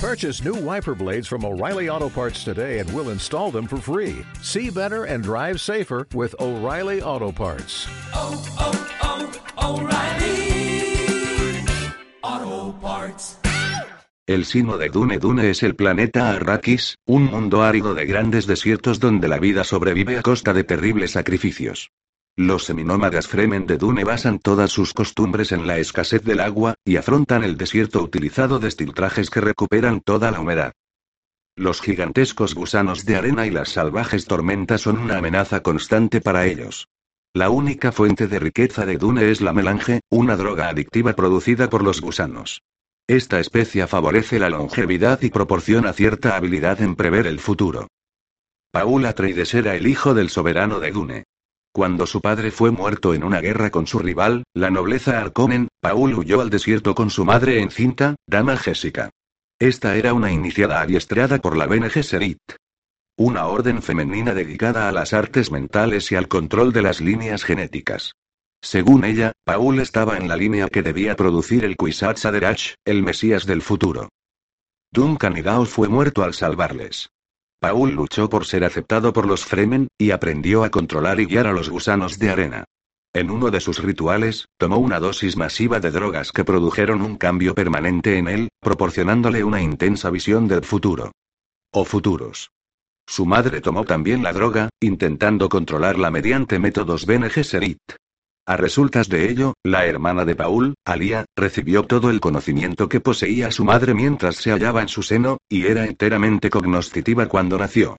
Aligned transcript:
Purchase 0.00 0.42
new 0.42 0.54
wiper 0.54 0.94
blades 0.94 1.28
from 1.28 1.44
O'Reilly 1.44 1.90
Auto 1.90 2.08
Parts 2.08 2.42
today 2.42 2.78
and 2.78 2.90
we'll 2.94 3.10
install 3.10 3.50
them 3.50 3.66
for 3.66 3.76
free. 3.76 4.24
See 4.40 4.70
better 4.70 5.04
and 5.04 5.22
drive 5.22 5.60
safer 5.60 6.06
with 6.14 6.34
O'Reilly 6.40 7.02
Auto 7.02 7.30
Parts. 7.30 7.86
oh, 8.14 8.32
oh, 8.58 9.76
O'Reilly. 9.76 10.40
Auto 12.22 12.72
Parts. 12.80 13.36
El 14.26 14.46
sino 14.46 14.78
de 14.78 14.88
Dune 14.88 15.18
Dune 15.18 15.50
es 15.50 15.62
el 15.62 15.74
planeta 15.74 16.30
Arrakis, 16.30 16.96
un 17.06 17.24
mundo 17.24 17.62
árido 17.62 17.92
de 17.92 18.06
grandes 18.06 18.46
desiertos 18.46 19.00
donde 19.00 19.28
la 19.28 19.38
vida 19.38 19.64
sobrevive 19.64 20.16
a 20.16 20.22
costa 20.22 20.54
de 20.54 20.64
terribles 20.64 21.10
sacrificios. 21.10 21.90
Los 22.40 22.64
seminómadas 22.64 23.28
Fremen 23.28 23.66
de 23.66 23.76
Dune 23.76 24.02
basan 24.02 24.38
todas 24.38 24.70
sus 24.70 24.94
costumbres 24.94 25.52
en 25.52 25.66
la 25.66 25.76
escasez 25.76 26.24
del 26.24 26.40
agua, 26.40 26.74
y 26.86 26.96
afrontan 26.96 27.44
el 27.44 27.58
desierto 27.58 28.02
utilizado 28.02 28.58
de 28.58 28.68
estiltrajes 28.68 29.28
que 29.28 29.42
recuperan 29.42 30.00
toda 30.00 30.30
la 30.30 30.40
humedad. 30.40 30.72
Los 31.54 31.82
gigantescos 31.82 32.54
gusanos 32.54 33.04
de 33.04 33.16
arena 33.16 33.46
y 33.46 33.50
las 33.50 33.68
salvajes 33.68 34.24
tormentas 34.24 34.80
son 34.80 34.96
una 35.00 35.18
amenaza 35.18 35.60
constante 35.60 36.22
para 36.22 36.46
ellos. 36.46 36.88
La 37.34 37.50
única 37.50 37.92
fuente 37.92 38.26
de 38.26 38.38
riqueza 38.38 38.86
de 38.86 38.96
Dune 38.96 39.30
es 39.30 39.42
la 39.42 39.52
melange, 39.52 40.00
una 40.08 40.34
droga 40.36 40.70
adictiva 40.70 41.12
producida 41.12 41.68
por 41.68 41.84
los 41.84 42.00
gusanos. 42.00 42.62
Esta 43.06 43.38
especia 43.38 43.86
favorece 43.86 44.38
la 44.38 44.48
longevidad 44.48 45.20
y 45.20 45.28
proporciona 45.28 45.92
cierta 45.92 46.36
habilidad 46.36 46.80
en 46.80 46.96
prever 46.96 47.26
el 47.26 47.38
futuro. 47.38 47.88
Paul 48.72 49.04
Atreides 49.04 49.52
era 49.52 49.76
el 49.76 49.86
hijo 49.86 50.14
del 50.14 50.30
soberano 50.30 50.80
de 50.80 50.90
Dune. 50.90 51.24
Cuando 51.72 52.06
su 52.06 52.20
padre 52.20 52.50
fue 52.50 52.72
muerto 52.72 53.14
en 53.14 53.22
una 53.22 53.40
guerra 53.40 53.70
con 53.70 53.86
su 53.86 54.00
rival, 54.00 54.42
la 54.54 54.70
nobleza 54.70 55.20
Arconen, 55.20 55.68
Paul 55.80 56.14
huyó 56.14 56.40
al 56.40 56.50
desierto 56.50 56.96
con 56.96 57.10
su 57.10 57.24
madre 57.24 57.60
encinta, 57.60 58.16
Dama 58.26 58.56
Jessica. 58.56 59.10
Esta 59.60 59.94
era 59.94 60.12
una 60.12 60.32
iniciada 60.32 60.80
adiestrada 60.80 61.38
por 61.38 61.56
la 61.56 61.66
Bene 61.66 61.88
Gesserit. 61.88 62.40
Una 63.16 63.46
orden 63.46 63.82
femenina 63.82 64.34
dedicada 64.34 64.88
a 64.88 64.92
las 64.92 65.12
artes 65.12 65.52
mentales 65.52 66.10
y 66.10 66.16
al 66.16 66.26
control 66.26 66.72
de 66.72 66.82
las 66.82 67.00
líneas 67.00 67.44
genéticas. 67.44 68.14
Según 68.62 69.04
ella, 69.04 69.32
Paul 69.44 69.78
estaba 69.78 70.16
en 70.16 70.28
la 70.28 70.36
línea 70.36 70.68
que 70.68 70.82
debía 70.82 71.14
producir 71.14 71.64
el 71.64 71.76
Kwisatz 71.76 72.24
Haderach, 72.24 72.74
el 72.84 73.02
Mesías 73.02 73.46
del 73.46 73.62
futuro. 73.62 74.08
Duncan 74.92 75.36
Idaho 75.36 75.66
fue 75.66 75.88
muerto 75.88 76.24
al 76.24 76.34
salvarles. 76.34 77.10
Paul 77.60 77.92
luchó 77.92 78.30
por 78.30 78.46
ser 78.46 78.64
aceptado 78.64 79.12
por 79.12 79.26
los 79.26 79.44
Fremen, 79.44 79.88
y 79.98 80.12
aprendió 80.12 80.64
a 80.64 80.70
controlar 80.70 81.20
y 81.20 81.26
guiar 81.26 81.46
a 81.46 81.52
los 81.52 81.68
gusanos 81.68 82.18
de 82.18 82.30
arena. 82.30 82.64
En 83.12 83.30
uno 83.30 83.50
de 83.50 83.60
sus 83.60 83.82
rituales, 83.82 84.46
tomó 84.56 84.78
una 84.78 84.98
dosis 84.98 85.36
masiva 85.36 85.78
de 85.78 85.90
drogas 85.90 86.32
que 86.32 86.44
produjeron 86.44 87.02
un 87.02 87.16
cambio 87.16 87.54
permanente 87.54 88.16
en 88.16 88.28
él, 88.28 88.48
proporcionándole 88.60 89.44
una 89.44 89.60
intensa 89.60 90.08
visión 90.08 90.48
del 90.48 90.64
futuro. 90.64 91.12
O 91.70 91.84
futuros. 91.84 92.50
Su 93.06 93.26
madre 93.26 93.60
tomó 93.60 93.84
también 93.84 94.22
la 94.22 94.32
droga, 94.32 94.70
intentando 94.80 95.48
controlarla 95.48 96.10
mediante 96.10 96.58
métodos 96.58 97.04
Bene 97.04 97.28
Gesserit. 97.28 97.80
A 98.50 98.56
resultas 98.56 99.08
de 99.08 99.30
ello, 99.30 99.54
la 99.62 99.86
hermana 99.86 100.24
de 100.24 100.34
Paul, 100.34 100.74
Alia, 100.84 101.24
recibió 101.36 101.84
todo 101.84 102.10
el 102.10 102.18
conocimiento 102.18 102.88
que 102.88 102.98
poseía 102.98 103.52
su 103.52 103.64
madre 103.64 103.94
mientras 103.94 104.34
se 104.34 104.50
hallaba 104.50 104.82
en 104.82 104.88
su 104.88 105.04
seno, 105.04 105.38
y 105.48 105.66
era 105.66 105.86
enteramente 105.86 106.50
cognoscitiva 106.50 107.26
cuando 107.26 107.56
nació. 107.56 107.96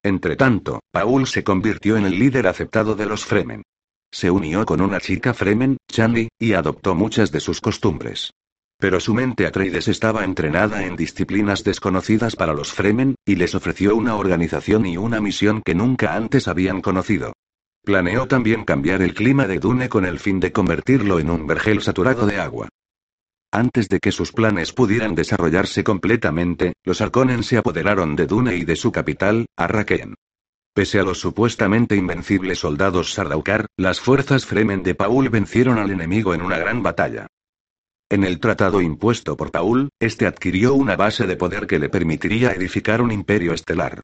Entretanto, 0.00 0.78
Paul 0.92 1.26
se 1.26 1.42
convirtió 1.42 1.96
en 1.96 2.06
el 2.06 2.20
líder 2.20 2.46
aceptado 2.46 2.94
de 2.94 3.06
los 3.06 3.24
Fremen. 3.24 3.64
Se 4.12 4.30
unió 4.30 4.64
con 4.64 4.80
una 4.80 5.00
chica 5.00 5.34
Fremen, 5.34 5.78
Chandi, 5.90 6.28
y 6.38 6.52
adoptó 6.52 6.94
muchas 6.94 7.32
de 7.32 7.40
sus 7.40 7.60
costumbres. 7.60 8.30
Pero 8.78 9.00
su 9.00 9.12
mente 9.12 9.44
Atreides 9.44 9.88
estaba 9.88 10.22
entrenada 10.22 10.84
en 10.86 10.94
disciplinas 10.94 11.64
desconocidas 11.64 12.36
para 12.36 12.54
los 12.54 12.72
Fremen, 12.72 13.16
y 13.26 13.34
les 13.34 13.56
ofreció 13.56 13.96
una 13.96 14.14
organización 14.14 14.86
y 14.86 14.98
una 14.98 15.20
misión 15.20 15.62
que 15.64 15.74
nunca 15.74 16.14
antes 16.14 16.46
habían 16.46 16.80
conocido. 16.80 17.32
Planeó 17.84 18.26
también 18.26 18.64
cambiar 18.64 19.02
el 19.02 19.12
clima 19.12 19.46
de 19.46 19.58
Dune 19.58 19.90
con 19.90 20.06
el 20.06 20.18
fin 20.18 20.40
de 20.40 20.52
convertirlo 20.52 21.18
en 21.18 21.30
un 21.30 21.46
vergel 21.46 21.82
saturado 21.82 22.26
de 22.26 22.40
agua. 22.40 22.68
Antes 23.52 23.90
de 23.90 24.00
que 24.00 24.10
sus 24.10 24.32
planes 24.32 24.72
pudieran 24.72 25.14
desarrollarse 25.14 25.84
completamente, 25.84 26.72
los 26.82 27.02
Arconen 27.02 27.44
se 27.44 27.58
apoderaron 27.58 28.16
de 28.16 28.26
Dune 28.26 28.56
y 28.56 28.64
de 28.64 28.74
su 28.74 28.90
capital, 28.90 29.46
Arrakeen. 29.56 30.14
Pese 30.72 30.98
a 30.98 31.02
los 31.02 31.20
supuestamente 31.20 31.94
invencibles 31.94 32.58
soldados 32.58 33.12
Sardaukar, 33.12 33.66
las 33.76 34.00
fuerzas 34.00 34.46
Fremen 34.46 34.82
de 34.82 34.94
Paul 34.94 35.28
vencieron 35.28 35.78
al 35.78 35.90
enemigo 35.90 36.34
en 36.34 36.40
una 36.40 36.58
gran 36.58 36.82
batalla. 36.82 37.26
En 38.08 38.24
el 38.24 38.40
tratado 38.40 38.80
impuesto 38.80 39.36
por 39.36 39.50
Paul, 39.50 39.90
este 40.00 40.26
adquirió 40.26 40.74
una 40.74 40.96
base 40.96 41.26
de 41.26 41.36
poder 41.36 41.66
que 41.66 41.78
le 41.78 41.90
permitiría 41.90 42.52
edificar 42.52 43.02
un 43.02 43.12
imperio 43.12 43.52
estelar. 43.52 44.00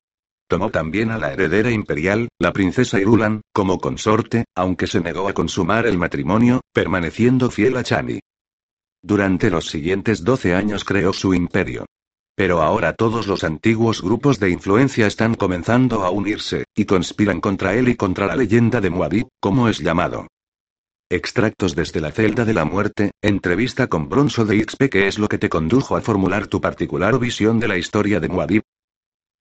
Tomó 0.51 0.71
también 0.71 1.13
a 1.13 1.17
la 1.17 1.33
heredera 1.33 1.71
imperial, 1.71 2.29
la 2.41 2.53
princesa 2.53 2.99
Irulan, 2.99 3.43
como 3.53 3.79
consorte, 3.79 4.47
aunque 4.57 4.89
se 4.89 4.99
negó 4.99 5.29
a 5.29 5.33
consumar 5.33 5.87
el 5.87 5.97
matrimonio, 5.97 6.61
permaneciendo 6.75 7.53
fiel 7.53 7.77
a 7.77 7.85
Chani. 7.85 8.19
Durante 9.01 9.49
los 9.49 9.69
siguientes 9.69 10.25
12 10.25 10.57
años 10.57 10.85
creó 10.85 11.13
su 11.13 11.35
imperio. 11.35 11.87
Pero 12.35 12.63
ahora 12.63 12.95
todos 12.95 13.29
los 13.29 13.45
antiguos 13.45 14.03
grupos 14.03 14.41
de 14.41 14.51
influencia 14.51 15.07
están 15.07 15.37
comenzando 15.37 16.03
a 16.03 16.11
unirse, 16.11 16.65
y 16.75 16.85
conspiran 16.85 17.41
contra 17.41 17.75
él 17.75 17.89
y 17.89 17.95
contra 17.95 18.27
la 18.27 18.35
leyenda 18.35 18.81
de 18.81 18.91
Muad'Dib, 18.91 19.29
como 19.39 19.69
es 19.69 19.79
llamado. 19.79 20.27
Extractos 21.09 21.77
desde 21.77 22.01
la 22.01 22.11
celda 22.11 22.45
de 22.45 22.55
la 22.55 22.65
muerte, 22.65 23.13
entrevista 23.23 23.87
con 23.87 24.09
Bronzo 24.09 24.45
de 24.45 24.65
XP 24.65 24.89
¿Qué 24.91 25.07
es 25.07 25.21
lo 25.21 25.29
que 25.29 25.39
te 25.39 25.49
condujo 25.49 25.95
a 25.95 26.01
formular 26.01 26.49
tu 26.49 26.61
particular 26.61 27.21
visión 27.21 27.61
de 27.61 27.69
la 27.69 27.79
historia 27.79 28.19
de 28.19 28.29
Muad'Dib? 28.29 28.63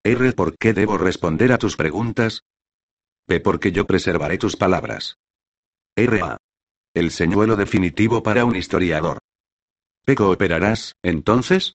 R. 0.04 0.32
¿Por 0.32 0.58
qué 0.58 0.74
debo 0.74 0.98
responder 0.98 1.52
a 1.52 1.58
tus 1.58 1.76
preguntas? 1.76 2.44
P. 3.28 3.42
Porque 3.42 3.72
yo 3.72 3.86
preservaré 3.86 4.38
tus 4.38 4.56
palabras. 4.56 5.18
R. 5.96 6.22
A. 6.22 6.38
El 6.94 7.12
señuelo 7.12 7.58
definitivo 7.58 8.24
para 8.24 8.46
un 8.46 8.56
historiador. 8.56 9.20
P. 10.06 10.16
¿Cooperarás, 10.16 10.94
entonces? 11.04 11.74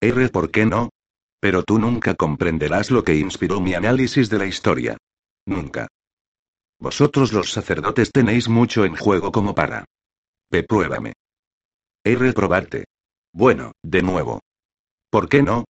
R. 0.00 0.28
¿Por 0.30 0.50
qué 0.50 0.64
no? 0.64 0.88
Pero 1.38 1.62
tú 1.62 1.78
nunca 1.78 2.14
comprenderás 2.14 2.90
lo 2.90 3.04
que 3.04 3.14
inspiró 3.14 3.60
mi 3.60 3.74
análisis 3.74 4.30
de 4.30 4.38
la 4.38 4.46
historia. 4.46 4.96
Nunca. 5.44 5.88
Vosotros 6.78 7.34
los 7.34 7.52
sacerdotes 7.52 8.10
tenéis 8.12 8.48
mucho 8.48 8.86
en 8.86 8.96
juego 8.96 9.30
como 9.30 9.54
para. 9.54 9.84
P. 10.48 10.62
Pruébame. 10.62 11.12
R. 12.02 12.32
Probarte. 12.32 12.84
Bueno, 13.34 13.72
de 13.82 14.00
nuevo. 14.00 14.40
¿Por 15.10 15.28
qué 15.28 15.42
no? 15.42 15.64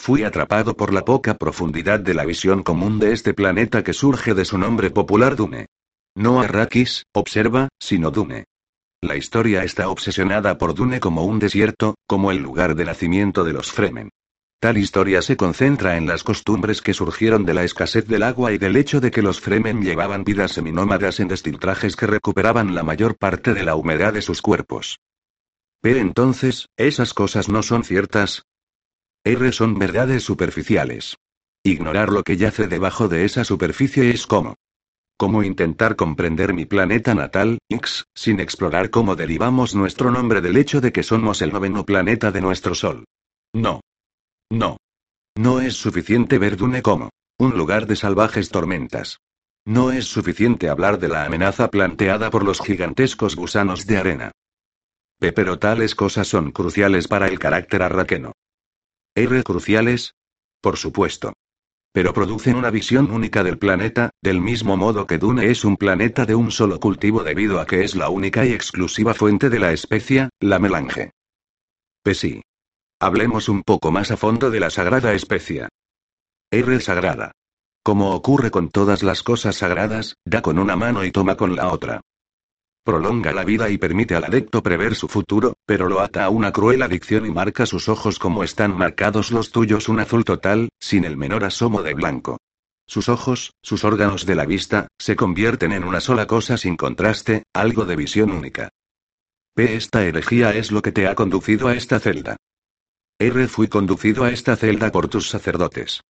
Fui 0.00 0.22
atrapado 0.22 0.74
por 0.74 0.94
la 0.94 1.04
poca 1.04 1.34
profundidad 1.34 1.98
de 1.98 2.14
la 2.14 2.24
visión 2.24 2.62
común 2.62 3.00
de 3.00 3.12
este 3.12 3.34
planeta 3.34 3.82
que 3.82 3.92
surge 3.92 4.32
de 4.32 4.44
su 4.44 4.56
nombre 4.56 4.90
popular 4.90 5.34
Dune. 5.34 5.66
No 6.14 6.40
Arrakis, 6.40 7.04
observa, 7.12 7.68
sino 7.80 8.12
Dune. 8.12 8.44
La 9.02 9.16
historia 9.16 9.64
está 9.64 9.90
obsesionada 9.90 10.56
por 10.56 10.74
Dune 10.74 11.00
como 11.00 11.24
un 11.24 11.40
desierto, 11.40 11.96
como 12.06 12.30
el 12.30 12.38
lugar 12.38 12.76
de 12.76 12.84
nacimiento 12.84 13.42
de 13.42 13.52
los 13.52 13.72
Fremen. 13.72 14.08
Tal 14.60 14.78
historia 14.78 15.20
se 15.20 15.36
concentra 15.36 15.96
en 15.96 16.06
las 16.06 16.22
costumbres 16.22 16.80
que 16.80 16.94
surgieron 16.94 17.44
de 17.44 17.54
la 17.54 17.64
escasez 17.64 18.06
del 18.06 18.22
agua 18.22 18.52
y 18.52 18.58
del 18.58 18.76
hecho 18.76 19.00
de 19.00 19.10
que 19.10 19.20
los 19.20 19.40
Fremen 19.40 19.82
llevaban 19.82 20.22
vidas 20.22 20.52
seminómadas 20.52 21.18
en 21.18 21.28
destiltrajes 21.28 21.96
que 21.96 22.06
recuperaban 22.06 22.74
la 22.74 22.84
mayor 22.84 23.18
parte 23.18 23.52
de 23.52 23.64
la 23.64 23.74
humedad 23.74 24.14
de 24.14 24.22
sus 24.22 24.42
cuerpos. 24.42 25.00
Pero 25.80 25.98
entonces, 25.98 26.66
¿esas 26.76 27.12
cosas 27.12 27.48
no 27.48 27.62
son 27.62 27.82
ciertas? 27.82 28.44
R 29.24 29.52
son 29.52 29.78
verdades 29.78 30.22
superficiales. 30.22 31.16
Ignorar 31.62 32.10
lo 32.10 32.22
que 32.22 32.36
yace 32.36 32.66
debajo 32.66 33.08
de 33.08 33.24
esa 33.24 33.44
superficie 33.44 34.10
es 34.10 34.26
como. 34.26 34.54
Como 35.16 35.42
intentar 35.42 35.96
comprender 35.96 36.54
mi 36.54 36.64
planeta 36.64 37.14
natal, 37.14 37.58
X, 37.68 38.04
sin 38.14 38.38
explorar 38.38 38.90
cómo 38.90 39.16
derivamos 39.16 39.74
nuestro 39.74 40.10
nombre 40.12 40.40
del 40.40 40.56
hecho 40.56 40.80
de 40.80 40.92
que 40.92 41.02
somos 41.02 41.42
el 41.42 41.52
noveno 41.52 41.84
planeta 41.84 42.30
de 42.30 42.40
nuestro 42.40 42.74
Sol. 42.74 43.04
No. 43.52 43.80
No. 44.50 44.76
No 45.36 45.60
es 45.60 45.74
suficiente 45.74 46.38
ver 46.38 46.56
Dune 46.56 46.82
como 46.82 47.10
un 47.38 47.56
lugar 47.56 47.86
de 47.86 47.96
salvajes 47.96 48.48
tormentas. 48.50 49.18
No 49.64 49.92
es 49.92 50.06
suficiente 50.06 50.68
hablar 50.68 50.98
de 50.98 51.08
la 51.08 51.24
amenaza 51.24 51.68
planteada 51.68 52.30
por 52.30 52.44
los 52.44 52.60
gigantescos 52.60 53.36
gusanos 53.36 53.86
de 53.86 53.98
arena. 53.98 54.32
Pero 55.18 55.58
tales 55.58 55.94
cosas 55.94 56.26
son 56.26 56.52
cruciales 56.52 57.06
para 57.06 57.28
el 57.28 57.38
carácter 57.38 57.82
arraqueno. 57.82 58.32
R. 59.18 59.42
Cruciales? 59.42 60.14
Por 60.60 60.76
supuesto. 60.76 61.32
Pero 61.92 62.12
producen 62.12 62.54
una 62.54 62.70
visión 62.70 63.10
única 63.10 63.42
del 63.42 63.58
planeta, 63.58 64.10
del 64.22 64.40
mismo 64.40 64.76
modo 64.76 65.08
que 65.08 65.18
Dune 65.18 65.50
es 65.50 65.64
un 65.64 65.76
planeta 65.76 66.24
de 66.24 66.36
un 66.36 66.52
solo 66.52 66.78
cultivo 66.78 67.24
debido 67.24 67.58
a 67.58 67.66
que 67.66 67.82
es 67.82 67.96
la 67.96 68.10
única 68.10 68.46
y 68.46 68.52
exclusiva 68.52 69.14
fuente 69.14 69.50
de 69.50 69.58
la 69.58 69.72
especia, 69.72 70.28
la 70.38 70.60
melange. 70.60 71.10
P. 72.04 72.14
Sí. 72.14 72.42
Hablemos 73.00 73.48
un 73.48 73.64
poco 73.64 73.90
más 73.90 74.12
a 74.12 74.16
fondo 74.16 74.50
de 74.50 74.60
la 74.60 74.70
sagrada 74.70 75.12
especia. 75.14 75.68
R. 76.52 76.80
Sagrada. 76.80 77.32
Como 77.82 78.14
ocurre 78.14 78.52
con 78.52 78.70
todas 78.70 79.02
las 79.02 79.24
cosas 79.24 79.56
sagradas, 79.56 80.14
da 80.24 80.42
con 80.42 80.58
una 80.58 80.76
mano 80.76 81.04
y 81.04 81.10
toma 81.10 81.36
con 81.36 81.56
la 81.56 81.72
otra. 81.72 82.02
Prolonga 82.88 83.34
la 83.34 83.44
vida 83.44 83.68
y 83.68 83.76
permite 83.76 84.14
al 84.14 84.24
adepto 84.24 84.62
prever 84.62 84.94
su 84.94 85.08
futuro, 85.08 85.58
pero 85.66 85.90
lo 85.90 86.00
ata 86.00 86.24
a 86.24 86.30
una 86.30 86.52
cruel 86.52 86.80
adicción 86.80 87.26
y 87.26 87.30
marca 87.30 87.66
sus 87.66 87.86
ojos 87.90 88.18
como 88.18 88.42
están 88.42 88.74
marcados 88.74 89.30
los 89.30 89.50
tuyos 89.50 89.90
un 89.90 90.00
azul 90.00 90.24
total, 90.24 90.70
sin 90.80 91.04
el 91.04 91.18
menor 91.18 91.44
asomo 91.44 91.82
de 91.82 91.92
blanco. 91.92 92.38
Sus 92.86 93.10
ojos, 93.10 93.52
sus 93.60 93.84
órganos 93.84 94.24
de 94.24 94.34
la 94.36 94.46
vista, 94.46 94.88
se 94.98 95.16
convierten 95.16 95.72
en 95.72 95.84
una 95.84 96.00
sola 96.00 96.26
cosa 96.26 96.56
sin 96.56 96.78
contraste, 96.78 97.42
algo 97.52 97.84
de 97.84 97.94
visión 97.94 98.30
única. 98.30 98.70
P. 99.54 99.76
Esta 99.76 100.06
herejía 100.06 100.54
es 100.54 100.72
lo 100.72 100.80
que 100.80 100.90
te 100.90 101.08
ha 101.08 101.14
conducido 101.14 101.68
a 101.68 101.74
esta 101.74 102.00
celda. 102.00 102.38
R. 103.18 103.48
Fui 103.48 103.68
conducido 103.68 104.24
a 104.24 104.30
esta 104.30 104.56
celda 104.56 104.90
por 104.90 105.08
tus 105.08 105.28
sacerdotes. 105.28 106.00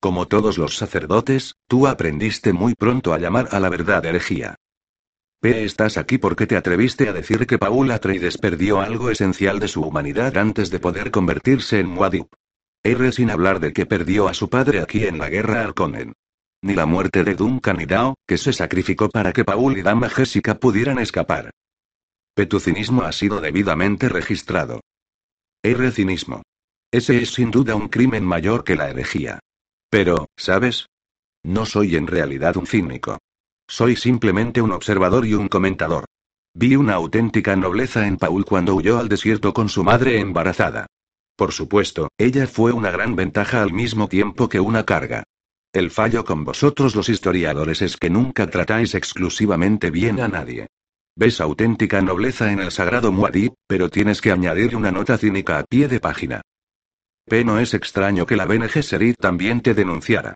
Como 0.00 0.28
todos 0.28 0.58
los 0.58 0.76
sacerdotes, 0.76 1.54
tú 1.66 1.86
aprendiste 1.86 2.52
muy 2.52 2.74
pronto 2.74 3.14
a 3.14 3.18
llamar 3.18 3.48
a 3.52 3.58
la 3.58 3.70
verdad 3.70 4.04
herejía. 4.04 4.56
Estás 5.46 5.96
aquí 5.96 6.18
porque 6.18 6.48
te 6.48 6.56
atreviste 6.56 7.08
a 7.08 7.12
decir 7.12 7.46
que 7.46 7.56
Paul 7.56 7.92
Atreides 7.92 8.36
perdió 8.36 8.80
algo 8.80 9.10
esencial 9.10 9.60
de 9.60 9.68
su 9.68 9.80
humanidad 9.80 10.36
antes 10.36 10.70
de 10.70 10.80
poder 10.80 11.12
convertirse 11.12 11.78
en 11.78 11.86
Muad'Dib. 11.86 12.26
R. 12.82 13.12
Sin 13.12 13.30
hablar 13.30 13.60
de 13.60 13.72
que 13.72 13.86
perdió 13.86 14.26
a 14.26 14.34
su 14.34 14.50
padre 14.50 14.80
aquí 14.80 15.04
en 15.04 15.18
la 15.18 15.28
guerra 15.28 15.60
Arconen. 15.60 16.14
Ni 16.62 16.74
la 16.74 16.84
muerte 16.84 17.22
de 17.22 17.36
Duncan 17.36 17.80
y 17.80 17.86
Dao, 17.86 18.16
que 18.26 18.38
se 18.38 18.52
sacrificó 18.52 19.08
para 19.08 19.32
que 19.32 19.44
Paul 19.44 19.78
y 19.78 19.82
Dama 19.82 20.08
Jessica 20.08 20.56
pudieran 20.56 20.98
escapar. 20.98 21.50
P. 22.34 22.46
Tu 22.46 22.58
cinismo 22.58 23.02
ha 23.02 23.12
sido 23.12 23.40
debidamente 23.40 24.08
registrado. 24.08 24.80
R. 25.62 25.92
Cinismo. 25.92 26.42
Ese 26.90 27.22
es 27.22 27.30
sin 27.34 27.52
duda 27.52 27.76
un 27.76 27.88
crimen 27.88 28.24
mayor 28.24 28.64
que 28.64 28.74
la 28.74 28.90
herejía. 28.90 29.38
Pero, 29.90 30.26
¿sabes? 30.36 30.88
No 31.44 31.66
soy 31.66 31.94
en 31.94 32.08
realidad 32.08 32.56
un 32.56 32.66
cínico. 32.66 33.18
Soy 33.68 33.96
simplemente 33.96 34.62
un 34.62 34.72
observador 34.72 35.26
y 35.26 35.34
un 35.34 35.48
comentador. 35.48 36.04
Vi 36.54 36.76
una 36.76 36.94
auténtica 36.94 37.56
nobleza 37.56 38.06
en 38.06 38.16
Paul 38.16 38.44
cuando 38.44 38.74
huyó 38.74 38.98
al 38.98 39.08
desierto 39.08 39.52
con 39.52 39.68
su 39.68 39.84
madre 39.84 40.20
embarazada. 40.20 40.86
Por 41.36 41.52
supuesto, 41.52 42.08
ella 42.16 42.46
fue 42.46 42.72
una 42.72 42.90
gran 42.90 43.14
ventaja 43.14 43.62
al 43.62 43.72
mismo 43.72 44.08
tiempo 44.08 44.48
que 44.48 44.60
una 44.60 44.84
carga. 44.84 45.24
El 45.72 45.90
fallo 45.90 46.24
con 46.24 46.44
vosotros 46.44 46.94
los 46.94 47.10
historiadores 47.10 47.82
es 47.82 47.98
que 47.98 48.08
nunca 48.08 48.48
tratáis 48.48 48.94
exclusivamente 48.94 49.90
bien 49.90 50.20
a 50.20 50.28
nadie. 50.28 50.68
Ves 51.14 51.40
auténtica 51.40 52.00
nobleza 52.00 52.52
en 52.52 52.60
el 52.60 52.70
sagrado 52.70 53.12
Muad'Dib, 53.12 53.52
pero 53.66 53.90
tienes 53.90 54.22
que 54.22 54.32
añadir 54.32 54.76
una 54.76 54.90
nota 54.90 55.18
cínica 55.18 55.58
a 55.58 55.64
pie 55.64 55.88
de 55.88 56.00
página. 56.00 56.40
P. 57.26 57.44
No 57.44 57.58
es 57.58 57.74
extraño 57.74 58.24
que 58.24 58.36
la 58.36 58.46
Bene 58.46 58.68
Gesserit 58.68 59.16
también 59.18 59.60
te 59.60 59.74
denunciara. 59.74 60.34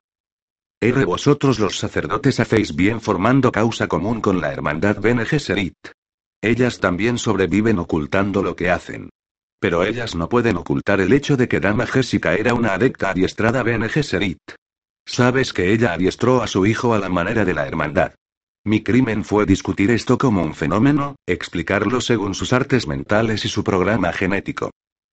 R. 0.83 1.05
Vosotros 1.05 1.59
los 1.59 1.77
sacerdotes 1.77 2.41
hacéis 2.41 2.75
bien 2.75 3.03
formando 3.03 3.53
causa 3.53 3.87
común 3.87 4.23
con 4.23 4.41
la 4.41 4.51
hermandad 4.51 4.99
Bene 4.99 5.27
Gesserit. 5.27 5.77
Ellas 6.41 6.81
también 6.81 7.19
sobreviven 7.19 7.79
ocultando 7.79 8.43
lo 8.43 8.57
que 8.57 8.71
hacen. 8.71 9.11
Pero 9.61 9.85
ellas 9.85 10.15
no 10.15 10.31
pueden 10.31 10.57
ocultar 10.57 11.03
el 11.03 11.13
hecho 11.13 11.37
de 11.37 11.49
que 11.49 11.61
Dama 11.61 11.87
Jessica 11.87 12.33
era 12.33 12.55
una 12.55 12.73
adepta 12.73 13.11
adiestrada 13.11 13.63
Bene 13.63 13.91
Gesserit. 13.91 14.39
Sabes 15.05 15.53
que 15.53 15.71
ella 15.71 15.93
adiestró 15.93 16.43
a 16.43 16.47
su 16.47 16.65
hijo 16.65 16.95
a 16.95 16.99
la 16.99 17.11
manera 17.11 17.45
de 17.45 17.53
la 17.53 17.67
hermandad. 17.67 18.15
Mi 18.65 18.83
crimen 18.83 19.23
fue 19.23 19.45
discutir 19.45 19.91
esto 19.91 20.17
como 20.17 20.43
un 20.43 20.55
fenómeno, 20.55 21.17
explicarlo 21.27 22.01
según 22.01 22.35
sus 22.35 22.55
artes 22.55 22.87
mentales 22.87 23.45
y 23.45 23.49
su 23.49 23.63
programa 23.63 24.15
genético. 24.15 24.71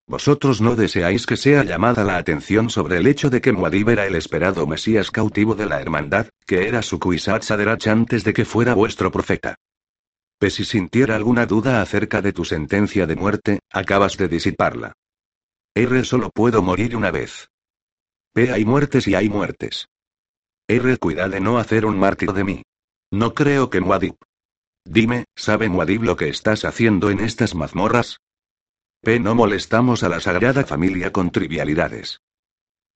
Vosotros 0.10 0.62
no 0.62 0.78
deseáis 0.78 1.26
que 1.26 1.36
sea 1.36 1.66
llamada 1.66 2.06
la 2.06 2.16
atención 2.16 2.70
sobre 2.70 2.98
el 2.98 3.08
hecho 3.08 3.30
de 3.30 3.42
que 3.42 3.52
Muad'Dib 3.52 3.90
era 3.90 4.06
el 4.06 4.16
esperado 4.16 4.66
Mesías 4.66 5.12
cautivo 5.12 5.54
de 5.54 5.66
la 5.66 5.82
hermandad, 5.82 6.30
que 6.46 6.70
era 6.70 6.82
su 6.82 6.98
Kwisatz 6.98 7.52
Haderach 7.52 7.88
antes 7.88 8.24
de 8.24 8.32
que 8.32 8.46
fuera 8.46 8.74
vuestro 8.74 9.12
profeta. 9.12 9.56
Pues 10.40 10.54
si 10.56 10.64
sintiera 10.64 11.18
alguna 11.18 11.46
duda 11.46 11.82
acerca 11.82 12.22
de 12.22 12.32
tu 12.32 12.46
sentencia 12.46 13.06
de 13.06 13.18
muerte, 13.18 13.60
acabas 13.70 14.16
de 14.16 14.30
disiparla. 14.30 14.94
R. 15.76 16.04
Solo 16.06 16.30
puedo 16.30 16.62
morir 16.62 16.96
una 16.96 17.12
vez. 17.12 17.50
P. 18.34 18.52
Hay 18.52 18.64
muertes 18.64 19.10
y 19.10 19.16
hay 19.16 19.28
muertes. 19.28 19.90
R. 20.70 20.98
Cuida 20.98 21.28
de 21.28 21.42
no 21.42 21.58
hacer 21.58 21.86
un 21.86 22.00
mártir 22.00 22.32
de 22.32 22.44
mí. 22.46 22.64
No 23.12 23.34
creo 23.34 23.70
que 23.70 23.82
Muad'Dib. 23.82 24.16
Dime, 24.86 25.26
¿sabe 25.36 25.68
Muad'Dib 25.68 26.04
lo 26.04 26.16
que 26.16 26.30
estás 26.30 26.64
haciendo 26.64 27.10
en 27.10 27.20
estas 27.20 27.56
mazmorras? 27.56 28.20
P. 29.02 29.20
No 29.20 29.36
molestamos 29.36 30.04
a 30.04 30.10
la 30.10 30.20
Sagrada 30.20 30.66
Familia 30.66 31.12
con 31.12 31.32
trivialidades. 31.32 32.20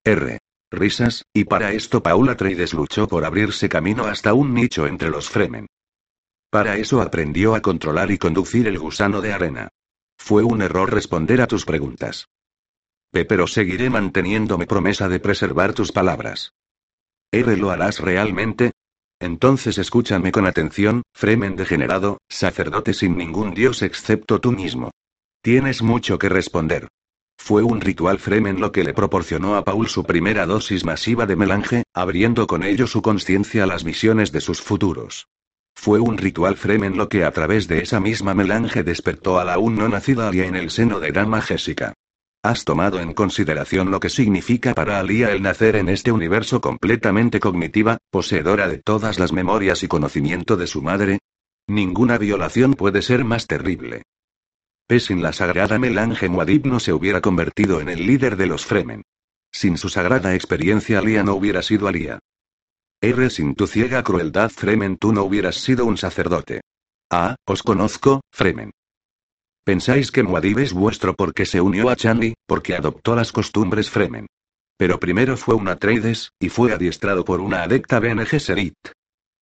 R. 0.03 0.39
Risas, 0.71 1.25
y 1.33 1.44
para 1.44 1.74
esto 1.74 2.01
Paula 2.01 2.31
Atreides 2.31 2.74
luchó 2.74 3.07
por 3.07 3.25
abrirse 3.25 3.69
camino 3.69 4.06
hasta 4.06 4.33
un 4.33 4.53
nicho 4.53 4.88
entre 4.88 5.09
los 5.09 5.30
Fremen. 5.30 5.68
Para 6.50 6.77
eso 6.77 7.01
aprendió 7.01 7.56
a 7.56 7.62
controlar 7.62 8.12
y 8.12 8.18
conducir 8.18 8.68
el 8.68 8.80
gusano 8.80 9.21
de 9.21 9.33
arena. 9.33 9.69
Fue 10.18 10.44
un 10.44 10.62
error 10.62 10.92
responder 10.94 11.42
a 11.42 11.48
tus 11.48 11.65
preguntas. 11.65 12.27
P. 13.12 13.25
Pero 13.25 13.47
seguiré 13.47 13.89
manteniendo 13.89 14.57
mi 14.57 14.65
promesa 14.65 15.07
de 15.07 15.19
preservar 15.19 15.74
tus 15.74 15.92
palabras. 15.92 16.54
R. 17.31 17.57
¿Lo 17.57 17.69
harás 17.69 18.00
realmente? 18.00 18.71
Entonces 19.19 19.77
escúchame 19.77 20.31
con 20.31 20.47
atención, 20.47 21.04
Fremen 21.13 21.56
degenerado, 21.56 22.18
sacerdote 22.27 22.94
sin 22.94 23.18
ningún 23.18 23.54
dios 23.54 23.81
excepto 23.81 24.42
tú 24.42 24.51
mismo. 24.51 24.92
Tienes 25.43 25.81
mucho 25.81 26.19
que 26.19 26.29
responder. 26.29 26.88
Fue 27.35 27.63
un 27.63 27.81
ritual 27.81 28.19
Fremen 28.19 28.61
lo 28.61 28.71
que 28.71 28.83
le 28.83 28.93
proporcionó 28.93 29.55
a 29.55 29.63
Paul 29.63 29.88
su 29.88 30.03
primera 30.03 30.45
dosis 30.45 30.85
masiva 30.85 31.25
de 31.25 31.35
melange, 31.35 31.83
abriendo 31.95 32.45
con 32.45 32.61
ello 32.61 32.85
su 32.85 33.01
conciencia 33.01 33.63
a 33.63 33.65
las 33.65 33.83
visiones 33.83 34.31
de 34.31 34.39
sus 34.39 34.61
futuros. 34.61 35.29
Fue 35.73 35.99
un 35.99 36.19
ritual 36.19 36.57
Fremen 36.57 36.95
lo 36.95 37.09
que 37.09 37.23
a 37.23 37.31
través 37.31 37.67
de 37.67 37.79
esa 37.79 37.99
misma 37.99 38.35
melange 38.35 38.83
despertó 38.83 39.39
a 39.39 39.43
la 39.43 39.55
aún 39.55 39.77
no 39.77 39.89
nacida 39.89 40.27
Alia 40.27 40.45
en 40.45 40.55
el 40.55 40.69
seno 40.69 40.99
de 40.99 41.11
Dama 41.11 41.41
Jessica. 41.41 41.95
¿Has 42.44 42.63
tomado 42.63 42.99
en 42.99 43.13
consideración 43.13 43.89
lo 43.89 43.99
que 43.99 44.09
significa 44.11 44.75
para 44.75 44.99
Alia 44.99 45.31
el 45.31 45.41
nacer 45.41 45.75
en 45.75 45.89
este 45.89 46.11
universo 46.11 46.61
completamente 46.61 47.39
cognitiva, 47.39 47.97
poseedora 48.11 48.67
de 48.67 48.77
todas 48.77 49.17
las 49.17 49.31
memorias 49.33 49.81
y 49.81 49.87
conocimiento 49.87 50.55
de 50.55 50.67
su 50.67 50.83
madre? 50.83 51.17
Ninguna 51.65 52.19
violación 52.19 52.75
puede 52.75 53.01
ser 53.01 53.23
más 53.25 53.47
terrible 53.47 54.03
sin 54.99 55.21
la 55.21 55.31
sagrada 55.31 55.79
melange 55.79 56.27
Muad'Dib 56.27 56.65
no 56.65 56.79
se 56.79 56.91
hubiera 56.93 57.21
convertido 57.21 57.79
en 57.79 57.89
el 57.89 58.05
líder 58.05 58.35
de 58.35 58.47
los 58.47 58.65
Fremen. 58.65 59.03
Sin 59.51 59.77
su 59.77 59.89
sagrada 59.89 60.35
experiencia 60.35 60.99
Alia 60.99 61.23
no 61.23 61.35
hubiera 61.35 61.61
sido 61.61 61.88
Alia. 61.88 62.19
R. 63.01 63.29
Sin 63.29 63.55
tu 63.55 63.67
ciega 63.67 64.03
crueldad 64.03 64.49
Fremen 64.49 64.97
tú 64.97 65.13
no 65.13 65.23
hubieras 65.23 65.55
sido 65.55 65.85
un 65.85 65.97
sacerdote. 65.97 66.61
Ah, 67.09 67.35
os 67.45 67.63
conozco, 67.63 68.21
Fremen. 68.31 68.71
Pensáis 69.63 70.11
que 70.11 70.23
Muad'Dib 70.23 70.59
es 70.59 70.73
vuestro 70.73 71.13
porque 71.15 71.45
se 71.45 71.61
unió 71.61 71.89
a 71.89 71.95
Chandi, 71.95 72.33
porque 72.45 72.75
adoptó 72.75 73.15
las 73.15 73.31
costumbres 73.31 73.89
Fremen. 73.89 74.27
Pero 74.77 74.99
primero 74.99 75.37
fue 75.37 75.54
un 75.54 75.68
Atreides, 75.68 76.31
y 76.39 76.49
fue 76.49 76.73
adiestrado 76.73 77.23
por 77.23 77.39
una 77.39 77.63
adepta 77.63 77.99
Bene 77.99 78.25
Gesserit. 78.25 78.75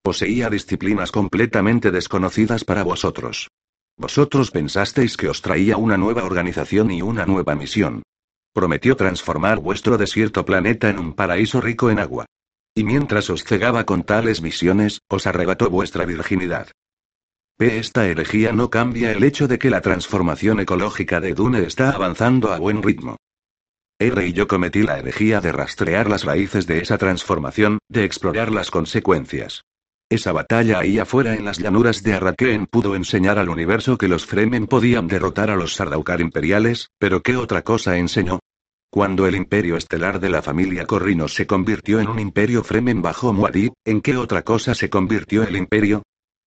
Poseía 0.03 0.49
disciplinas 0.49 1.11
completamente 1.11 1.91
desconocidas 1.91 2.65
para 2.65 2.83
vosotros. 2.83 3.47
Vosotros 3.99 4.49
pensasteis 4.49 5.17
que 5.17 5.27
os 5.27 5.41
traía 5.41 5.75
una 5.75 5.97
nueva 5.97 6.23
organización 6.23 6.89
y 6.89 7.01
una 7.01 7.25
nueva 7.25 7.53
misión. 7.53 8.01
Prometió 8.53 8.95
transformar 8.95 9.59
vuestro 9.59 9.97
desierto 9.97 10.45
planeta 10.45 10.89
en 10.89 10.99
un 10.99 11.13
paraíso 11.13 11.59
rico 11.59 11.89
en 11.89 11.99
agua. 11.99 12.25
Y 12.73 12.85
mientras 12.85 13.29
os 13.29 13.43
cegaba 13.43 13.85
con 13.85 14.03
tales 14.03 14.39
visiones, 14.39 15.01
os 15.09 15.27
arrebató 15.27 15.69
vuestra 15.69 16.05
virginidad. 16.05 16.69
P. 17.57 17.77
Esta 17.77 18.07
herejía 18.07 18.53
no 18.53 18.69
cambia 18.69 19.11
el 19.11 19.21
hecho 19.21 19.49
de 19.49 19.59
que 19.59 19.69
la 19.69 19.81
transformación 19.81 20.61
ecológica 20.61 21.19
de 21.19 21.33
Dune 21.33 21.63
está 21.63 21.91
avanzando 21.91 22.53
a 22.53 22.57
buen 22.57 22.81
ritmo. 22.81 23.17
R 23.99 24.25
y 24.25 24.31
yo 24.31 24.47
cometí 24.47 24.81
la 24.81 24.97
herejía 24.97 25.41
de 25.41 25.51
rastrear 25.51 26.09
las 26.09 26.23
raíces 26.23 26.67
de 26.67 26.79
esa 26.79 26.97
transformación, 26.97 27.79
de 27.89 28.05
explorar 28.05 28.49
las 28.49 28.71
consecuencias. 28.71 29.63
Esa 30.11 30.31
batalla 30.31 30.79
ahí 30.79 30.97
afuera 30.97 31.35
en 31.35 31.45
las 31.45 31.59
llanuras 31.59 32.01
de 32.01 32.15
Arrakeen 32.15 32.65
pudo 32.65 32.95
enseñar 32.95 33.37
al 33.37 33.47
universo 33.47 33.95
que 33.95 34.07
los 34.07 34.25
Fremen 34.25 34.65
podían 34.65 35.07
derrotar 35.07 35.51
a 35.51 35.55
los 35.55 35.75
Sardaukar 35.75 36.19
imperiales, 36.19 36.89
pero 36.97 37.21
¿qué 37.21 37.35
otra 37.35 37.61
cosa 37.61 37.95
enseñó? 37.95 38.39
Cuando 38.89 39.27
el 39.27 39.35
imperio 39.35 39.77
estelar 39.77 40.19
de 40.19 40.29
la 40.29 40.41
familia 40.41 40.87
Corrino 40.87 41.27
se 41.27 41.45
convirtió 41.45 41.99
en 41.99 42.07
un 42.07 42.19
imperio 42.19 42.63
Fremen 42.63 43.03
bajo 43.03 43.31
Muad'Dib, 43.33 43.73
¿en 43.85 44.01
qué 44.01 44.17
otra 44.17 44.41
cosa 44.41 44.73
se 44.73 44.89
convirtió 44.89 45.43
el 45.43 45.55
imperio? 45.55 46.01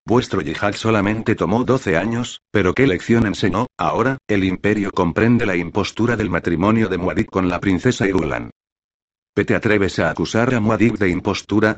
Vuestro 0.04 0.40
yihad 0.40 0.74
solamente 0.74 1.36
tomó 1.36 1.62
12 1.62 1.96
años, 1.96 2.40
pero 2.50 2.74
¿qué 2.74 2.88
lección 2.88 3.28
enseñó? 3.28 3.68
Ahora, 3.78 4.18
el 4.26 4.42
imperio 4.42 4.90
comprende 4.90 5.46
la 5.46 5.54
impostura 5.54 6.16
del 6.16 6.30
matrimonio 6.30 6.88
de 6.88 6.98
Muad'Dib 6.98 7.26
con 7.26 7.48
la 7.48 7.60
princesa 7.60 8.08
Irulan. 8.08 8.50
¿Te 9.36 9.54
atreves 9.54 10.00
a 10.00 10.10
acusar 10.10 10.52
a 10.52 10.58
Muad'Dib 10.58 10.98
de 10.98 11.10
impostura? 11.10 11.76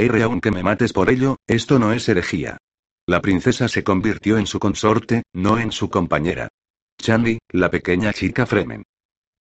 R. 0.00 0.22
Aunque 0.22 0.50
me 0.50 0.62
mates 0.62 0.94
por 0.94 1.10
ello, 1.10 1.36
esto 1.46 1.78
no 1.78 1.92
es 1.92 2.08
herejía. 2.08 2.56
La 3.06 3.20
princesa 3.20 3.68
se 3.68 3.84
convirtió 3.84 4.38
en 4.38 4.46
su 4.46 4.58
consorte, 4.58 5.24
no 5.34 5.58
en 5.58 5.72
su 5.72 5.90
compañera. 5.90 6.48
Chandi, 6.98 7.38
la 7.50 7.70
pequeña 7.70 8.14
chica 8.14 8.46
Fremen. 8.46 8.82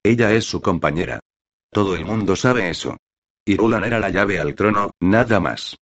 Ella 0.03 0.33
es 0.33 0.43
su 0.43 0.61
compañera. 0.61 1.21
Todo 1.71 1.95
el 1.95 2.03
mundo 2.03 2.35
sabe 2.35 2.69
eso. 2.69 2.97
Irulan 3.45 3.85
era 3.85 3.99
la 3.99 4.09
llave 4.09 4.37
al 4.39 4.53
trono, 4.53 4.91
nada 4.99 5.39
más. 5.39 5.77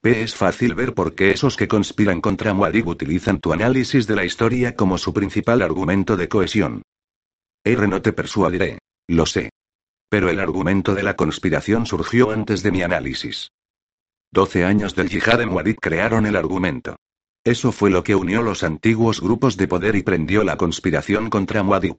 P. 0.00 0.22
Es 0.22 0.36
fácil 0.36 0.74
ver 0.74 0.94
por 0.94 1.16
qué 1.16 1.32
esos 1.32 1.56
que 1.56 1.66
conspiran 1.66 2.20
contra 2.20 2.54
Muad'Dib 2.54 2.86
utilizan 2.86 3.40
tu 3.40 3.52
análisis 3.52 4.06
de 4.06 4.14
la 4.14 4.24
historia 4.24 4.76
como 4.76 4.98
su 4.98 5.12
principal 5.12 5.62
argumento 5.62 6.16
de 6.16 6.28
cohesión. 6.28 6.82
R. 7.64 7.88
No 7.88 8.00
te 8.00 8.12
persuadiré. 8.12 8.78
Lo 9.08 9.26
sé. 9.26 9.50
Pero 10.08 10.30
el 10.30 10.38
argumento 10.38 10.94
de 10.94 11.02
la 11.02 11.16
conspiración 11.16 11.86
surgió 11.86 12.30
antes 12.30 12.62
de 12.62 12.70
mi 12.70 12.82
análisis. 12.82 13.50
Doce 14.32 14.64
años 14.64 14.94
del 14.94 15.08
yihad 15.08 15.40
en 15.40 15.48
Muad'Dib 15.48 15.80
crearon 15.80 16.24
el 16.24 16.36
argumento. 16.36 16.96
Eso 17.42 17.72
fue 17.72 17.90
lo 17.90 18.04
que 18.04 18.14
unió 18.14 18.42
los 18.42 18.62
antiguos 18.62 19.20
grupos 19.20 19.56
de 19.56 19.66
poder 19.66 19.96
y 19.96 20.02
prendió 20.02 20.44
la 20.44 20.56
conspiración 20.56 21.30
contra 21.30 21.64
Muad'Dib. 21.64 21.96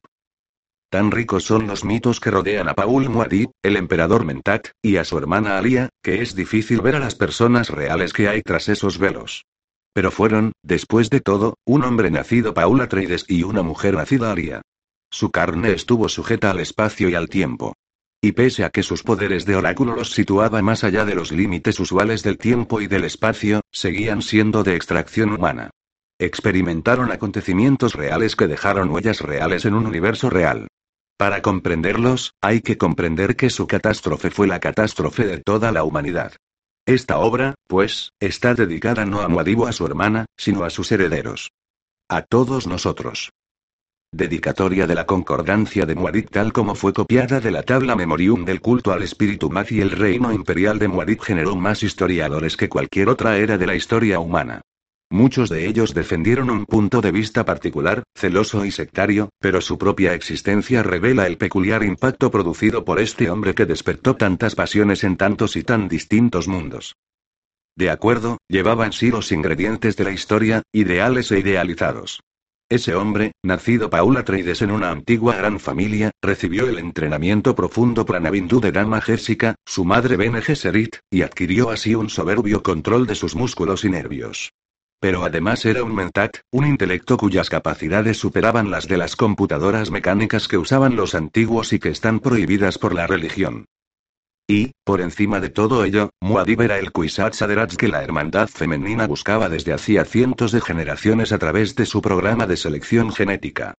Tan 0.89 1.11
ricos 1.11 1.43
son 1.43 1.67
los 1.67 1.83
mitos 1.83 2.19
que 2.19 2.31
rodean 2.31 2.69
a 2.69 2.73
Paul 2.73 3.09
Muad'Dib, 3.09 3.51
el 3.63 3.75
emperador 3.75 4.23
Mentat, 4.23 4.69
y 4.81 4.97
a 4.97 5.03
su 5.03 5.17
hermana 5.17 5.57
Alia, 5.57 5.89
que 6.01 6.21
es 6.21 6.35
difícil 6.35 6.81
ver 6.81 6.95
a 6.95 6.99
las 6.99 7.15
personas 7.15 7.69
reales 7.69 8.13
que 8.13 8.29
hay 8.29 8.41
tras 8.41 8.69
esos 8.69 8.97
velos. 8.97 9.43
Pero 9.93 10.09
fueron, 10.09 10.53
después 10.63 11.09
de 11.09 11.19
todo, 11.19 11.55
un 11.65 11.83
hombre 11.83 12.11
nacido 12.11 12.53
Paul 12.53 12.79
Atreides 12.79 13.25
y 13.27 13.43
una 13.43 13.61
mujer 13.61 13.95
nacida 13.95 14.31
Alia. 14.31 14.61
Su 15.09 15.31
carne 15.31 15.73
estuvo 15.73 16.07
sujeta 16.07 16.51
al 16.51 16.61
espacio 16.61 17.09
y 17.09 17.15
al 17.15 17.27
tiempo. 17.27 17.73
Y 18.23 18.33
pese 18.33 18.63
a 18.63 18.69
que 18.69 18.83
sus 18.83 19.01
poderes 19.01 19.45
de 19.45 19.55
oráculo 19.55 19.95
los 19.95 20.11
situaba 20.11 20.61
más 20.61 20.83
allá 20.83 21.05
de 21.05 21.15
los 21.15 21.31
límites 21.31 21.79
usuales 21.79 22.21
del 22.21 22.37
tiempo 22.37 22.79
y 22.79 22.85
del 22.85 23.03
espacio, 23.03 23.61
seguían 23.71 24.21
siendo 24.21 24.63
de 24.63 24.75
extracción 24.75 25.31
humana. 25.31 25.71
Experimentaron 26.19 27.11
acontecimientos 27.11 27.95
reales 27.95 28.35
que 28.35 28.47
dejaron 28.47 28.91
huellas 28.91 29.21
reales 29.21 29.65
en 29.65 29.73
un 29.73 29.87
universo 29.87 30.29
real. 30.29 30.67
Para 31.17 31.41
comprenderlos, 31.41 32.35
hay 32.41 32.61
que 32.61 32.77
comprender 32.77 33.35
que 33.35 33.49
su 33.49 33.65
catástrofe 33.65 34.29
fue 34.29 34.45
la 34.45 34.59
catástrofe 34.59 35.25
de 35.25 35.39
toda 35.39 35.71
la 35.71 35.83
humanidad. 35.83 36.33
Esta 36.85 37.17
obra, 37.17 37.55
pues, 37.67 38.11
está 38.19 38.53
dedicada 38.53 39.03
no 39.05 39.21
a 39.21 39.29
Muad'Dib 39.29 39.61
o 39.61 39.67
a 39.67 39.71
su 39.71 39.83
hermana, 39.85 40.27
sino 40.37 40.63
a 40.63 40.69
sus 40.69 40.91
herederos. 40.91 41.49
A 42.07 42.21
todos 42.21 42.67
nosotros. 42.67 43.31
Dedicatoria 44.13 44.87
de 44.87 44.95
la 44.95 45.05
concordancia 45.05 45.85
de 45.85 45.95
Muad'Dib 45.95 46.29
tal 46.29 46.51
como 46.51 46.75
fue 46.75 46.91
copiada 46.91 47.39
de 47.39 47.49
la 47.49 47.63
tabla 47.63 47.95
Memorium 47.95 48.43
del 48.43 48.59
culto 48.59 48.91
al 48.91 49.03
espíritu 49.03 49.49
Maz 49.49 49.71
y 49.71 49.79
el 49.79 49.89
reino 49.89 50.33
imperial 50.33 50.79
de 50.79 50.89
Muad'Dib 50.89 51.21
generó 51.21 51.55
más 51.55 51.81
historiadores 51.81 52.57
que 52.57 52.67
cualquier 52.67 53.07
otra 53.07 53.37
era 53.37 53.57
de 53.57 53.65
la 53.65 53.73
historia 53.73 54.19
humana. 54.19 54.59
Muchos 55.09 55.49
de 55.49 55.65
ellos 55.65 55.93
defendieron 55.93 56.49
un 56.49 56.65
punto 56.65 56.99
de 56.99 57.13
vista 57.13 57.45
particular, 57.45 58.03
celoso 58.13 58.65
y 58.65 58.71
sectario, 58.71 59.29
pero 59.39 59.61
su 59.61 59.77
propia 59.77 60.13
existencia 60.13 60.83
revela 60.83 61.25
el 61.25 61.37
peculiar 61.37 61.81
impacto 61.81 62.31
producido 62.31 62.83
por 62.83 62.99
este 62.99 63.29
hombre 63.29 63.55
que 63.55 63.65
despertó 63.65 64.17
tantas 64.17 64.55
pasiones 64.55 65.05
en 65.05 65.15
tantos 65.15 65.55
y 65.55 65.63
tan 65.63 65.87
distintos 65.87 66.49
mundos. 66.49 66.97
De 67.77 67.89
acuerdo, 67.89 68.39
llevaba 68.49 68.85
en 68.85 68.91
sí 68.91 69.09
los 69.09 69.31
ingredientes 69.31 69.95
de 69.95 70.03
la 70.03 70.11
historia, 70.11 70.63
ideales 70.73 71.31
e 71.31 71.39
idealizados. 71.39 72.19
Ese 72.71 72.95
hombre, 72.95 73.33
nacido 73.43 73.89
Paul 73.89 74.15
Atreides 74.15 74.61
en 74.61 74.71
una 74.71 74.91
antigua 74.91 75.35
gran 75.35 75.59
familia, 75.59 76.11
recibió 76.21 76.69
el 76.69 76.79
entrenamiento 76.79 77.53
profundo 77.53 78.05
Pranabindu 78.05 78.61
de 78.61 78.71
Dama 78.71 79.01
Jessica, 79.01 79.55
su 79.65 79.83
madre 79.83 80.15
Bene 80.15 80.41
Gesserit, 80.41 80.95
y 81.09 81.23
adquirió 81.23 81.69
así 81.69 81.95
un 81.95 82.09
soberbio 82.09 82.63
control 82.63 83.07
de 83.07 83.15
sus 83.15 83.35
músculos 83.35 83.83
y 83.83 83.89
nervios. 83.89 84.53
Pero 85.01 85.25
además 85.25 85.65
era 85.65 85.83
un 85.83 85.93
mentat, 85.93 86.37
un 86.49 86.65
intelecto 86.65 87.17
cuyas 87.17 87.49
capacidades 87.49 88.15
superaban 88.15 88.71
las 88.71 88.87
de 88.87 88.95
las 88.95 89.17
computadoras 89.17 89.91
mecánicas 89.91 90.47
que 90.47 90.57
usaban 90.57 90.95
los 90.95 91.13
antiguos 91.13 91.73
y 91.73 91.79
que 91.79 91.89
están 91.89 92.21
prohibidas 92.21 92.77
por 92.77 92.93
la 92.93 93.05
religión. 93.05 93.65
Y, 94.51 94.73
por 94.83 94.99
encima 94.99 95.39
de 95.39 95.47
todo 95.47 95.85
ello, 95.85 96.09
Muad'Dib 96.19 96.63
era 96.63 96.77
el 96.77 96.91
Kwisatz 96.91 97.41
Haderach 97.41 97.77
que 97.77 97.87
la 97.87 98.03
hermandad 98.03 98.49
femenina 98.49 99.07
buscaba 99.07 99.47
desde 99.47 99.71
hacía 99.71 100.03
cientos 100.03 100.51
de 100.51 100.59
generaciones 100.59 101.31
a 101.31 101.37
través 101.37 101.73
de 101.77 101.85
su 101.85 102.01
programa 102.01 102.45
de 102.47 102.57
selección 102.57 103.13
genética. 103.13 103.75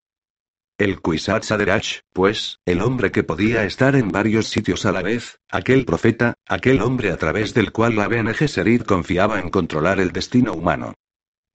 El 0.79 0.99
Kwisatz 0.99 1.51
Haderach, 1.51 1.99
pues, 2.11 2.57
el 2.65 2.81
hombre 2.81 3.11
que 3.11 3.21
podía 3.21 3.65
estar 3.65 3.95
en 3.95 4.09
varios 4.09 4.47
sitios 4.47 4.87
a 4.87 4.91
la 4.91 5.03
vez, 5.03 5.37
aquel 5.51 5.85
profeta, 5.85 6.33
aquel 6.47 6.81
hombre 6.81 7.11
a 7.11 7.17
través 7.17 7.53
del 7.53 7.71
cual 7.71 7.95
la 7.95 8.07
Bene 8.07 8.33
Gesserit 8.33 8.83
confiaba 8.83 9.39
en 9.39 9.51
controlar 9.51 9.99
el 9.99 10.11
destino 10.11 10.53
humano. 10.53 10.95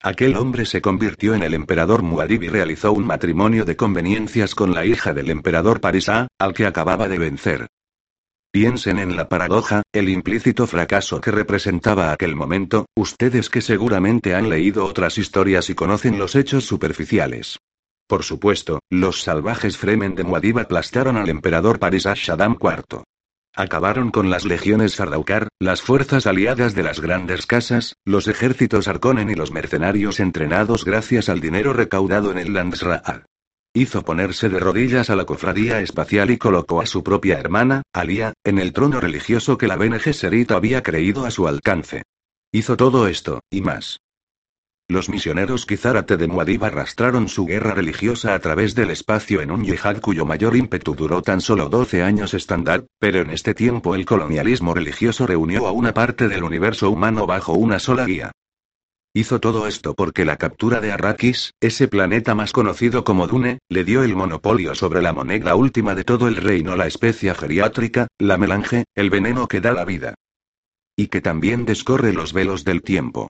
Aquel 0.01 0.37
hombre 0.37 0.65
se 0.65 0.81
convirtió 0.81 1.35
en 1.35 1.43
el 1.43 1.55
emperador 1.55 2.05
Muad'Dib 2.05 2.45
y 2.45 2.49
realizó 2.51 2.93
un 2.93 3.05
matrimonio 3.05 3.65
de 3.65 3.75
conveniencias 3.75 4.55
con 4.55 4.73
la 4.73 4.87
hija 4.87 5.13
del 5.13 5.29
emperador 5.29 5.81
Parisa, 5.81 6.29
al 6.39 6.55
que 6.55 6.67
acababa 6.67 7.09
de 7.09 7.19
vencer. 7.19 7.67
Piensen 8.51 8.99
en 8.99 9.15
la 9.15 9.29
paradoja, 9.29 9.83
el 9.93 10.09
implícito 10.09 10.67
fracaso 10.67 11.21
que 11.21 11.31
representaba 11.31 12.13
aquel 12.13 12.35
momento, 12.35 12.87
ustedes 12.97 13.51
que 13.51 13.61
seguramente 13.61 14.35
han 14.35 14.49
leído 14.49 14.87
otras 14.87 15.19
historias 15.19 15.69
y 15.69 15.75
conocen 15.75 16.19
los 16.19 16.35
hechos 16.35 16.65
superficiales. 16.65 17.59
Por 18.09 18.23
supuesto, 18.25 18.81
los 18.89 19.21
salvajes 19.21 19.77
Fremen 19.77 20.15
de 20.15 20.25
Muad'Dib 20.25 20.61
aplastaron 20.61 21.19
al 21.19 21.29
emperador 21.29 21.79
Parisa 21.79 22.15
Shaddam 22.17 22.57
IV. 22.59 23.03
Acabaron 23.55 24.11
con 24.11 24.31
las 24.31 24.47
legiones 24.47 24.95
Sardaukar, 24.95 25.49
las 25.61 25.83
fuerzas 25.83 26.27
aliadas 26.27 26.75
de 26.75 26.85
las 26.85 27.01
grandes 27.01 27.45
casas, 27.45 27.97
los 28.07 28.29
ejércitos 28.29 28.89
Arkonen 28.89 29.29
y 29.29 29.35
los 29.35 29.53
mercenarios 29.53 30.21
entrenados 30.21 30.87
gracias 30.87 31.29
al 31.29 31.41
dinero 31.41 31.75
recaudado 31.75 32.31
en 32.31 32.39
el 32.39 32.55
Landsraad. 32.55 33.25
Hizo 33.75 34.03
ponerse 34.03 34.49
de 34.49 34.59
rodillas 34.59 35.11
a 35.11 35.17
la 35.17 35.25
cofradía 35.25 35.81
espacial 35.81 36.31
y 36.31 36.39
colocó 36.39 36.81
a 36.81 36.87
su 36.87 37.03
propia 37.03 37.39
hermana, 37.39 37.83
Alia, 37.93 38.33
en 38.45 38.59
el 38.59 38.73
trono 38.73 39.01
religioso 39.01 39.59
que 39.59 39.69
la 39.69 39.77
Bene 39.77 39.99
Gesserit 39.99 40.51
había 40.53 40.83
creído 40.83 41.27
a 41.27 41.31
su 41.31 41.47
alcance. 41.47 42.03
Hizo 42.51 42.77
todo 42.77 43.09
esto, 43.09 43.41
y 43.51 43.61
más. 43.61 44.01
Los 44.91 45.11
misioneros 45.11 45.67
Kizarate 45.67 46.17
de 46.17 46.29
Muad'Dib 46.29 46.65
arrastraron 46.65 47.29
su 47.29 47.45
guerra 47.45 47.75
religiosa 47.75 48.33
a 48.33 48.39
través 48.39 48.75
del 48.75 48.91
espacio 48.91 49.43
en 49.43 49.51
un 49.51 49.63
yihad 49.63 50.01
cuyo 50.01 50.25
mayor 50.25 50.57
ímpetu 50.57 50.95
duró 50.95 51.21
tan 51.21 51.43
solo 51.43 51.69
12 51.69 52.03
años 52.03 52.33
estándar, 52.33 52.87
pero 52.99 53.21
en 53.21 53.29
este 53.29 53.53
tiempo 53.53 53.95
el 53.95 54.07
colonialismo 54.07 54.73
religioso 54.73 55.27
reunió 55.27 55.67
a 55.67 55.73
una 55.73 55.93
parte 55.93 56.27
del 56.27 56.43
universo 56.43 56.91
humano 56.91 57.27
bajo 57.27 57.53
una 57.53 57.79
sola 57.79 58.07
guía. 58.07 58.33
Hizo 59.19 59.41
todo 59.41 59.67
esto 59.67 59.95
porque 59.95 60.25
la 60.25 60.37
captura 60.37 60.81
de 60.81 60.93
Arrakis, 60.93 61.53
ese 61.59 61.89
planeta 61.89 62.37
más 62.37 62.53
conocido 62.53 63.03
como 63.03 63.27
Dune, 63.27 63.59
le 63.69 63.83
dio 63.83 64.05
el 64.05 64.15
monopolio 64.15 64.77
sobre 64.77 65.03
la 65.03 65.13
moneda 65.13 65.57
última 65.57 65.97
de 65.97 66.05
todo 66.05 66.29
el 66.29 66.37
reino, 66.37 66.77
la 66.77 66.87
especia 66.87 67.35
geriátrica, 67.35 68.07
la 68.21 68.39
melange, 68.39 68.85
el 68.95 69.11
veneno 69.11 69.49
que 69.49 69.61
da 69.61 69.73
la 69.73 69.85
vida. 69.85 70.15
Y 70.95 71.09
que 71.09 71.21
también 71.21 71.65
descorre 71.65 72.13
los 72.13 72.33
velos 72.33 72.63
del 72.63 72.81
tiempo. 72.81 73.27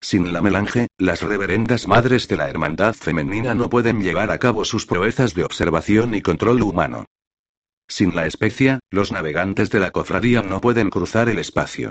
Sin 0.00 0.32
la 0.32 0.42
melange, 0.42 0.86
las 0.96 1.22
reverendas 1.22 1.88
madres 1.88 2.28
de 2.28 2.36
la 2.36 2.48
hermandad 2.48 2.94
femenina 2.94 3.52
no 3.52 3.68
pueden 3.68 4.00
llevar 4.00 4.30
a 4.30 4.38
cabo 4.38 4.64
sus 4.64 4.86
proezas 4.86 5.34
de 5.34 5.42
observación 5.42 6.14
y 6.14 6.22
control 6.22 6.62
humano. 6.62 7.06
Sin 7.88 8.14
la 8.14 8.26
especia, 8.26 8.78
los 8.92 9.10
navegantes 9.10 9.70
de 9.70 9.80
la 9.80 9.90
cofradía 9.90 10.42
no 10.42 10.60
pueden 10.60 10.88
cruzar 10.88 11.28
el 11.28 11.40
espacio. 11.40 11.90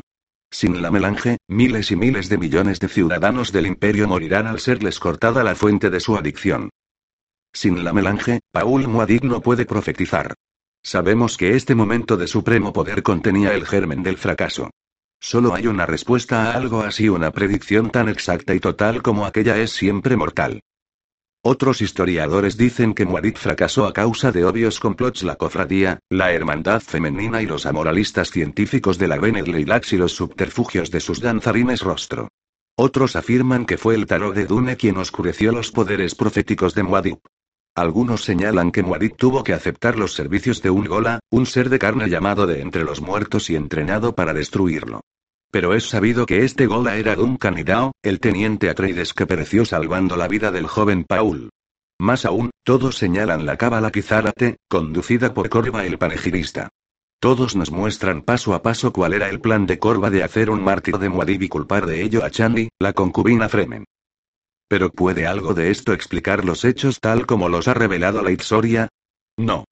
Sin 0.52 0.82
la 0.82 0.92
melange, 0.92 1.38
miles 1.48 1.92
y 1.92 1.96
miles 1.96 2.28
de 2.28 2.38
millones 2.38 2.80
de 2.82 2.90
ciudadanos 2.90 3.54
del 3.54 3.68
imperio 3.68 4.08
morirán 4.08 4.48
al 4.48 4.60
serles 4.60 5.00
cortada 5.00 5.44
la 5.44 5.56
fuente 5.56 5.90
de 5.90 6.02
su 6.02 6.18
adicción. 6.18 6.70
Sin 7.54 7.84
la 7.86 7.94
melange, 7.94 8.42
Paul 8.52 8.88
Muad'Dib 8.88 9.24
no 9.24 9.42
puede 9.42 9.66
profetizar. 9.66 10.34
Sabemos 10.84 11.38
que 11.38 11.56
este 11.56 11.74
momento 11.74 12.18
de 12.18 12.28
supremo 12.28 12.74
poder 12.74 13.02
contenía 13.02 13.54
el 13.54 13.66
germen 13.66 14.04
del 14.04 14.18
fracaso. 14.18 14.70
Solo 15.22 15.54
hay 15.54 15.68
una 15.68 15.86
respuesta 15.86 16.52
a 16.52 16.56
algo 16.56 16.82
así, 16.82 17.08
una 17.08 17.32
predicción 17.32 17.90
tan 17.90 18.10
exacta 18.10 18.54
y 18.54 18.60
total 18.60 19.02
como 19.02 19.26
aquella 19.26 19.58
es 19.58 19.72
siempre 19.72 20.18
mortal. 20.18 20.62
Otros 21.44 21.82
historiadores 21.82 22.56
dicen 22.56 22.94
que 22.94 23.04
Muad'Dib 23.04 23.36
fracasó 23.36 23.88
a 23.88 23.94
causa 23.94 24.32
de 24.32 24.46
obvios 24.46 24.80
complots 24.80 25.24
la 25.24 25.38
cofradía, 25.38 25.98
la 26.08 26.32
hermandad 26.34 26.82
femenina 26.82 27.42
y 27.42 27.48
los 27.48 27.66
amoralistas 27.66 28.30
científicos 28.30 29.00
de 29.00 29.08
la 29.08 29.18
Bene 29.18 29.42
Leilax 29.42 29.94
y 29.94 29.98
los 29.98 30.14
subterfugios 30.14 30.92
de 30.92 31.00
sus 31.00 31.20
danzarines 31.20 31.82
rostro. 31.82 32.28
Otros 32.76 33.16
afirman 33.16 33.66
que 33.66 33.80
fue 33.80 33.96
el 33.96 34.06
tarot 34.06 34.36
de 34.36 34.46
Dune 34.46 34.78
quien 34.78 34.98
oscureció 34.98 35.52
los 35.52 35.72
poderes 35.72 36.14
proféticos 36.14 36.76
de 36.76 36.84
Muad'Dib. 36.84 37.18
Algunos 37.74 38.24
señalan 38.24 38.72
que 38.72 38.84
Muad'Dib 38.84 39.16
tuvo 39.16 39.44
que 39.44 39.54
aceptar 39.54 39.98
los 39.98 40.14
servicios 40.14 40.62
de 40.62 40.70
un 40.70 40.86
Gola, 40.86 41.22
un 41.32 41.48
ser 41.48 41.70
de 41.70 41.80
carne 41.80 42.08
llamado 42.08 42.46
de 42.46 42.62
entre 42.62 42.84
los 42.84 43.02
muertos 43.02 43.50
y 43.50 43.56
entrenado 43.56 44.14
para 44.14 44.36
destruirlo. 44.36 45.02
Pero 45.52 45.74
es 45.74 45.90
sabido 45.90 46.26
que 46.26 46.46
este 46.46 46.66
Gola 46.66 46.96
era 46.96 47.16
Duncan 47.16 47.60
Idao, 47.60 47.92
el 48.02 48.22
teniente 48.22 48.70
Atreides 48.70 49.14
que 49.14 49.28
pereció 49.28 49.66
salvando 49.66 50.16
la 50.16 50.30
vida 50.30 50.50
del 50.52 50.66
joven 50.66 51.04
Paul. 51.04 51.50
Más 52.00 52.26
aún, 52.26 52.50
todos 52.64 52.98
señalan 52.98 53.46
la 53.46 53.58
cábala 53.58 53.92
Kizárate, 53.92 54.58
conducida 54.70 55.34
por 55.34 55.50
Corva 55.50 55.86
el 55.86 55.98
panegirista. 55.98 56.70
Todos 57.20 57.56
nos 57.56 57.70
muestran 57.70 58.24
paso 58.24 58.56
a 58.56 58.64
paso 58.64 58.92
cuál 58.92 59.14
era 59.14 59.30
el 59.30 59.42
plan 59.42 59.68
de 59.68 59.78
Corva 59.78 60.10
de 60.10 60.24
hacer 60.24 60.50
un 60.50 60.64
mártir 60.64 60.98
de 60.98 61.10
Muad'Dib 61.10 61.44
y 61.44 61.50
culpar 61.50 61.86
de 61.86 62.02
ello 62.02 62.24
a 62.24 62.32
Chandi, 62.32 62.70
la 62.80 62.94
concubina 62.94 63.48
Fremen. 63.50 63.86
Pero 64.68 64.90
¿puede 64.90 65.28
algo 65.28 65.54
de 65.54 65.70
esto 65.70 65.92
explicar 65.94 66.46
los 66.46 66.64
hechos 66.64 67.00
tal 67.00 67.26
como 67.26 67.50
los 67.50 67.68
ha 67.68 67.74
revelado 67.74 68.24
la 68.24 68.32
historia? 68.32 68.88
No. 69.38 69.66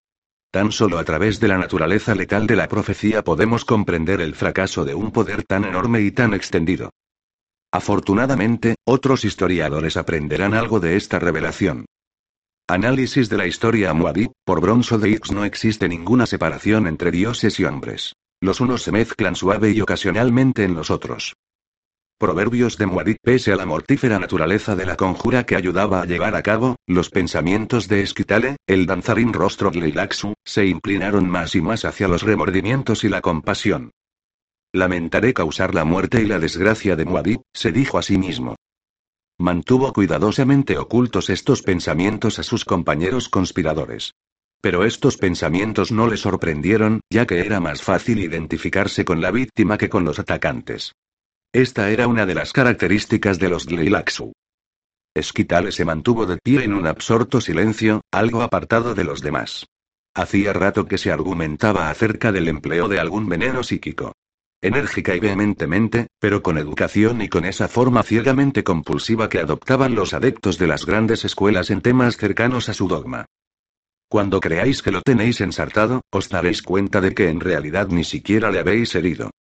Tan 0.52 0.72
solo 0.72 0.98
a 0.98 1.04
través 1.04 1.40
de 1.40 1.48
la 1.48 1.60
naturaleza 1.60 2.16
letal 2.16 2.48
de 2.48 2.56
la 2.56 2.68
profecía 2.68 3.24
podemos 3.24 3.66
comprender 3.66 4.20
el 4.20 4.34
fracaso 4.34 4.84
de 4.84 4.96
un 4.96 5.12
poder 5.12 5.44
tan 5.44 5.64
enorme 5.64 6.02
y 6.02 6.12
tan 6.12 6.34
extendido. 6.34 6.90
Afortunadamente, 7.72 8.76
otros 8.84 9.26
historiadores 9.26 9.96
aprenderán 9.96 10.56
algo 10.56 10.80
de 10.80 10.96
esta 10.96 11.20
revelación. 11.20 11.86
Análisis 12.68 13.30
de 13.30 13.38
la 13.38 13.46
historia 13.46 13.94
Moabit, 13.94 14.32
por 14.44 14.60
Bronzo 14.60 14.98
de 14.98 15.12
X 15.14 15.32
no 15.32 15.46
existe 15.46 15.88
ninguna 15.88 16.26
separación 16.26 16.88
entre 16.88 17.12
dioses 17.12 17.60
y 17.60 17.66
hombres. 17.66 18.14
Los 18.42 18.60
unos 18.60 18.82
se 18.82 18.92
mezclan 18.92 19.36
suave 19.36 19.72
y 19.72 19.82
ocasionalmente 19.82 20.64
en 20.64 20.74
los 20.74 20.90
otros. 20.90 21.36
Proverbios 22.20 22.78
de 22.78 22.86
Muadit 22.86 23.18
Pese 23.24 23.54
a 23.54 23.56
la 23.56 23.66
mortífera 23.66 24.20
naturaleza 24.20 24.76
de 24.76 24.86
la 24.86 24.98
conjura 24.98 25.46
que 25.46 25.56
ayudaba 25.56 26.02
a 26.02 26.06
llevar 26.06 26.36
a 26.36 26.44
cabo, 26.44 26.76
los 26.86 27.10
pensamientos 27.10 27.88
de 27.88 28.02
Esquitale, 28.02 28.58
el 28.68 28.86
danzarín 28.86 29.32
rostro 29.32 29.72
de 29.72 29.80
Lilaxu, 29.80 30.34
se 30.44 30.66
inclinaron 30.66 31.30
más 31.30 31.56
y 31.56 31.62
más 31.62 31.86
hacia 31.86 32.10
los 32.10 32.24
remordimientos 32.24 33.06
y 33.06 33.08
la 33.08 33.22
compasión. 33.22 33.92
Lamentaré 34.74 35.34
causar 35.34 35.74
la 35.74 35.86
muerte 35.86 36.22
y 36.22 36.26
la 36.26 36.40
desgracia 36.40 36.98
de 36.98 37.06
Muadit, 37.06 37.40
se 37.54 37.72
dijo 37.72 37.98
a 37.98 38.02
sí 38.02 38.18
mismo. 38.18 38.58
Mantuvo 39.38 39.94
cuidadosamente 39.94 40.78
ocultos 40.78 41.30
estos 41.30 41.62
pensamientos 41.62 42.38
a 42.38 42.44
sus 42.44 42.66
compañeros 42.66 43.30
conspiradores. 43.30 44.12
Pero 44.60 44.84
estos 44.84 45.16
pensamientos 45.16 45.94
no 45.94 46.08
le 46.08 46.18
sorprendieron, 46.18 47.00
ya 47.10 47.26
que 47.26 47.40
era 47.40 47.62
más 47.62 47.82
fácil 47.82 48.20
identificarse 48.20 49.06
con 49.06 49.22
la 49.22 49.32
víctima 49.32 49.78
que 49.78 49.88
con 49.88 50.04
los 50.04 50.20
atacantes. 50.20 50.92
Esta 51.52 51.90
era 51.90 52.08
una 52.08 52.28
de 52.28 52.36
las 52.36 52.54
características 52.54 53.40
de 53.40 53.50
los 53.50 53.66
Dlilaxu. 53.66 54.34
Esquitale 55.16 55.72
se 55.72 55.84
mantuvo 55.84 56.28
de 56.28 56.38
pie 56.38 56.64
en 56.64 56.74
un 56.74 56.86
absorto 56.86 57.42
silencio, 57.42 58.02
algo 58.12 58.44
apartado 58.44 58.94
de 58.94 59.04
los 59.04 59.22
demás. 59.22 59.66
Hacía 60.14 60.54
rato 60.54 60.86
que 60.86 61.00
se 61.00 61.12
argumentaba 61.12 61.90
acerca 61.90 62.32
del 62.32 62.50
empleo 62.50 62.88
de 62.88 63.00
algún 63.00 63.28
veneno 63.28 63.64
psíquico. 63.64 64.14
Enérgica 64.62 65.16
y 65.16 65.20
vehementemente, 65.20 66.08
pero 66.20 66.44
con 66.44 66.60
educación 66.60 67.24
y 67.24 67.30
con 67.30 67.46
esa 67.46 67.68
forma 67.68 68.04
ciegamente 68.04 68.64
compulsiva 68.64 69.28
que 69.28 69.40
adoptaban 69.40 69.96
los 69.96 70.14
adeptos 70.14 70.60
de 70.60 70.68
las 70.68 70.86
grandes 70.86 71.26
escuelas 71.26 71.72
en 71.72 71.82
temas 71.82 72.18
cercanos 72.18 72.70
a 72.70 72.76
su 72.76 72.88
dogma. 72.88 73.26
Cuando 74.08 74.40
creáis 74.40 74.84
que 74.84 74.92
lo 74.92 75.02
tenéis 75.02 75.42
ensartado, 75.42 76.02
os 76.12 76.30
daréis 76.30 76.62
cuenta 76.62 77.02
de 77.02 77.16
que 77.16 77.30
en 77.30 77.40
realidad 77.40 77.88
ni 77.88 78.04
siquiera 78.04 78.52
le 78.52 78.60
habéis 78.60 78.94
herido. 78.94 79.32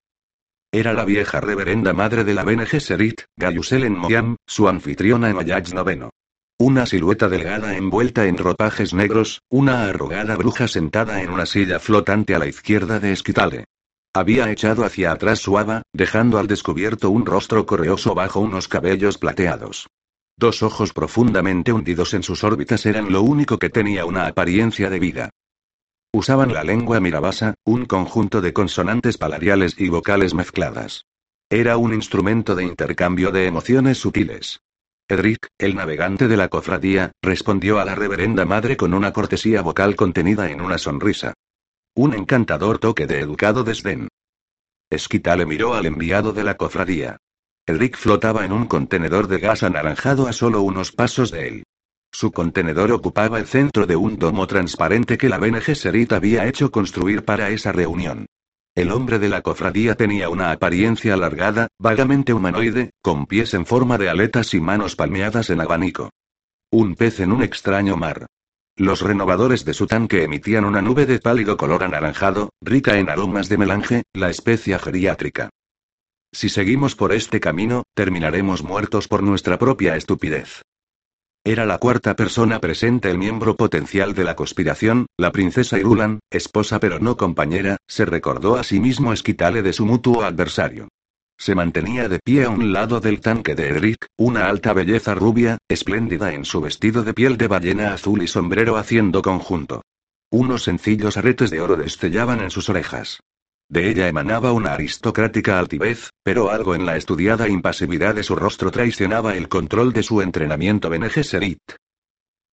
Era 0.70 0.92
la 0.92 1.06
vieja 1.06 1.40
reverenda 1.40 1.94
madre 1.94 2.24
de 2.24 2.34
la 2.34 2.44
Bene 2.44 2.66
Gesserit, 2.66 3.22
Gayusel 3.36 3.88
Moyam, 3.88 4.36
su 4.46 4.68
anfitriona 4.68 5.30
en 5.30 5.38
Ayaj 5.38 5.72
noveno. 5.72 6.10
Una 6.58 6.84
silueta 6.84 7.30
delgada 7.30 7.74
envuelta 7.74 8.26
en 8.26 8.36
ropajes 8.36 8.92
negros, 8.92 9.40
una 9.48 9.84
arrugada 9.88 10.36
bruja 10.36 10.68
sentada 10.68 11.22
en 11.22 11.30
una 11.30 11.46
silla 11.46 11.78
flotante 11.80 12.34
a 12.34 12.38
la 12.38 12.46
izquierda 12.46 13.00
de 13.00 13.12
Esquitale. 13.12 13.64
Había 14.12 14.50
echado 14.50 14.84
hacia 14.84 15.12
atrás 15.12 15.38
su 15.38 15.56
haba, 15.56 15.84
dejando 15.94 16.38
al 16.38 16.48
descubierto 16.48 17.08
un 17.08 17.24
rostro 17.24 17.64
correoso 17.64 18.14
bajo 18.14 18.40
unos 18.40 18.68
cabellos 18.68 19.16
plateados. 19.16 19.86
Dos 20.36 20.62
ojos 20.62 20.92
profundamente 20.92 21.72
hundidos 21.72 22.12
en 22.12 22.22
sus 22.22 22.44
órbitas 22.44 22.84
eran 22.84 23.10
lo 23.10 23.22
único 23.22 23.58
que 23.58 23.70
tenía 23.70 24.04
una 24.04 24.26
apariencia 24.26 24.90
de 24.90 24.98
vida. 24.98 25.30
Usaban 26.12 26.54
la 26.54 26.64
lengua 26.64 27.00
mirabasa, 27.00 27.54
un 27.64 27.84
conjunto 27.84 28.40
de 28.40 28.54
consonantes 28.54 29.18
palariales 29.18 29.74
y 29.78 29.90
vocales 29.90 30.32
mezcladas. 30.32 31.04
Era 31.50 31.76
un 31.76 31.92
instrumento 31.92 32.54
de 32.54 32.64
intercambio 32.64 33.30
de 33.30 33.46
emociones 33.46 33.98
sutiles. 33.98 34.60
Edric, 35.06 35.48
el 35.58 35.74
navegante 35.74 36.26
de 36.26 36.38
la 36.38 36.48
cofradía, 36.48 37.12
respondió 37.22 37.78
a 37.78 37.84
la 37.84 37.94
reverenda 37.94 38.46
madre 38.46 38.78
con 38.78 38.94
una 38.94 39.12
cortesía 39.12 39.60
vocal 39.60 39.96
contenida 39.96 40.50
en 40.50 40.62
una 40.62 40.78
sonrisa. 40.78 41.34
Un 41.94 42.14
encantador 42.14 42.78
toque 42.78 43.06
de 43.06 43.20
educado 43.20 43.62
desdén. 43.62 44.08
Esquita 44.90 45.36
miró 45.36 45.74
al 45.74 45.84
enviado 45.84 46.32
de 46.32 46.44
la 46.44 46.56
cofradía. 46.56 47.18
Edric 47.66 47.98
flotaba 47.98 48.46
en 48.46 48.52
un 48.52 48.66
contenedor 48.66 49.28
de 49.28 49.40
gas 49.40 49.62
anaranjado 49.62 50.26
a 50.26 50.32
solo 50.32 50.62
unos 50.62 50.90
pasos 50.90 51.30
de 51.30 51.48
él. 51.48 51.64
Su 52.10 52.32
contenedor 52.32 52.90
ocupaba 52.92 53.38
el 53.38 53.46
centro 53.46 53.86
de 53.86 53.96
un 53.96 54.18
domo 54.18 54.46
transparente 54.46 55.18
que 55.18 55.28
la 55.28 55.38
Bene 55.38 55.60
Gesserit 55.60 56.12
había 56.12 56.46
hecho 56.46 56.70
construir 56.70 57.24
para 57.24 57.50
esa 57.50 57.72
reunión. 57.72 58.26
El 58.74 58.92
hombre 58.92 59.18
de 59.18 59.28
la 59.28 59.42
cofradía 59.42 59.94
tenía 59.94 60.28
una 60.28 60.52
apariencia 60.52 61.14
alargada, 61.14 61.68
vagamente 61.78 62.32
humanoide, 62.32 62.90
con 63.02 63.26
pies 63.26 63.54
en 63.54 63.66
forma 63.66 63.98
de 63.98 64.08
aletas 64.08 64.54
y 64.54 64.60
manos 64.60 64.94
palmeadas 64.94 65.50
en 65.50 65.60
abanico. 65.60 66.10
Un 66.70 66.94
pez 66.94 67.20
en 67.20 67.32
un 67.32 67.42
extraño 67.42 67.96
mar. 67.96 68.26
Los 68.76 69.00
renovadores 69.00 69.64
de 69.64 69.74
su 69.74 69.88
tanque 69.88 70.22
emitían 70.22 70.64
una 70.64 70.80
nube 70.80 71.06
de 71.06 71.18
pálido 71.18 71.56
color 71.56 71.82
anaranjado, 71.82 72.50
rica 72.60 72.98
en 72.98 73.10
aromas 73.10 73.48
de 73.48 73.58
melange, 73.58 74.02
la 74.12 74.30
especia 74.30 74.78
geriátrica. 74.78 75.50
Si 76.32 76.48
seguimos 76.48 76.94
por 76.94 77.12
este 77.12 77.40
camino, 77.40 77.82
terminaremos 77.94 78.62
muertos 78.62 79.08
por 79.08 79.24
nuestra 79.24 79.58
propia 79.58 79.96
estupidez. 79.96 80.62
Era 81.44 81.64
la 81.64 81.78
cuarta 81.78 82.14
persona 82.14 82.60
presente, 82.60 83.10
el 83.10 83.18
miembro 83.18 83.56
potencial 83.56 84.14
de 84.14 84.24
la 84.24 84.36
conspiración, 84.36 85.06
la 85.16 85.32
princesa 85.32 85.78
Irulan, 85.78 86.20
esposa 86.30 86.78
pero 86.80 86.98
no 86.98 87.16
compañera, 87.16 87.78
se 87.86 88.04
recordó 88.04 88.56
a 88.56 88.64
sí 88.64 88.80
mismo 88.80 89.12
esquitale 89.12 89.62
de 89.62 89.72
su 89.72 89.86
mutuo 89.86 90.22
adversario. 90.24 90.88
Se 91.38 91.54
mantenía 91.54 92.08
de 92.08 92.18
pie 92.18 92.44
a 92.44 92.50
un 92.50 92.72
lado 92.72 93.00
del 93.00 93.20
tanque 93.20 93.54
de 93.54 93.68
Edric, 93.68 94.06
una 94.18 94.48
alta 94.48 94.72
belleza 94.72 95.14
rubia, 95.14 95.58
espléndida 95.68 96.34
en 96.34 96.44
su 96.44 96.60
vestido 96.60 97.04
de 97.04 97.14
piel 97.14 97.36
de 97.36 97.46
ballena 97.46 97.94
azul 97.94 98.22
y 98.22 98.26
sombrero 98.26 98.76
haciendo 98.76 99.22
conjunto. 99.22 99.82
Unos 100.30 100.64
sencillos 100.64 101.16
aretes 101.16 101.50
de 101.50 101.60
oro 101.60 101.76
destellaban 101.76 102.40
en 102.40 102.50
sus 102.50 102.68
orejas. 102.68 103.20
De 103.70 103.90
ella 103.90 104.08
emanaba 104.08 104.52
una 104.52 104.72
aristocrática 104.72 105.58
altivez, 105.58 106.10
pero 106.22 106.50
algo 106.50 106.74
en 106.74 106.86
la 106.86 106.96
estudiada 106.96 107.48
impasividad 107.48 108.14
de 108.14 108.22
su 108.22 108.34
rostro 108.34 108.70
traicionaba 108.70 109.36
el 109.36 109.48
control 109.48 109.92
de 109.92 110.02
su 110.02 110.22
entrenamiento 110.22 110.88
Bene 110.88 111.10
Gesserit. 111.10 111.60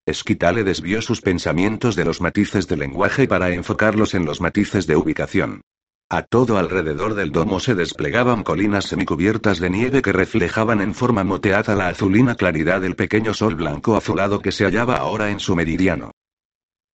Esquitale 0.06 0.64
desvió 0.64 1.02
sus 1.02 1.22
pensamientos 1.22 1.96
de 1.96 2.04
los 2.04 2.20
matices 2.20 2.68
de 2.68 2.78
lenguaje 2.78 3.28
para 3.28 3.50
enfocarlos 3.52 4.14
en 4.14 4.26
los 4.26 4.42
matices 4.42 4.88
de 4.88 4.98
ubicación. 4.98 5.62
A 6.10 6.22
todo 6.22 6.60
alrededor 6.60 7.16
del 7.16 7.32
domo 7.32 7.60
se 7.60 7.74
desplegaban 7.74 8.44
colinas 8.44 8.86
semicubiertas 8.86 9.60
de 9.60 9.72
nieve 9.72 10.02
que 10.04 10.12
reflejaban 10.12 10.82
en 10.82 10.94
forma 10.94 11.24
moteada 11.24 11.76
la 11.76 11.88
azulina 11.88 12.36
claridad 12.36 12.82
del 12.82 12.96
pequeño 12.96 13.34
sol 13.34 13.56
blanco 13.56 13.96
azulado 13.96 14.42
que 14.42 14.52
se 14.52 14.66
hallaba 14.66 14.98
ahora 14.98 15.32
en 15.32 15.40
su 15.40 15.56
meridiano. 15.56 16.12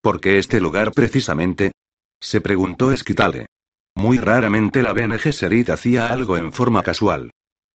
¿Por 0.00 0.20
qué 0.20 0.38
este 0.38 0.60
lugar 0.60 0.92
precisamente? 0.92 1.72
se 2.20 2.40
preguntó 2.40 2.92
Esquitale. 2.92 3.46
Muy 3.94 4.18
raramente 4.18 4.82
la 4.82 4.92
Bene 4.92 5.18
Gesserit 5.18 5.70
hacía 5.70 6.06
algo 6.08 6.36
en 6.36 6.52
forma 6.52 6.82
casual. 6.82 7.30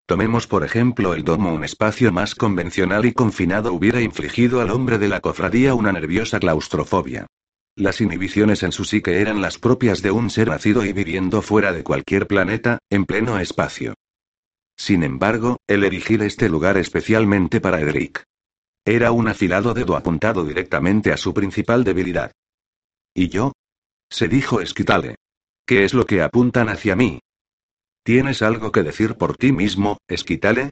Tomemos 0.07 0.47
por 0.47 0.63
ejemplo 0.63 1.13
el 1.13 1.23
domo, 1.23 1.53
un 1.53 1.63
espacio 1.63 2.11
más 2.11 2.33
convencional 2.33 3.05
y 3.05 3.13
confinado 3.13 3.73
hubiera 3.73 4.01
infligido 4.01 4.61
al 4.61 4.71
hombre 4.71 4.97
de 4.97 5.09
la 5.09 5.19
cofradía 5.19 5.75
una 5.75 5.91
nerviosa 5.91 6.39
claustrofobia. 6.39 7.27
Las 7.75 8.01
inhibiciones 8.01 8.63
en 8.63 8.71
su 8.71 8.85
psique 8.85 9.21
eran 9.21 9.41
las 9.41 9.59
propias 9.59 10.01
de 10.01 10.11
un 10.11 10.29
ser 10.29 10.47
nacido 10.47 10.83
y 10.83 10.93
viviendo 10.93 11.41
fuera 11.41 11.73
de 11.73 11.83
cualquier 11.83 12.25
planeta, 12.25 12.79
en 12.89 13.05
pleno 13.05 13.37
espacio. 13.37 13.93
Sin 14.77 15.03
embargo, 15.03 15.57
el 15.67 15.83
erigir 15.83 16.21
este 16.23 16.49
lugar 16.49 16.77
especialmente 16.77 17.59
para 17.59 17.81
Edric. 17.81 18.23
Era 18.85 19.11
un 19.11 19.27
afilado 19.27 19.73
dedo 19.73 19.97
apuntado 19.97 20.45
directamente 20.45 21.11
a 21.11 21.17
su 21.17 21.33
principal 21.33 21.83
debilidad. 21.83 22.31
¿Y 23.13 23.27
yo? 23.27 23.51
se 24.09 24.27
dijo 24.27 24.61
Esquitale. 24.61 25.17
¿Qué 25.67 25.83
es 25.83 25.93
lo 25.93 26.05
que 26.05 26.21
apuntan 26.21 26.69
hacia 26.69 26.95
mí? 26.95 27.19
¿Tienes 28.01 28.41
algo 28.41 28.71
que 28.71 28.83
decir 28.83 29.15
por 29.15 29.35
ti 29.35 29.51
mismo, 29.51 29.97
Esquitale? 30.07 30.69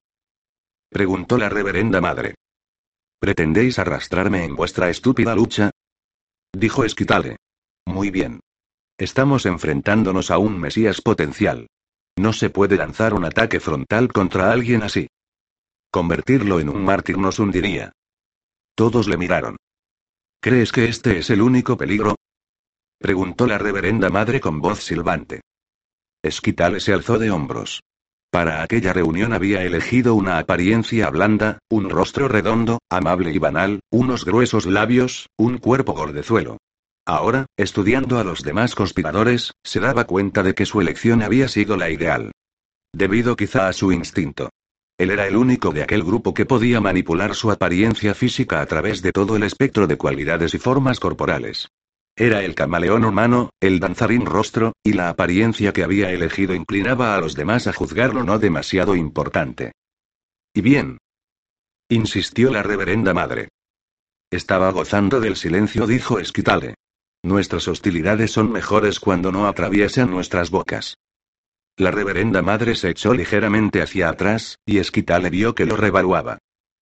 preguntó 0.89 1.37
la 1.37 1.49
reverenda 1.49 1.99
madre. 1.99 2.35
¿Pretendéis 3.19 3.77
arrastrarme 3.77 4.45
en 4.45 4.55
vuestra 4.55 4.89
estúpida 4.89 5.35
lucha? 5.35 5.71
dijo 6.53 6.85
Esquitale. 6.85 7.35
Muy 7.85 8.09
bien. 8.09 8.39
Estamos 8.97 9.45
enfrentándonos 9.45 10.31
a 10.31 10.37
un 10.37 10.57
Mesías 10.57 11.01
potencial. 11.01 11.67
No 12.17 12.31
se 12.31 12.49
puede 12.49 12.77
lanzar 12.77 13.13
un 13.13 13.25
ataque 13.25 13.59
frontal 13.59 14.13
contra 14.13 14.53
alguien 14.53 14.81
así. 14.81 15.09
Convertirlo 15.91 16.61
en 16.61 16.69
un 16.69 16.85
mártir 16.85 17.17
nos 17.17 17.39
hundiría. 17.39 17.91
Todos 18.75 19.09
le 19.09 19.17
miraron. 19.17 19.57
¿Crees 20.39 20.71
que 20.71 20.85
este 20.85 21.17
es 21.17 21.29
el 21.29 21.41
único 21.41 21.75
peligro? 21.75 22.15
Preguntó 22.99 23.47
la 23.47 23.57
reverenda 23.57 24.09
madre 24.09 24.39
con 24.39 24.61
voz 24.61 24.83
silbante. 24.83 25.41
Esquitale 26.23 26.79
se 26.79 26.93
alzó 26.93 27.19
de 27.19 27.31
hombros. 27.31 27.81
Para 28.31 28.63
aquella 28.63 28.93
reunión 28.93 29.31
había 29.31 29.63
elegido 29.63 30.15
una 30.15 30.39
apariencia 30.39 31.09
blanda, 31.09 31.59
un 31.69 31.89
rostro 31.89 32.27
redondo, 32.27 32.79
amable 32.89 33.31
y 33.31 33.37
banal, 33.37 33.79
unos 33.91 34.25
gruesos 34.25 34.65
labios, 34.65 35.27
un 35.37 35.57
cuerpo 35.57 35.93
gordezuelo. 35.93 36.57
Ahora, 37.05 37.45
estudiando 37.55 38.17
a 38.17 38.23
los 38.23 38.41
demás 38.41 38.73
conspiradores, 38.73 39.53
se 39.63 39.79
daba 39.79 40.05
cuenta 40.05 40.41
de 40.41 40.55
que 40.55 40.65
su 40.65 40.81
elección 40.81 41.21
había 41.21 41.47
sido 41.47 41.77
la 41.77 41.91
ideal. 41.91 42.31
Debido 42.93 43.35
quizá 43.35 43.67
a 43.67 43.73
su 43.73 43.91
instinto. 43.91 44.49
Él 44.97 45.11
era 45.11 45.27
el 45.27 45.35
único 45.35 45.71
de 45.71 45.83
aquel 45.83 46.03
grupo 46.03 46.33
que 46.33 46.45
podía 46.45 46.81
manipular 46.81 47.35
su 47.35 47.51
apariencia 47.51 48.15
física 48.15 48.61
a 48.61 48.65
través 48.65 49.01
de 49.01 49.11
todo 49.11 49.35
el 49.35 49.43
espectro 49.43 49.87
de 49.87 49.97
cualidades 49.97 50.53
y 50.53 50.57
formas 50.57 50.99
corporales. 50.99 51.67
Era 52.17 52.43
el 52.43 52.55
camaleón 52.55 53.03
humano, 53.03 53.49
el 53.59 53.81
danzarín 53.81 54.25
rostro, 54.25 54.73
y 54.83 54.93
la 54.93 55.09
apariencia 55.09 55.73
que 55.73 55.83
había 55.83 56.11
elegido 56.11 56.55
inclinaba 56.55 57.13
a 57.13 57.19
los 57.19 57.35
demás 57.35 57.67
a 57.67 57.73
juzgarlo 57.73 58.23
no 58.23 58.39
demasiado 58.39 58.95
importante. 58.95 59.73
¿Y 60.53 60.61
bien? 60.61 60.97
insistió 61.89 62.51
la 62.51 62.63
reverenda 62.63 63.13
madre. 63.13 63.49
Estaba 64.31 64.71
gozando 64.71 65.19
del 65.19 65.35
silencio, 65.35 65.85
dijo 65.87 66.19
Esquitale. 66.19 66.75
Nuestras 67.21 67.67
hostilidades 67.67 68.31
son 68.31 68.51
mejores 68.51 68.99
cuando 68.99 69.31
no 69.31 69.47
atraviesan 69.47 70.09
nuestras 70.09 70.51
bocas. 70.51 70.95
La 71.77 71.91
reverenda 71.91 72.41
madre 72.41 72.75
se 72.75 72.91
echó 72.91 73.13
ligeramente 73.13 73.81
hacia 73.81 74.07
atrás, 74.07 74.57
y 74.65 74.77
Esquitale 74.77 75.29
vio 75.29 75.53
que 75.53 75.65
lo 75.65 75.75
revaluaba. 75.75 76.37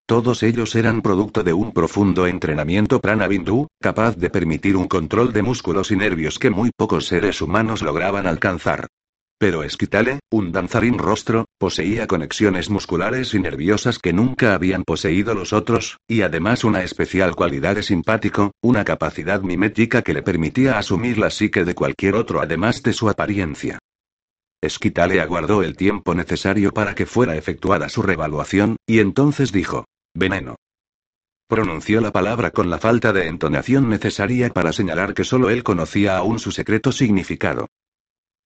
Todos 0.06 0.44
ellos 0.44 0.76
eran 0.76 1.02
producto 1.02 1.44
de 1.44 1.54
un 1.54 1.72
profundo 1.72 2.28
entrenamiento 2.28 3.00
prana 3.00 3.26
bindu, 3.28 3.68
capaz 3.82 4.18
de 4.18 4.30
permitir 4.30 4.76
un 4.76 4.88
control 4.88 5.32
de 5.32 5.44
músculos 5.44 5.92
y 5.92 5.96
nervios 5.96 6.40
que 6.40 6.50
muy 6.50 6.72
pocos 6.76 7.06
seres 7.06 7.42
humanos 7.42 7.82
lograban 7.82 8.28
alcanzar. 8.28 8.88
Pero 9.38 9.64
Esquitale, 9.64 10.20
un 10.30 10.52
danzarín 10.52 10.98
rostro, 10.98 11.46
poseía 11.58 12.06
conexiones 12.06 12.70
musculares 12.70 13.34
y 13.34 13.40
nerviosas 13.40 13.98
que 13.98 14.12
nunca 14.12 14.54
habían 14.54 14.84
poseído 14.84 15.34
los 15.36 15.54
otros, 15.54 15.98
y 16.08 16.22
además 16.22 16.66
una 16.66 16.84
especial 16.84 17.34
cualidad 17.36 17.76
de 17.76 17.84
simpático, 17.84 18.52
una 18.62 18.84
capacidad 18.84 19.42
mimética 19.42 20.02
que 20.02 20.14
le 20.14 20.22
permitía 20.22 20.78
asumir 20.78 21.18
la 21.18 21.30
psique 21.30 21.64
de 21.64 21.76
cualquier 21.76 22.16
otro 22.16 22.42
además 22.42 22.84
de 22.84 22.92
su 22.92 23.10
apariencia. 23.10 23.80
Esquitale 24.62 25.20
aguardó 25.20 25.62
el 25.62 25.76
tiempo 25.76 26.16
necesario 26.16 26.74
para 26.74 26.96
que 26.96 27.06
fuera 27.06 27.36
efectuada 27.36 27.90
su 27.90 28.02
revaluación, 28.02 28.78
y 28.88 29.00
entonces 29.00 29.52
dijo, 29.52 29.86
Veneno. 30.14 30.56
Pronunció 31.48 32.02
la 32.02 32.12
palabra 32.12 32.52
con 32.52 32.70
la 32.70 32.78
falta 32.78 33.14
de 33.14 33.28
entonación 33.28 33.90
necesaria 33.90 34.50
para 34.50 34.74
señalar 34.74 35.14
que 35.14 35.24
solo 35.24 35.50
él 35.50 35.64
conocía 35.64 36.18
aún 36.18 36.40
su 36.40 36.52
secreto 36.52 36.92
significado. 36.92 37.68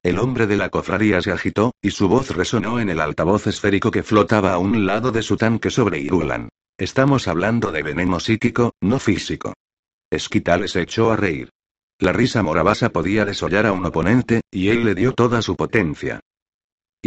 El 0.03 0.19
hombre 0.19 0.47
de 0.47 0.57
la 0.57 0.69
cofradía 0.69 1.21
se 1.21 1.31
agitó, 1.31 1.73
y 1.81 1.91
su 1.91 2.07
voz 2.07 2.31
resonó 2.31 2.79
en 2.79 2.89
el 2.89 2.99
altavoz 2.99 3.47
esférico 3.47 3.91
que 3.91 4.03
flotaba 4.03 4.53
a 4.53 4.57
un 4.57 4.85
lado 4.85 5.11
de 5.11 5.21
su 5.21 5.37
tanque 5.37 5.69
sobre 5.69 5.99
Irulan. 5.99 6.49
Estamos 6.77 7.27
hablando 7.27 7.71
de 7.71 7.83
veneno 7.83 8.19
psíquico, 8.19 8.73
no 8.81 8.99
físico. 8.99 9.53
Esquitales 10.09 10.71
se 10.71 10.81
echó 10.81 11.11
a 11.11 11.17
reír. 11.17 11.49
La 11.99 12.13
risa 12.13 12.43
morabasa 12.43 12.89
podía 12.89 13.25
desollar 13.25 13.65
a 13.65 13.73
un 13.73 13.85
oponente, 13.85 14.41
y 14.51 14.69
él 14.69 14.85
le 14.85 14.95
dio 14.95 15.13
toda 15.13 15.41
su 15.41 15.55
potencia. 15.55 16.19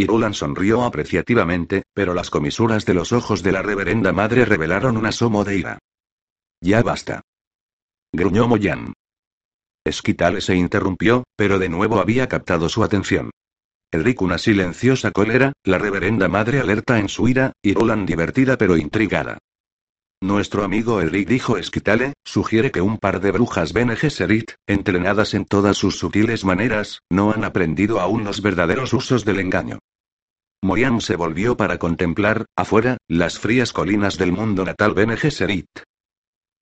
Irulan 0.00 0.32
sonrió 0.32 0.84
apreciativamente, 0.84 1.82
pero 1.92 2.14
las 2.14 2.30
comisuras 2.30 2.86
de 2.86 2.94
los 2.94 3.12
ojos 3.12 3.42
de 3.42 3.52
la 3.52 3.60
reverenda 3.60 4.12
madre 4.12 4.46
revelaron 4.46 4.96
un 4.96 5.04
asomo 5.04 5.44
de 5.44 5.58
ira. 5.58 5.78
Ya 6.62 6.82
basta. 6.82 7.20
Gruñó 8.10 8.48
Moyan. 8.48 8.94
Esquitale 9.84 10.40
se 10.40 10.56
interrumpió, 10.56 11.24
pero 11.36 11.58
de 11.58 11.68
nuevo 11.68 12.00
había 12.00 12.28
captado 12.28 12.70
su 12.70 12.82
atención. 12.82 13.30
Elric 13.92 14.22
una 14.22 14.38
silenciosa 14.38 15.10
cólera, 15.10 15.52
la 15.64 15.76
reverenda 15.76 16.28
madre 16.28 16.60
alerta 16.60 16.98
en 16.98 17.10
su 17.10 17.28
ira, 17.28 17.52
y 17.60 17.74
Roland 17.74 18.08
divertida 18.08 18.56
pero 18.56 18.78
intrigada. 18.78 19.36
Nuestro 20.22 20.64
amigo 20.64 21.02
Elric 21.02 21.28
dijo 21.28 21.58
Esquitale, 21.58 22.14
sugiere 22.24 22.70
que 22.70 22.80
un 22.80 22.96
par 22.96 23.20
de 23.20 23.32
brujas 23.32 23.74
Bene 23.74 23.96
Gesserit, 23.96 24.52
entrenadas 24.66 25.34
en 25.34 25.44
todas 25.44 25.76
sus 25.76 25.98
sutiles 25.98 26.44
maneras, 26.44 27.00
no 27.10 27.32
han 27.32 27.44
aprendido 27.44 28.00
aún 28.00 28.24
los 28.24 28.40
verdaderos 28.40 28.94
usos 28.94 29.24
del 29.24 29.40
engaño. 29.40 29.78
Moyan 30.62 31.00
se 31.00 31.16
volvió 31.16 31.56
para 31.56 31.78
contemplar, 31.78 32.44
afuera, 32.54 32.98
las 33.08 33.38
frías 33.38 33.72
colinas 33.72 34.18
del 34.18 34.32
mundo 34.32 34.64
natal 34.64 34.92
Bene. 34.92 35.16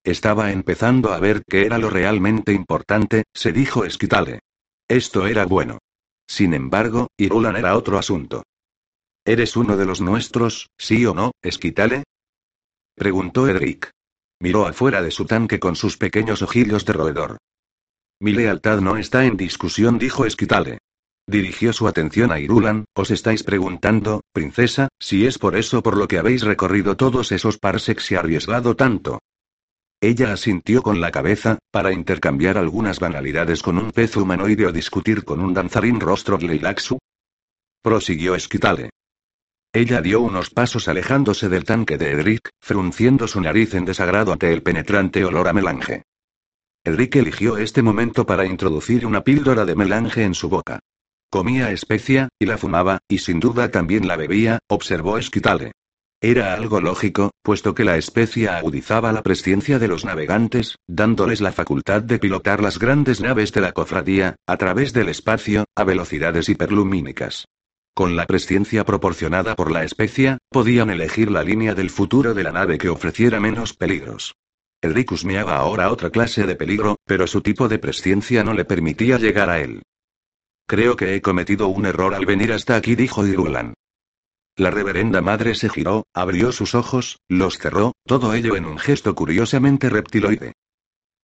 Estaba 0.05 0.53
empezando 0.53 1.13
a 1.13 1.19
ver 1.19 1.43
qué 1.47 1.67
era 1.67 1.79
lo 1.79 1.91
realmente 1.91 2.53
importante, 2.53 3.25
se 3.35 3.53
dijo 3.53 3.85
Esquitale. 3.85 4.41
Esto 4.87 5.27
era 5.27 5.45
bueno. 5.47 5.79
Sin 6.29 6.55
embargo, 6.55 7.09
Irulan 7.17 7.57
era 7.57 7.77
otro 7.77 7.99
asunto. 7.99 8.45
¿Eres 9.25 9.57
uno 9.57 9.77
de 9.77 9.85
los 9.85 10.01
nuestros, 10.01 10.69
sí 10.79 11.05
o 11.05 11.15
no, 11.15 11.33
Esquitale? 11.43 12.05
Preguntó 12.95 13.49
Edric. 13.49 13.91
Miró 14.41 14.67
afuera 14.67 15.03
de 15.03 15.11
su 15.11 15.27
tanque 15.27 15.59
con 15.59 15.75
sus 15.75 15.97
pequeños 15.97 16.43
ojillos 16.43 16.85
de 16.85 16.93
roedor. 16.93 17.39
Mi 18.21 18.33
lealtad 18.33 18.81
no 18.81 18.97
está 18.97 19.25
en 19.25 19.37
discusión, 19.37 19.99
dijo 19.99 20.25
Esquitale. 20.25 20.79
Dirigió 21.29 21.75
su 21.75 21.87
atención 21.87 22.33
a 22.33 22.41
Irulan, 22.41 22.87
os 22.95 23.11
estáis 23.11 23.43
preguntando, 23.43 24.23
princesa, 24.33 24.88
si 24.99 25.27
es 25.27 25.37
por 25.37 25.57
eso 25.57 25.83
por 25.83 25.95
lo 25.95 26.09
que 26.09 26.17
habéis 26.17 26.41
recorrido 26.41 26.97
todos 26.97 27.33
esos 27.33 27.59
parsecs 27.59 28.11
y 28.12 28.14
arriesgado 28.14 28.75
tanto. 28.77 29.19
Ella 30.01 30.33
asintió 30.33 30.83
con 30.83 31.03
la 31.03 31.11
cabeza, 31.11 31.59
para 31.71 31.93
intercambiar 31.93 32.57
algunas 32.57 32.99
banalidades 32.99 33.62
con 33.62 33.77
un 33.77 33.93
pez 33.93 34.17
humanoide 34.17 34.64
o 34.64 34.73
discutir 34.73 35.27
con 35.27 35.41
un 35.41 35.53
danzarín 35.53 36.01
rostro 36.01 36.38
Gleilaxu. 36.38 36.97
Prosiguió 37.83 38.35
Esquitale. 38.35 38.88
Ella 39.75 40.01
dio 40.01 40.23
unos 40.23 40.49
pasos 40.49 40.88
alejándose 40.88 41.51
del 41.51 41.64
tanque 41.64 41.99
de 41.99 42.12
Edric, 42.12 42.49
frunciendo 42.59 43.29
su 43.29 43.38
nariz 43.43 43.75
en 43.75 43.85
desagrado 43.85 44.33
ante 44.33 44.51
el 44.51 44.62
penetrante 44.62 45.27
olor 45.27 45.49
a 45.49 45.53
melange. 45.53 46.05
Edric 46.85 47.17
eligió 47.17 47.59
este 47.59 47.83
momento 47.83 48.25
para 48.25 48.47
introducir 48.47 49.05
una 49.05 49.23
píldora 49.23 49.67
de 49.67 49.75
melange 49.75 50.25
en 50.25 50.33
su 50.33 50.49
boca. 50.49 50.81
Comía 51.31 51.73
especia, 51.73 52.31
y 52.38 52.47
la 52.47 52.57
fumaba, 52.57 53.01
y 53.07 53.19
sin 53.19 53.38
duda 53.38 53.71
también 53.71 54.09
la 54.09 54.17
bebía, 54.17 54.61
observó 54.67 55.19
Esquitale. 55.19 55.73
Era 56.23 56.55
algo 56.55 56.81
lógico, 56.81 57.33
puesto 57.43 57.75
que 57.75 57.85
la 57.85 57.99
especia 57.99 58.57
agudizaba 58.57 59.12
la 59.12 59.23
presciencia 59.23 59.79
de 59.79 59.88
los 59.88 60.07
navegantes, 60.07 60.77
dándoles 60.88 61.43
la 61.43 61.53
facultad 61.53 62.03
de 62.03 62.19
pilotar 62.19 62.62
las 62.62 62.79
grandes 62.79 63.21
naves 63.21 63.53
de 63.53 63.61
la 63.61 63.73
cofradía, 63.73 64.37
a 64.47 64.57
través 64.57 64.95
del 64.95 65.11
espacio, 65.11 65.67
a 65.77 65.85
velocidades 65.85 66.49
hiperlumínicas. 66.49 67.45
Con 67.95 68.17
la 68.17 68.27
presciencia 68.27 68.85
proporcionada 68.87 69.55
por 69.55 69.71
la 69.71 69.85
especia, 69.85 70.38
podían 70.49 70.88
elegir 70.88 71.31
la 71.31 71.45
línea 71.45 71.75
del 71.75 71.91
futuro 71.91 72.33
de 72.33 72.43
la 72.43 72.53
nave 72.53 72.79
que 72.79 72.88
ofreciera 72.88 73.38
menos 73.38 73.75
peligros. 73.75 74.35
El 74.81 74.95
Ricus 74.95 75.27
meaba 75.27 75.57
ahora 75.57 75.93
otra 75.93 76.09
clase 76.09 76.47
de 76.47 76.57
peligro, 76.57 76.97
pero 77.05 77.27
su 77.27 77.43
tipo 77.43 77.69
de 77.69 77.79
presciencia 77.79 78.45
no 78.45 78.55
le 78.55 78.64
permitía 78.64 79.19
llegar 79.19 79.51
a 79.51 79.61
él. 79.61 79.83
Creo 80.68 80.96
que 80.96 81.14
he 81.14 81.22
cometido 81.22 81.68
un 81.68 81.87
error 81.87 82.14
al 82.14 82.26
venir 82.26 82.52
hasta 82.52 82.76
aquí, 82.76 82.94
dijo 82.94 83.26
Irulan. 83.26 83.72
La 84.54 84.70
reverenda 84.70 85.22
madre 85.22 85.54
se 85.54 85.70
giró, 85.70 86.04
abrió 86.12 86.52
sus 86.52 86.74
ojos, 86.74 87.20
los 87.26 87.57
cerró, 87.57 87.92
todo 88.04 88.35
ello 88.35 88.54
en 88.54 88.66
un 88.66 88.76
gesto 88.78 89.14
curiosamente 89.14 89.88
reptiloide. 89.88 90.52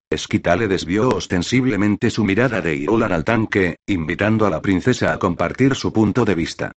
Esquitale 0.10 0.70
desvió 0.70 1.10
ostensiblemente 1.10 2.10
su 2.10 2.24
mirada 2.24 2.62
de 2.62 2.74
Irulan 2.76 3.12
al 3.12 3.26
tanque, 3.26 3.76
invitando 3.86 4.46
a 4.46 4.50
la 4.50 4.62
princesa 4.62 5.12
a 5.12 5.20
compartir 5.20 5.76
su 5.76 5.92
punto 5.92 6.24
de 6.24 6.36
vista. 6.36 6.72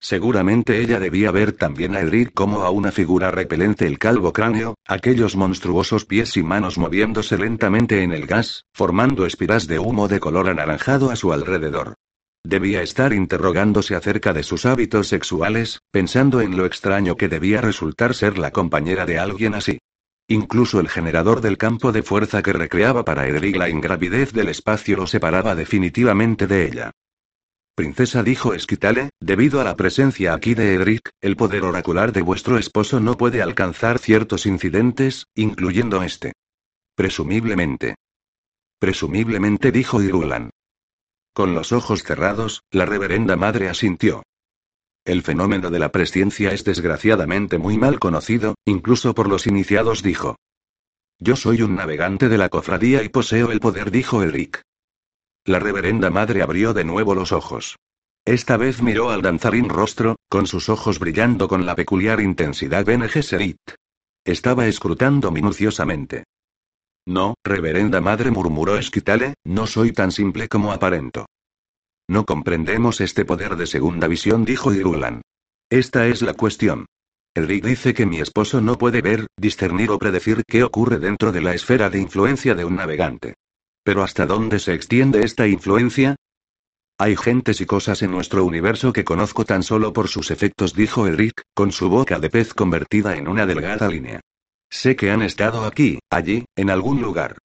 Seguramente 0.00 0.80
ella 0.80 1.00
debía 1.00 1.32
ver 1.32 1.50
también 1.54 1.96
a 1.96 2.00
Edric 2.00 2.32
como 2.34 2.62
a 2.62 2.70
una 2.70 2.92
figura 2.92 3.32
repelente 3.32 3.84
el 3.84 3.98
calvo 3.98 4.32
cráneo, 4.32 4.76
aquellos 4.86 5.34
monstruosos 5.34 6.04
pies 6.04 6.36
y 6.36 6.44
manos 6.44 6.78
moviéndose 6.78 7.36
lentamente 7.36 8.04
en 8.04 8.12
el 8.12 8.26
gas, 8.26 8.64
formando 8.72 9.26
espiras 9.26 9.66
de 9.66 9.80
humo 9.80 10.06
de 10.06 10.20
color 10.20 10.48
anaranjado 10.48 11.10
a 11.10 11.16
su 11.16 11.32
alrededor. 11.32 11.96
Debía 12.44 12.82
estar 12.82 13.12
interrogándose 13.12 13.94
acerca 13.94 14.32
de 14.32 14.42
sus 14.42 14.66
hábitos 14.66 15.08
sexuales, 15.08 15.80
pensando 15.90 16.40
en 16.40 16.56
lo 16.56 16.66
extraño 16.66 17.16
que 17.16 17.28
debía 17.28 17.60
resultar 17.60 18.14
ser 18.14 18.36
la 18.36 18.50
compañera 18.50 19.06
de 19.06 19.18
alguien 19.18 19.54
así. 19.54 19.78
Incluso 20.28 20.80
el 20.80 20.88
generador 20.88 21.40
del 21.40 21.56
campo 21.56 21.92
de 21.92 22.02
fuerza 22.02 22.42
que 22.42 22.52
recreaba 22.52 23.04
para 23.04 23.26
Edric 23.28 23.56
la 23.56 23.68
ingravidez 23.68 24.32
del 24.32 24.48
espacio 24.48 24.96
lo 24.96 25.06
separaba 25.06 25.54
definitivamente 25.54 26.46
de 26.46 26.66
ella. 26.66 26.90
Princesa 27.74 28.22
dijo 28.22 28.54
Esquitale, 28.54 29.10
debido 29.20 29.60
a 29.60 29.64
la 29.64 29.76
presencia 29.76 30.34
aquí 30.34 30.54
de 30.54 30.74
Edric, 30.74 31.10
el 31.20 31.36
poder 31.36 31.64
oracular 31.64 32.12
de 32.12 32.22
vuestro 32.22 32.58
esposo 32.58 33.00
no 33.00 33.16
puede 33.16 33.40
alcanzar 33.40 33.98
ciertos 33.98 34.46
incidentes, 34.46 35.26
incluyendo 35.34 36.02
este. 36.02 36.32
Presumiblemente. 36.94 37.94
Presumiblemente 38.78 39.72
dijo 39.72 40.02
Irulan. 40.02 40.50
Con 41.32 41.54
los 41.54 41.72
ojos 41.72 42.02
cerrados, 42.02 42.62
la 42.70 42.84
reverenda 42.84 43.36
madre 43.36 43.68
asintió. 43.68 44.22
El 45.04 45.22
fenómeno 45.22 45.70
de 45.70 45.78
la 45.78 45.90
presciencia 45.90 46.52
es 46.52 46.62
desgraciadamente 46.62 47.58
muy 47.58 47.78
mal 47.78 47.98
conocido, 47.98 48.54
incluso 48.66 49.14
por 49.14 49.28
los 49.28 49.46
iniciados, 49.46 50.02
dijo. 50.02 50.36
Yo 51.18 51.36
soy 51.36 51.62
un 51.62 51.74
navegante 51.74 52.28
de 52.28 52.36
la 52.36 52.48
cofradía 52.48 53.02
y 53.02 53.08
poseo 53.08 53.50
el 53.50 53.60
poder, 53.60 53.90
dijo 53.90 54.22
Eric. 54.22 54.62
La 55.44 55.58
reverenda 55.58 56.10
madre 56.10 56.42
abrió 56.42 56.74
de 56.74 56.84
nuevo 56.84 57.14
los 57.14 57.32
ojos. 57.32 57.76
Esta 58.24 58.56
vez 58.56 58.82
miró 58.82 59.10
al 59.10 59.22
danzarín 59.22 59.68
rostro, 59.68 60.16
con 60.28 60.46
sus 60.46 60.68
ojos 60.68 60.98
brillando 60.98 61.48
con 61.48 61.66
la 61.66 61.74
peculiar 61.74 62.20
intensidad 62.20 62.84
Bene 62.84 63.08
Gesserit. 63.08 63.58
Estaba 64.24 64.68
escrutando 64.68 65.32
minuciosamente. 65.32 66.24
No, 67.06 67.34
reverenda 67.44 68.00
madre 68.00 68.30
murmuró 68.30 68.76
Esquitale, 68.76 69.34
no 69.44 69.66
soy 69.66 69.92
tan 69.92 70.12
simple 70.12 70.48
como 70.48 70.72
aparento. 70.72 71.26
No 72.08 72.24
comprendemos 72.24 73.00
este 73.00 73.24
poder 73.24 73.56
de 73.56 73.66
segunda 73.66 74.06
visión, 74.06 74.44
dijo 74.44 74.72
Irulan. 74.72 75.22
Esta 75.70 76.06
es 76.06 76.22
la 76.22 76.34
cuestión. 76.34 76.86
Elric 77.34 77.64
dice 77.64 77.94
que 77.94 78.06
mi 78.06 78.20
esposo 78.20 78.60
no 78.60 78.76
puede 78.76 79.00
ver, 79.00 79.26
discernir 79.38 79.90
o 79.90 79.98
predecir 79.98 80.44
qué 80.46 80.62
ocurre 80.62 80.98
dentro 80.98 81.32
de 81.32 81.40
la 81.40 81.54
esfera 81.54 81.88
de 81.88 81.98
influencia 81.98 82.54
de 82.54 82.64
un 82.64 82.76
navegante. 82.76 83.34
Pero 83.82 84.02
¿hasta 84.02 84.26
dónde 84.26 84.58
se 84.58 84.74
extiende 84.74 85.24
esta 85.24 85.48
influencia? 85.48 86.16
Hay 86.98 87.16
gentes 87.16 87.60
y 87.60 87.66
cosas 87.66 88.02
en 88.02 88.10
nuestro 88.10 88.44
universo 88.44 88.92
que 88.92 89.02
conozco 89.02 89.44
tan 89.44 89.62
solo 89.62 89.92
por 89.92 90.08
sus 90.08 90.30
efectos, 90.30 90.74
dijo 90.74 91.06
Eric, 91.06 91.42
con 91.54 91.72
su 91.72 91.88
boca 91.88 92.20
de 92.20 92.30
pez 92.30 92.54
convertida 92.54 93.16
en 93.16 93.26
una 93.26 93.46
delgada 93.46 93.88
línea. 93.88 94.20
Sé 94.72 94.96
que 94.96 95.10
han 95.10 95.20
estado 95.20 95.66
aquí, 95.66 95.98
allí, 96.08 96.46
en 96.56 96.70
algún 96.70 97.02
lugar. 97.02 97.36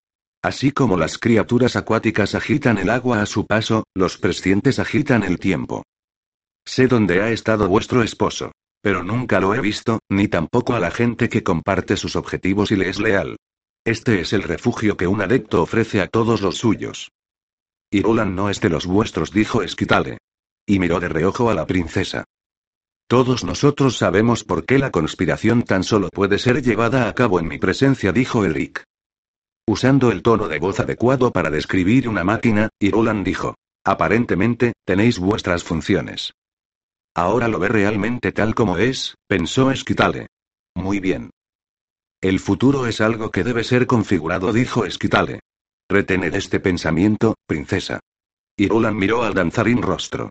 Así 0.41 0.71
como 0.71 0.95
las 0.95 1.17
criaturas 1.17 1.75
acuáticas 1.75 2.35
agitan 2.35 2.77
el 2.77 2.89
agua 2.89 3.21
a 3.21 3.25
su 3.25 3.45
paso, 3.45 3.83
los 3.93 4.17
prescientes 4.17 4.79
agitan 4.79 5.23
el 5.23 5.37
tiempo. 5.37 5.83
Sé 6.65 6.87
dónde 6.87 7.21
ha 7.21 7.29
estado 7.31 7.67
vuestro 7.67 8.01
esposo. 8.01 8.53
Pero 8.81 9.03
nunca 9.03 9.41
lo 9.41 9.53
he 9.53 9.59
visto, 9.59 9.99
ni 10.07 10.29
tampoco 10.29 10.73
a 10.73 10.79
la 10.79 10.89
gente 10.89 11.27
que 11.27 11.43
comparte 11.43 11.97
sus 11.97 12.15
objetivos 12.15 12.71
y 12.71 12.77
le 12.77 12.87
es 12.87 12.97
leal. 12.97 13.35
Este 13.83 14.21
es 14.21 14.31
el 14.31 14.43
refugio 14.43 14.95
que 14.95 15.07
un 15.07 15.21
adepto 15.21 15.61
ofrece 15.61 15.99
a 15.99 16.07
todos 16.07 16.41
los 16.41 16.57
suyos. 16.57 17.11
Irulan 17.91 18.35
no 18.35 18.49
es 18.49 18.61
de 18.61 18.69
los 18.69 18.85
vuestros, 18.85 19.31
dijo 19.31 19.63
Esquitale. 19.63 20.19
Y 20.65 20.79
miró 20.79 21.01
de 21.01 21.09
reojo 21.09 21.49
a 21.49 21.53
la 21.53 21.67
princesa. 21.67 22.23
Todos 23.08 23.46
nosotros 23.46 23.96
sabemos 23.96 24.43
por 24.43 24.65
qué 24.65 24.78
la 24.78 24.91
conspiración 24.91 25.63
tan 25.63 25.84
solo 25.84 26.10
puede 26.10 26.38
ser 26.39 26.62
llevada 26.62 27.08
a 27.08 27.13
cabo 27.13 27.39
en 27.39 27.48
mi 27.48 27.58
presencia, 27.58 28.12
dijo 28.12 28.43
Eric. 28.43 28.84
Usando 29.65 30.12
el 30.12 30.22
tono 30.22 30.50
de 30.50 30.60
voz 30.60 30.82
adecuado 30.82 31.32
para 31.32 31.50
describir 31.50 32.10
una 32.10 32.26
máquina, 32.26 32.70
Irulan 32.80 33.24
dijo. 33.24 33.56
Aparentemente, 33.86 34.74
tenéis 34.86 35.20
vuestras 35.20 35.63
funciones. 35.63 36.34
Ahora 37.15 37.48
lo 37.48 37.60
ve 37.60 37.70
realmente 37.70 38.34
tal 38.34 38.54
como 38.54 38.78
es, 38.78 39.15
pensó 39.26 39.72
Esquitale. 39.72 40.28
Muy 40.76 41.00
bien. 41.00 41.30
El 42.22 42.39
futuro 42.39 42.88
es 42.88 43.00
algo 43.00 43.32
que 43.32 43.46
debe 43.46 43.63
ser 43.63 43.88
configurado, 43.88 44.52
dijo 44.52 44.84
Esquitale. 44.84 45.39
Retened 45.89 46.36
este 46.36 46.60
pensamiento, 46.60 47.36
princesa. 47.48 48.02
Irulan 48.58 48.98
miró 48.98 49.24
al 49.24 49.34
danzarín 49.34 49.82
rostro. 49.82 50.30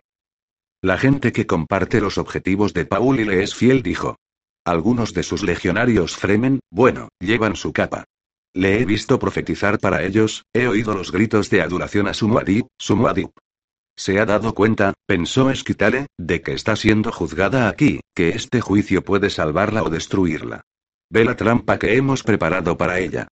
La 0.83 0.97
gente 0.97 1.31
que 1.31 1.47
comparte 1.47 1.99
los 2.01 2.17
objetivos 2.19 2.73
de 2.73 2.85
Paul 2.85 3.19
y 3.19 3.25
le 3.25 3.41
es 3.41 3.55
fiel, 3.55 3.81
dijo. 3.81 4.15
Algunos 4.63 5.13
de 5.13 5.23
sus 5.23 5.41
legionarios 5.43 6.15
Fremen, 6.15 6.59
bueno, 6.69 7.09
llevan 7.19 7.55
su 7.55 7.73
capa. 7.73 8.03
Le 8.53 8.79
he 8.79 8.85
visto 8.85 9.17
profetizar 9.17 9.79
para 9.79 10.03
ellos, 10.03 10.43
he 10.53 10.67
oído 10.67 10.93
los 10.93 11.11
gritos 11.11 11.49
de 11.49 11.61
adulación 11.61 12.07
a 12.07 12.13
Sumuadip, 12.13 12.67
Sumuadip. 12.77 13.31
Se 13.97 14.19
ha 14.19 14.25
dado 14.25 14.53
cuenta, 14.53 14.93
pensó 15.07 15.49
Esquitale, 15.49 16.05
de 16.19 16.41
que 16.41 16.53
está 16.53 16.75
siendo 16.75 17.11
juzgada 17.11 17.69
aquí, 17.69 18.01
que 18.15 18.29
este 18.29 18.61
juicio 18.61 19.03
puede 19.03 19.31
salvarla 19.31 19.81
o 19.81 19.89
destruirla. 19.89 20.61
Ve 21.09 21.25
la 21.25 21.35
trampa 21.35 21.79
que 21.79 21.95
hemos 21.95 22.21
preparado 22.21 22.77
para 22.77 22.99
ella. 22.99 23.27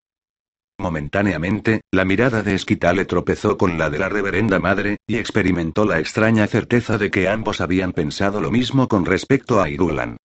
Momentáneamente, 0.77 1.81
la 1.91 2.05
mirada 2.05 2.43
de 2.43 2.53
Esquitale 2.53 3.05
tropezó 3.05 3.57
con 3.57 3.77
la 3.77 3.89
de 3.89 3.97
la 3.97 4.09
reverenda 4.09 4.59
madre, 4.59 4.97
y 5.07 5.17
experimentó 5.17 5.85
la 5.85 5.99
extraña 5.99 6.47
certeza 6.47 6.97
de 6.97 7.09
que 7.09 7.29
ambos 7.29 7.61
habían 7.61 7.93
pensado 7.93 8.41
lo 8.41 8.51
mismo 8.51 8.87
con 8.87 9.05
respecto 9.05 9.61
a 9.61 9.69
Irulan. 9.69 10.17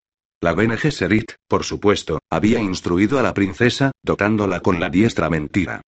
La 0.43 0.55
Bene 0.55 0.77
Gesserit, 0.77 1.33
por 1.47 1.65
supuesto, 1.65 2.19
había 2.31 2.61
instruido 2.61 3.19
a 3.19 3.23
la 3.23 3.35
princesa, 3.35 3.93
dotándola 4.03 4.61
con 4.61 4.81
la 4.81 4.91
diestra 4.91 5.31
mentira. 5.31 5.83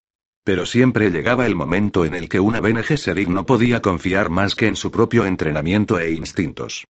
Pero 0.45 0.67
siempre 0.67 1.11
llegaba 1.11 1.47
el 1.47 1.55
momento 1.55 2.05
en 2.05 2.15
el 2.15 2.29
que 2.29 2.39
una 2.39 2.61
Bene 2.61 2.83
Gesserit 2.83 3.29
no 3.29 3.47
podía 3.47 3.81
confiar 3.81 4.29
más 4.29 4.55
que 4.55 4.67
en 4.67 4.77
su 4.77 4.91
propio 4.91 5.25
entrenamiento 5.25 5.99
e 5.99 6.13
instintos. 6.13 6.85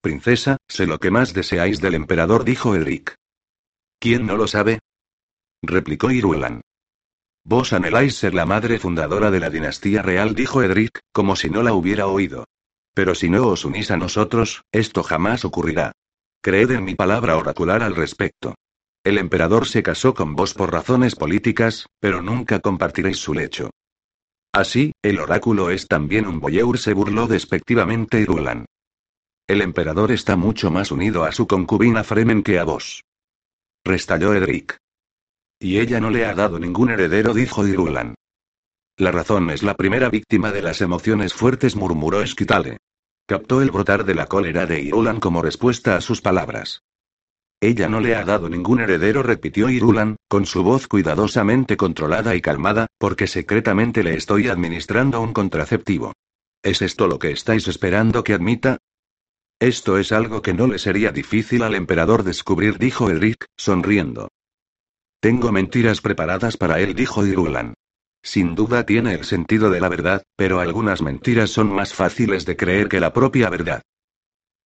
Princesa, 0.00 0.58
sé 0.68 0.86
lo 0.86 0.98
que 0.98 1.10
más 1.10 1.32
deseáis 1.32 1.80
del 1.80 1.94
emperador, 1.94 2.44
dijo 2.44 2.74
Eric. 2.74 3.14
¿Quién 3.98 4.26
no 4.26 4.36
lo 4.36 4.46
sabe? 4.46 4.80
replicó 5.62 6.10
Irulan. 6.10 6.60
Vos 7.44 7.74
anheláis 7.74 8.16
ser 8.16 8.32
la 8.32 8.46
madre 8.46 8.78
fundadora 8.78 9.30
de 9.30 9.38
la 9.38 9.50
dinastía 9.50 10.00
real, 10.00 10.34
dijo 10.34 10.62
Edric, 10.62 11.00
como 11.12 11.36
si 11.36 11.50
no 11.50 11.62
la 11.62 11.74
hubiera 11.74 12.06
oído. 12.06 12.46
Pero 12.94 13.14
si 13.14 13.28
no 13.28 13.48
os 13.48 13.66
unís 13.66 13.90
a 13.90 13.98
nosotros, 13.98 14.62
esto 14.72 15.02
jamás 15.02 15.44
ocurrirá. 15.44 15.92
Creed 16.40 16.70
en 16.70 16.84
mi 16.84 16.94
palabra 16.94 17.36
oracular 17.36 17.82
al 17.82 17.96
respecto. 17.96 18.54
El 19.04 19.18
emperador 19.18 19.66
se 19.66 19.82
casó 19.82 20.14
con 20.14 20.34
vos 20.34 20.54
por 20.54 20.72
razones 20.72 21.16
políticas, 21.16 21.86
pero 22.00 22.22
nunca 22.22 22.60
compartiréis 22.60 23.18
su 23.18 23.34
lecho. 23.34 23.70
Así, 24.50 24.92
el 25.02 25.18
oráculo 25.18 25.70
es 25.70 25.88
también 25.88 26.26
un 26.26 26.40
boyeur, 26.40 26.78
se 26.78 26.94
burló 26.94 27.26
despectivamente 27.26 28.20
Irulan. 28.20 28.64
El 29.46 29.60
emperador 29.60 30.12
está 30.12 30.36
mucho 30.36 30.70
más 30.70 30.90
unido 30.90 31.24
a 31.24 31.32
su 31.32 31.46
concubina 31.46 32.04
Fremen 32.04 32.42
que 32.42 32.58
a 32.58 32.64
vos. 32.64 33.02
Restalló 33.84 34.32
Edric. 34.32 34.78
Y 35.64 35.78
ella 35.78 35.98
no 35.98 36.10
le 36.10 36.26
ha 36.26 36.34
dado 36.34 36.58
ningún 36.58 36.90
heredero, 36.90 37.32
dijo 37.32 37.66
Irulan. 37.66 38.16
La 38.98 39.10
razón 39.10 39.48
es 39.48 39.62
la 39.62 39.72
primera 39.72 40.10
víctima 40.10 40.52
de 40.52 40.60
las 40.60 40.82
emociones 40.82 41.32
fuertes, 41.32 41.74
murmuró 41.74 42.20
Esquitale. 42.20 42.76
Captó 43.26 43.62
el 43.62 43.70
brotar 43.70 44.04
de 44.04 44.14
la 44.14 44.26
cólera 44.26 44.66
de 44.66 44.82
Irulan 44.82 45.20
como 45.20 45.40
respuesta 45.40 45.96
a 45.96 46.02
sus 46.02 46.20
palabras. 46.20 46.82
Ella 47.62 47.88
no 47.88 48.00
le 48.00 48.14
ha 48.14 48.26
dado 48.26 48.50
ningún 48.50 48.82
heredero, 48.82 49.22
repitió 49.22 49.70
Irulan, 49.70 50.16
con 50.28 50.44
su 50.44 50.62
voz 50.62 50.86
cuidadosamente 50.86 51.78
controlada 51.78 52.34
y 52.34 52.42
calmada, 52.42 52.88
porque 52.98 53.26
secretamente 53.26 54.02
le 54.02 54.16
estoy 54.18 54.48
administrando 54.48 55.22
un 55.22 55.32
contraceptivo. 55.32 56.12
¿Es 56.62 56.82
esto 56.82 57.08
lo 57.08 57.18
que 57.18 57.30
estáis 57.30 57.68
esperando 57.68 58.22
que 58.22 58.34
admita? 58.34 58.76
Esto 59.58 59.96
es 59.96 60.12
algo 60.12 60.42
que 60.42 60.52
no 60.52 60.66
le 60.66 60.78
sería 60.78 61.10
difícil 61.10 61.62
al 61.62 61.74
emperador 61.74 62.22
descubrir, 62.22 62.76
dijo 62.76 63.08
Elric, 63.08 63.46
sonriendo. 63.56 64.28
Tengo 65.24 65.52
mentiras 65.52 66.02
preparadas 66.02 66.58
para 66.58 66.80
él, 66.80 66.94
dijo 66.94 67.24
Irulan. 67.24 67.72
Sin 68.22 68.54
duda 68.54 68.84
tiene 68.84 69.14
el 69.14 69.24
sentido 69.24 69.70
de 69.70 69.80
la 69.80 69.88
verdad, 69.88 70.22
pero 70.36 70.60
algunas 70.60 71.00
mentiras 71.00 71.48
son 71.48 71.72
más 71.72 71.94
fáciles 71.94 72.44
de 72.44 72.58
creer 72.58 72.90
que 72.90 73.00
la 73.00 73.14
propia 73.14 73.48
verdad. 73.48 73.80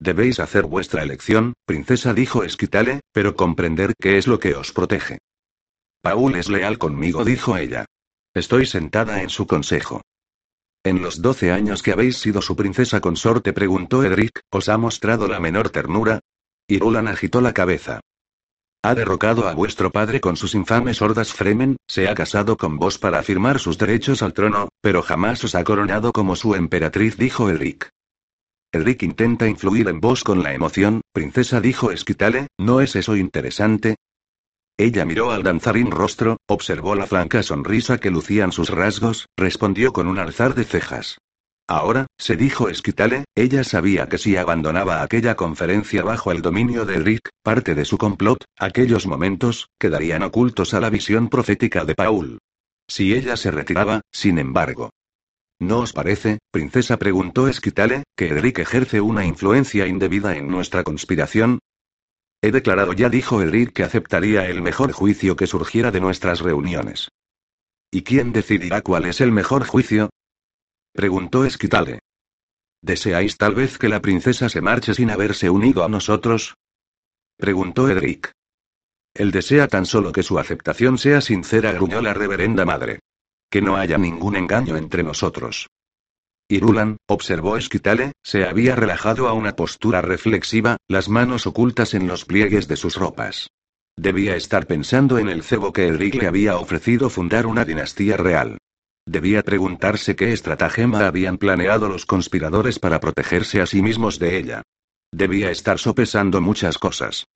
Debéis 0.00 0.40
hacer 0.40 0.66
vuestra 0.66 1.04
elección, 1.04 1.54
princesa, 1.64 2.12
dijo 2.12 2.42
Esquitale, 2.42 3.02
pero 3.12 3.36
comprender 3.36 3.94
qué 4.00 4.18
es 4.18 4.26
lo 4.26 4.40
que 4.40 4.56
os 4.56 4.72
protege. 4.72 5.18
Paul 6.02 6.34
es 6.34 6.48
leal 6.48 6.76
conmigo, 6.76 7.24
dijo 7.24 7.56
ella. 7.56 7.84
Estoy 8.34 8.66
sentada 8.66 9.22
en 9.22 9.30
su 9.30 9.46
consejo. 9.46 10.02
En 10.82 11.02
los 11.02 11.22
doce 11.22 11.52
años 11.52 11.84
que 11.84 11.92
habéis 11.92 12.16
sido 12.16 12.42
su 12.42 12.56
princesa 12.56 13.00
consorte, 13.00 13.52
preguntó 13.52 14.02
Edric, 14.02 14.40
¿os 14.50 14.68
ha 14.68 14.76
mostrado 14.76 15.28
la 15.28 15.38
menor 15.38 15.70
ternura? 15.70 16.18
Irulan 16.66 17.06
agitó 17.06 17.40
la 17.40 17.54
cabeza. 17.54 18.00
Ha 18.82 18.94
derrocado 18.94 19.48
a 19.48 19.54
vuestro 19.54 19.90
padre 19.90 20.20
con 20.20 20.36
sus 20.36 20.54
infames 20.54 21.02
hordas 21.02 21.32
Fremen, 21.32 21.78
se 21.88 22.08
ha 22.08 22.14
casado 22.14 22.56
con 22.56 22.78
vos 22.78 22.98
para 22.98 23.18
afirmar 23.18 23.58
sus 23.58 23.76
derechos 23.76 24.22
al 24.22 24.32
trono, 24.32 24.68
pero 24.80 25.02
jamás 25.02 25.42
os 25.42 25.56
ha 25.56 25.64
coronado 25.64 26.12
como 26.12 26.36
su 26.36 26.54
emperatriz, 26.54 27.16
dijo 27.16 27.50
Elric. 27.50 27.90
Elric 28.70 29.02
intenta 29.02 29.48
influir 29.48 29.88
en 29.88 30.00
vos 30.00 30.22
con 30.22 30.44
la 30.44 30.54
emoción, 30.54 31.00
princesa, 31.12 31.60
dijo 31.60 31.90
Esquitale, 31.90 32.46
¿no 32.56 32.80
es 32.80 32.94
eso 32.94 33.16
interesante? 33.16 33.96
Ella 34.76 35.04
miró 35.04 35.32
al 35.32 35.42
danzarín 35.42 35.90
rostro, 35.90 36.36
observó 36.46 36.94
la 36.94 37.08
franca 37.08 37.42
sonrisa 37.42 37.98
que 37.98 38.12
lucían 38.12 38.52
sus 38.52 38.70
rasgos, 38.70 39.26
respondió 39.36 39.92
con 39.92 40.06
un 40.06 40.20
alzar 40.20 40.54
de 40.54 40.62
cejas. 40.64 41.18
Ahora, 41.70 42.06
se 42.16 42.36
dijo 42.36 42.70
Esquitale, 42.70 43.24
ella 43.34 43.62
sabía 43.62 44.08
que 44.08 44.16
si 44.16 44.36
abandonaba 44.38 45.02
aquella 45.02 45.36
conferencia 45.36 46.02
bajo 46.02 46.32
el 46.32 46.40
dominio 46.40 46.86
de 46.86 46.98
Rick, 46.98 47.28
parte 47.42 47.74
de 47.74 47.84
su 47.84 47.98
complot, 47.98 48.42
aquellos 48.58 49.06
momentos, 49.06 49.68
quedarían 49.78 50.22
ocultos 50.22 50.72
a 50.72 50.80
la 50.80 50.88
visión 50.88 51.28
profética 51.28 51.84
de 51.84 51.94
Paul. 51.94 52.38
Si 52.88 53.12
ella 53.12 53.36
se 53.36 53.50
retiraba, 53.50 54.00
sin 54.10 54.38
embargo. 54.38 54.88
¿No 55.60 55.80
os 55.80 55.92
parece, 55.92 56.38
princesa? 56.50 56.96
preguntó 56.96 57.48
Esquitale, 57.48 58.04
que 58.16 58.28
Eric 58.28 58.60
ejerce 58.60 59.02
una 59.02 59.26
influencia 59.26 59.86
indebida 59.86 60.36
en 60.36 60.48
nuestra 60.48 60.84
conspiración. 60.84 61.58
He 62.40 62.50
declarado 62.50 62.94
ya, 62.94 63.10
dijo 63.10 63.42
Eric, 63.42 63.74
que 63.74 63.84
aceptaría 63.84 64.46
el 64.46 64.62
mejor 64.62 64.92
juicio 64.92 65.36
que 65.36 65.46
surgiera 65.46 65.90
de 65.90 66.00
nuestras 66.00 66.40
reuniones. 66.40 67.10
¿Y 67.90 68.04
quién 68.04 68.32
decidirá 68.32 68.80
cuál 68.80 69.04
es 69.04 69.20
el 69.20 69.32
mejor 69.32 69.66
juicio? 69.66 70.08
Preguntó 70.92 71.44
Esquitale. 71.44 72.00
¿Deseáis 72.82 73.36
tal 73.36 73.54
vez 73.54 73.78
que 73.78 73.88
la 73.88 74.00
princesa 74.00 74.48
se 74.48 74.60
marche 74.60 74.94
sin 74.94 75.10
haberse 75.10 75.50
unido 75.50 75.84
a 75.84 75.88
nosotros? 75.88 76.54
Preguntó 77.36 77.88
Edric. 77.88 78.32
Él 79.14 79.30
desea 79.30 79.68
tan 79.68 79.84
solo 79.84 80.12
que 80.12 80.22
su 80.22 80.38
aceptación 80.38 80.98
sea 80.98 81.20
sincera, 81.20 81.72
gruñó 81.72 82.00
la 82.00 82.14
reverenda 82.14 82.64
madre. 82.64 83.00
Que 83.50 83.62
no 83.62 83.76
haya 83.76 83.98
ningún 83.98 84.36
engaño 84.36 84.76
entre 84.76 85.02
nosotros. 85.02 85.68
Irulan, 86.48 86.96
observó 87.06 87.56
Esquitale, 87.56 88.12
se 88.22 88.44
había 88.44 88.74
relajado 88.74 89.28
a 89.28 89.32
una 89.32 89.56
postura 89.56 90.00
reflexiva, 90.00 90.78
las 90.88 91.08
manos 91.08 91.46
ocultas 91.46 91.94
en 91.94 92.06
los 92.06 92.24
pliegues 92.24 92.68
de 92.68 92.76
sus 92.76 92.96
ropas. 92.96 93.50
Debía 93.96 94.36
estar 94.36 94.66
pensando 94.66 95.18
en 95.18 95.28
el 95.28 95.42
cebo 95.42 95.72
que 95.72 95.88
Edric 95.88 96.14
le 96.14 96.28
había 96.28 96.56
ofrecido 96.56 97.10
fundar 97.10 97.46
una 97.46 97.64
dinastía 97.64 98.16
real. 98.16 98.58
Debía 99.08 99.42
preguntarse 99.42 100.14
qué 100.14 100.34
estratagema 100.34 101.06
habían 101.06 101.38
planeado 101.38 101.88
los 101.88 102.04
conspiradores 102.04 102.78
para 102.78 103.00
protegerse 103.00 103.62
a 103.62 103.66
sí 103.66 103.80
mismos 103.80 104.18
de 104.18 104.36
ella. 104.36 104.62
Debía 105.10 105.50
estar 105.50 105.78
sopesando 105.78 106.42
muchas 106.42 106.76
cosas. 106.76 107.26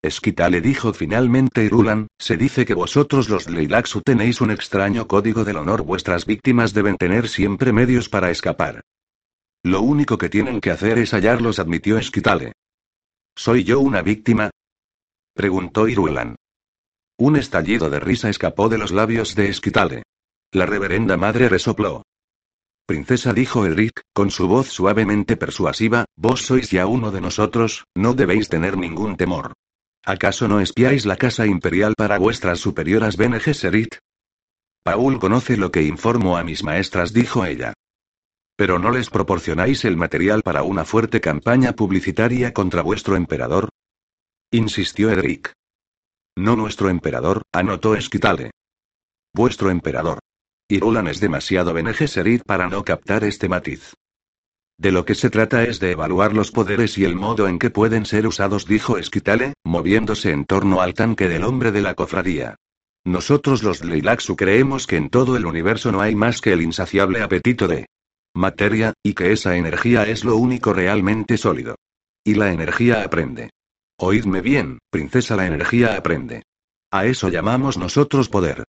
Esquita 0.00 0.48
le 0.48 0.62
dijo 0.62 0.94
finalmente 0.94 1.62
Irulan, 1.62 2.06
se 2.18 2.38
dice 2.38 2.64
que 2.64 2.72
vosotros 2.72 3.28
los 3.28 3.50
Leilaxu 3.50 4.00
tenéis 4.00 4.40
un 4.40 4.50
extraño 4.50 5.06
código 5.06 5.44
del 5.44 5.58
honor. 5.58 5.82
Vuestras 5.82 6.24
víctimas 6.24 6.72
deben 6.72 6.96
tener 6.96 7.28
siempre 7.28 7.70
medios 7.70 8.08
para 8.08 8.30
escapar. 8.30 8.80
Lo 9.62 9.82
único 9.82 10.16
que 10.16 10.30
tienen 10.30 10.58
que 10.62 10.70
hacer 10.70 10.96
es 10.96 11.12
hallarlos, 11.12 11.58
admitió 11.58 11.98
Esquitale. 11.98 12.54
¿Soy 13.36 13.62
yo 13.62 13.78
una 13.80 14.00
víctima? 14.00 14.48
preguntó 15.34 15.86
Irulan. 15.86 16.36
Un 17.18 17.36
estallido 17.36 17.90
de 17.90 18.00
risa 18.00 18.30
escapó 18.30 18.70
de 18.70 18.78
los 18.78 18.90
labios 18.90 19.34
de 19.34 19.50
Esquitale. 19.50 20.02
La 20.54 20.66
reverenda 20.66 21.16
madre 21.16 21.48
resopló. 21.48 22.04
Princesa, 22.86 23.32
dijo 23.32 23.66
Elric, 23.66 24.02
con 24.12 24.30
su 24.30 24.46
voz 24.46 24.68
suavemente 24.68 25.36
persuasiva, 25.36 26.04
vos 26.14 26.42
sois 26.42 26.70
ya 26.70 26.86
uno 26.86 27.10
de 27.10 27.20
nosotros, 27.20 27.86
no 27.96 28.14
debéis 28.14 28.48
tener 28.48 28.76
ningún 28.78 29.16
temor. 29.16 29.54
¿Acaso 30.04 30.46
no 30.46 30.60
espiáis 30.60 31.06
la 31.06 31.16
casa 31.16 31.44
imperial 31.44 31.94
para 31.96 32.18
vuestras 32.18 32.60
superioras 32.60 33.16
Bene 33.16 33.40
Gesserit? 33.40 33.96
Paul 34.84 35.18
conoce 35.18 35.56
lo 35.56 35.72
que 35.72 35.82
informo 35.82 36.36
a 36.36 36.44
mis 36.44 36.62
maestras, 36.62 37.12
dijo 37.12 37.44
ella. 37.44 37.72
Pero 38.54 38.78
no 38.78 38.92
les 38.92 39.10
proporcionáis 39.10 39.84
el 39.84 39.96
material 39.96 40.42
para 40.42 40.62
una 40.62 40.84
fuerte 40.84 41.20
campaña 41.20 41.72
publicitaria 41.72 42.52
contra 42.52 42.82
vuestro 42.82 43.16
emperador? 43.16 43.70
insistió 44.52 45.10
Eric. 45.10 45.52
No 46.36 46.54
nuestro 46.54 46.90
emperador, 46.90 47.42
anotó 47.52 47.96
Esquitale. 47.96 48.52
Vuestro 49.34 49.70
emperador. 49.70 50.20
Irulan 50.74 51.06
es 51.06 51.20
demasiado 51.20 51.72
Bene 51.72 51.92
para 52.44 52.68
no 52.68 52.84
captar 52.84 53.22
este 53.24 53.48
matiz. 53.48 53.94
De 54.76 54.90
lo 54.90 55.04
que 55.04 55.14
se 55.14 55.30
trata 55.30 55.62
es 55.62 55.78
de 55.78 55.92
evaluar 55.92 56.34
los 56.34 56.50
poderes 56.50 56.98
y 56.98 57.04
el 57.04 57.14
modo 57.14 57.46
en 57.46 57.60
que 57.60 57.70
pueden 57.70 58.04
ser 58.04 58.26
usados, 58.26 58.66
dijo 58.66 58.98
Esquitale, 58.98 59.54
moviéndose 59.62 60.32
en 60.32 60.44
torno 60.44 60.80
al 60.80 60.94
tanque 60.94 61.28
del 61.28 61.44
hombre 61.44 61.70
de 61.70 61.80
la 61.80 61.94
cofradía. 61.94 62.56
Nosotros 63.04 63.62
los 63.62 63.84
Leilaxu 63.84 64.34
creemos 64.34 64.88
que 64.88 64.96
en 64.96 65.10
todo 65.10 65.36
el 65.36 65.46
universo 65.46 65.92
no 65.92 66.00
hay 66.00 66.16
más 66.16 66.40
que 66.40 66.52
el 66.52 66.62
insaciable 66.62 67.22
apetito 67.22 67.68
de 67.68 67.86
materia, 68.34 68.94
y 69.02 69.14
que 69.14 69.30
esa 69.30 69.56
energía 69.56 70.02
es 70.04 70.24
lo 70.24 70.36
único 70.36 70.72
realmente 70.72 71.36
sólido. 71.36 71.76
Y 72.24 72.34
la 72.34 72.52
energía 72.52 73.04
aprende. 73.04 73.50
Oídme 73.96 74.40
bien, 74.40 74.78
princesa, 74.90 75.36
la 75.36 75.46
energía 75.46 75.96
aprende. 75.96 76.42
A 76.90 77.06
eso 77.06 77.28
llamamos 77.28 77.78
nosotros 77.78 78.28
poder. 78.28 78.64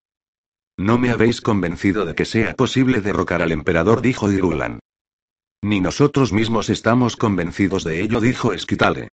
No 0.78 0.98
me 0.98 1.10
habéis 1.10 1.42
convencido 1.42 2.06
de 2.06 2.16
que 2.16 2.26
sea 2.26 2.54
posible 2.54 3.02
derrocar 3.02 3.42
al 3.42 3.52
emperador, 3.52 4.02
dijo 4.02 4.32
Irulan. 4.32 4.80
Ni 5.64 5.80
nosotros 5.80 6.34
mismos 6.34 6.70
estamos 6.70 7.16
convencidos 7.16 7.84
de 7.84 8.02
ello, 8.02 8.20
dijo 8.20 8.52
Esquitale. 8.52 9.08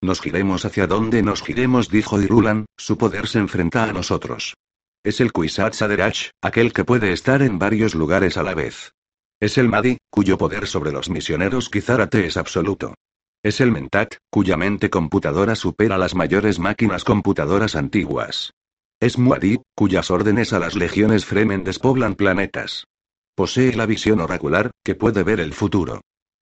Nos 0.00 0.20
giremos 0.20 0.64
hacia 0.64 0.86
donde 0.86 1.22
nos 1.22 1.42
giremos, 1.42 1.88
dijo 1.88 2.20
Irulan, 2.20 2.66
su 2.76 2.96
poder 2.96 3.26
se 3.26 3.40
enfrenta 3.40 3.84
a 3.84 3.92
nosotros. 3.92 4.54
Es 5.02 5.20
el 5.20 5.32
Kwisatz 5.32 5.82
Haderach, 5.82 6.30
aquel 6.42 6.72
que 6.72 6.84
puede 6.84 7.12
estar 7.12 7.42
en 7.42 7.58
varios 7.58 7.94
lugares 7.94 8.36
a 8.36 8.42
la 8.42 8.54
vez. 8.54 8.92
Es 9.40 9.58
el 9.58 9.68
Madi, 9.68 9.98
cuyo 10.10 10.38
poder 10.38 10.66
sobre 10.66 10.92
los 10.92 11.10
misioneros 11.10 11.68
Kizarate 11.68 12.26
es 12.26 12.36
absoluto. 12.36 12.94
Es 13.42 13.60
el 13.60 13.70
Mentat, 13.70 14.16
cuya 14.30 14.56
mente 14.56 14.88
computadora 14.88 15.54
supera 15.54 15.98
las 15.98 16.14
mayores 16.14 16.58
máquinas 16.58 17.04
computadoras 17.04 17.76
antiguas. 17.76 18.52
Es 18.98 19.18
Muad'Dib, 19.18 19.60
cuyas 19.74 20.10
órdenes 20.10 20.54
a 20.54 20.58
las 20.58 20.74
legiones 20.74 21.26
Fremen 21.26 21.64
despoblan 21.64 22.14
planetas. 22.14 22.86
Posee 23.34 23.74
la 23.74 23.84
visión 23.84 24.20
oracular, 24.20 24.70
que 24.82 24.94
puede 24.94 25.22
ver 25.22 25.40
el 25.40 25.52
futuro. 25.52 26.00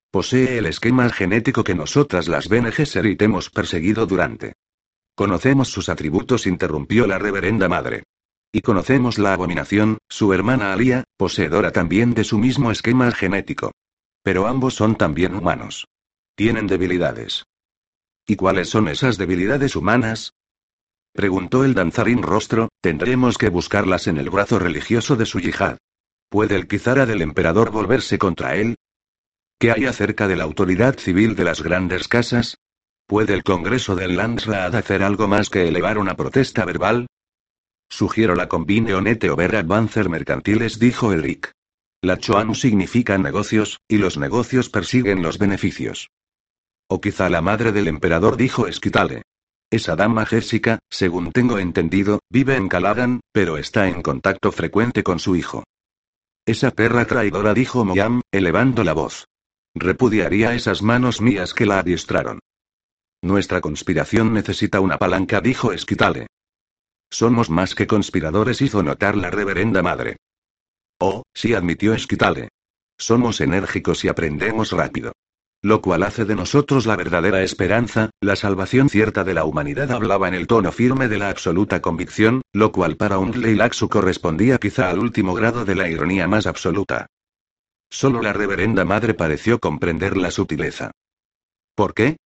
Posee 0.09 0.57
el 0.59 0.65
esquema 0.65 1.09
genético 1.09 1.65
que 1.65 1.75
nosotras 1.75 2.29
las 2.29 2.47
Bene 2.47 2.71
Gesserit 2.71 3.21
hemos 3.21 3.49
perseguido 3.49 4.05
durante. 4.05 4.53
Conocemos 5.15 5.67
sus 5.67 5.89
atributos, 5.89 6.47
interrumpió 6.47 7.07
la 7.07 7.19
reverenda 7.19 7.67
madre. 7.67 8.03
Y 8.53 8.61
conocemos 8.61 9.17
la 9.17 9.33
abominación, 9.33 9.97
su 10.07 10.31
hermana 10.31 10.71
Alia, 10.71 11.03
poseedora 11.17 11.73
también 11.73 12.13
de 12.13 12.23
su 12.23 12.37
mismo 12.37 12.71
esquema 12.71 13.11
genético. 13.11 13.71
Pero 14.23 14.47
ambos 14.47 14.75
son 14.75 14.95
también 14.95 15.35
humanos. 15.35 15.89
Tienen 16.35 16.67
debilidades. 16.67 17.43
¿Y 18.25 18.37
cuáles 18.37 18.69
son 18.69 18.87
esas 18.87 19.17
debilidades 19.17 19.75
humanas? 19.75 20.34
Preguntó 21.15 21.63
el 21.63 21.73
danzarín 21.73 22.21
rostro, 22.21 22.67
tendremos 22.81 23.37
que 23.37 23.47
buscarlas 23.47 24.07
en 24.07 24.17
el 24.17 24.29
brazo 24.29 24.59
religioso 24.59 25.15
de 25.15 25.25
su 25.25 25.39
yihad. 25.39 25.77
¿Puede 26.27 26.55
el 26.55 26.67
Kizara 26.67 27.05
del 27.05 27.21
emperador 27.21 27.71
volverse 27.71 28.17
contra 28.17 28.57
él? 28.57 28.75
¿Qué 29.57 29.71
hay 29.71 29.85
acerca 29.85 30.27
de 30.27 30.35
la 30.35 30.43
autoridad 30.43 30.97
civil 30.99 31.37
de 31.37 31.45
las 31.45 31.63
grandes 31.63 32.09
casas? 32.09 32.57
¿Puede 33.07 33.33
el 33.33 33.43
Congreso 33.43 33.95
del 33.95 34.17
Landsraad 34.17 34.75
hacer 34.75 35.03
algo 35.03 35.29
más 35.29 35.49
que 35.49 35.69
elevar 35.69 35.99
una 35.99 36.15
protesta 36.15 36.65
verbal? 36.65 37.07
Sugiero 37.89 38.35
la 38.35 38.49
combine 38.49 38.93
Onete 38.93 39.29
Over 39.29 39.55
Advancer 39.55 40.09
Mercantiles, 40.09 40.79
dijo 40.79 41.13
Eric. 41.13 41.53
La 42.01 42.17
Choan 42.17 42.53
significa 42.55 43.17
negocios, 43.17 43.79
y 43.87 43.99
los 43.99 44.17
negocios 44.17 44.69
persiguen 44.69 45.21
los 45.21 45.37
beneficios. 45.37 46.09
O 46.89 46.99
quizá 46.99 47.29
la 47.29 47.41
madre 47.41 47.71
del 47.71 47.87
emperador, 47.87 48.35
dijo 48.35 48.67
Esquitale. 48.67 49.21
Esa 49.71 49.95
dama 49.95 50.25
Jessica, 50.25 50.79
según 50.89 51.31
tengo 51.31 51.59
entendido, 51.59 52.19
vive 52.29 52.55
en 52.55 52.69
Caladan, 52.69 53.21
pero 53.31 53.57
está 53.57 53.87
en 53.87 54.01
contacto 54.01 54.51
frecuente 54.51 55.03
con 55.03 55.19
su 55.19 55.35
hijo. 55.35 55.63
Esa 56.45 56.71
perra 56.71 57.05
traidora, 57.05 57.53
dijo 57.53 57.83
Moyam, 57.83 58.21
elevando 58.31 58.83
la 58.83 58.93
voz. 58.93 59.25
Repudiaría 59.73 60.53
esas 60.53 60.81
manos 60.81 61.19
mías 61.19 61.53
que 61.53 61.65
la 61.65 61.79
adiestraron. 61.79 62.39
Nuestra 63.21 63.59
conspiración 63.59 64.33
necesita 64.33 64.79
una 64.79 64.97
palanca, 64.97 65.41
dijo 65.41 65.71
Esquitale. 65.71 66.27
Somos 67.09 67.49
más 67.49 67.73
que 67.73 67.87
conspiradores, 67.87 68.61
hizo 68.61 68.83
notar 68.83 69.17
la 69.17 69.31
reverenda 69.31 69.81
madre. 69.81 70.17
Oh, 70.99 71.23
sí, 71.33 71.53
admitió 71.53 71.93
Esquitale. 71.93 72.49
Somos 72.97 73.41
enérgicos 73.41 74.05
y 74.05 74.07
aprendemos 74.07 74.71
rápido. 74.71 75.13
Lo 75.65 75.81
cual 75.81 76.03
hace 76.03 76.25
de 76.25 76.35
nosotros 76.35 76.85
la 76.85 76.95
verdadera 76.95 77.41
esperanza, 77.41 78.11
la 78.21 78.35
salvación 78.35 78.87
cierta 78.87 79.23
de 79.23 79.33
la 79.33 79.45
humanidad. 79.45 79.91
Hablaba 79.91 80.27
en 80.27 80.35
el 80.35 80.45
tono 80.45 80.71
firme 80.71 81.07
de 81.07 81.17
la 81.17 81.29
absoluta 81.29 81.81
convicción, 81.81 82.43
lo 82.53 82.71
cual 82.71 82.97
para 82.97 83.17
un 83.17 83.41
Leilaxu 83.41 83.89
correspondía 83.89 84.59
quizá 84.59 84.91
al 84.91 84.99
último 84.99 85.33
grado 85.33 85.65
de 85.65 85.73
la 85.73 85.89
ironía 85.89 86.27
más 86.27 86.45
absoluta. 86.45 87.07
Solo 87.89 88.21
la 88.21 88.31
reverenda 88.31 88.85
madre 88.85 89.15
pareció 89.15 89.57
comprender 89.57 90.17
la 90.17 90.29
sutileza. 90.29 90.91
¿Por 91.73 91.95
qué? 91.95 92.17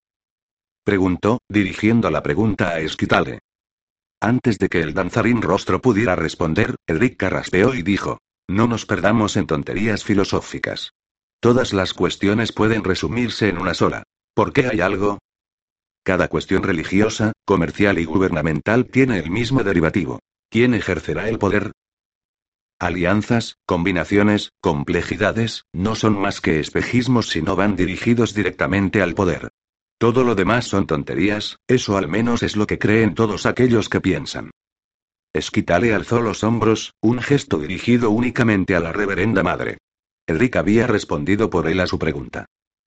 preguntó, 0.83 1.39
dirigiendo 1.47 2.11
la 2.11 2.21
pregunta 2.21 2.71
a 2.71 2.79
Esquitale. 2.81 3.39
Antes 4.19 4.59
de 4.59 4.67
que 4.67 4.81
el 4.81 4.93
danzarín 4.93 5.41
rostro 5.41 5.79
pudiera 5.79 6.17
responder, 6.17 6.75
Eric 6.85 7.15
carraspeó 7.15 7.73
y 7.73 7.83
dijo: 7.83 8.17
No 8.49 8.67
nos 8.67 8.85
perdamos 8.85 9.37
en 9.37 9.47
tonterías 9.47 10.03
filosóficas. 10.03 10.91
Todas 11.41 11.71
las 11.71 11.93
cuestiones 11.93 12.51
pueden 12.51 12.83
resumirse 12.83 13.47
en 13.47 13.57
una 13.57 13.73
sola. 13.73 14.03
¿Por 14.33 14.51
qué 14.51 14.67
hay 14.67 14.81
algo? 14.81 15.19
Cada 16.03 16.27
cuestión 16.27 16.63
religiosa, 16.63 17.31
comercial 17.45 17.97
y 17.99 18.05
gubernamental 18.05 18.85
tiene 18.85 19.19
el 19.19 19.29
mismo 19.31 19.63
derivativo. 19.63 20.19
¿Quién 20.49 20.73
ejercerá 20.73 21.29
el 21.29 21.39
poder? 21.39 21.71
Alianzas, 22.79 23.55
combinaciones, 23.65 24.51
complejidades, 24.61 25.63
no 25.73 25.95
son 25.95 26.19
más 26.19 26.41
que 26.41 26.59
espejismos 26.59 27.29
si 27.29 27.41
no 27.41 27.55
van 27.55 27.75
dirigidos 27.75 28.33
directamente 28.33 29.01
al 29.01 29.13
poder. 29.13 29.49
Todo 29.97 30.23
lo 30.23 30.35
demás 30.35 30.65
son 30.65 30.87
tonterías, 30.87 31.57
eso 31.67 31.97
al 31.97 32.07
menos 32.07 32.41
es 32.43 32.55
lo 32.55 32.67
que 32.67 32.79
creen 32.79 33.15
todos 33.15 33.45
aquellos 33.45 33.89
que 33.89 33.99
piensan. 34.01 34.51
Esquitale 35.33 35.93
alzó 35.93 36.21
los 36.21 36.43
hombros, 36.43 36.93
un 37.01 37.21
gesto 37.21 37.59
dirigido 37.59 38.09
únicamente 38.09 38.75
a 38.75 38.79
la 38.79 38.93
reverenda 38.93 39.43
madre. 39.43 39.77
Enrique 40.29 40.59
había 40.59 40.85
respondido 40.85 41.49
por 41.49 41.67
él 41.67 41.79
a 41.79 41.87
su 41.87 41.97
pregunta. 41.97 42.45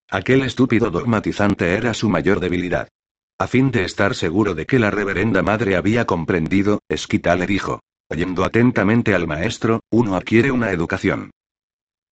Aquel 0.09 0.43
estúpido 0.43 0.93
dogmatizante 0.93 1.75
era 1.75 1.93
su 1.93 2.09
mayor 2.09 2.39
debilidad. 2.39 2.89
A 3.37 3.49
fin 3.49 3.73
de 3.73 3.85
estar 3.85 4.15
seguro 4.15 4.55
de 4.55 4.65
que 4.65 4.79
la 4.79 4.93
reverenda 4.93 5.43
madre 5.43 5.75
había 5.75 6.05
comprendido, 6.05 6.79
Esquitale 6.89 7.49
dijo. 7.49 7.81
Oyendo 8.09 8.45
atentamente 8.45 9.13
al 9.15 9.27
maestro, 9.27 9.81
uno 9.91 10.15
adquiere 10.15 10.53
una 10.53 10.71
educación. 10.71 11.33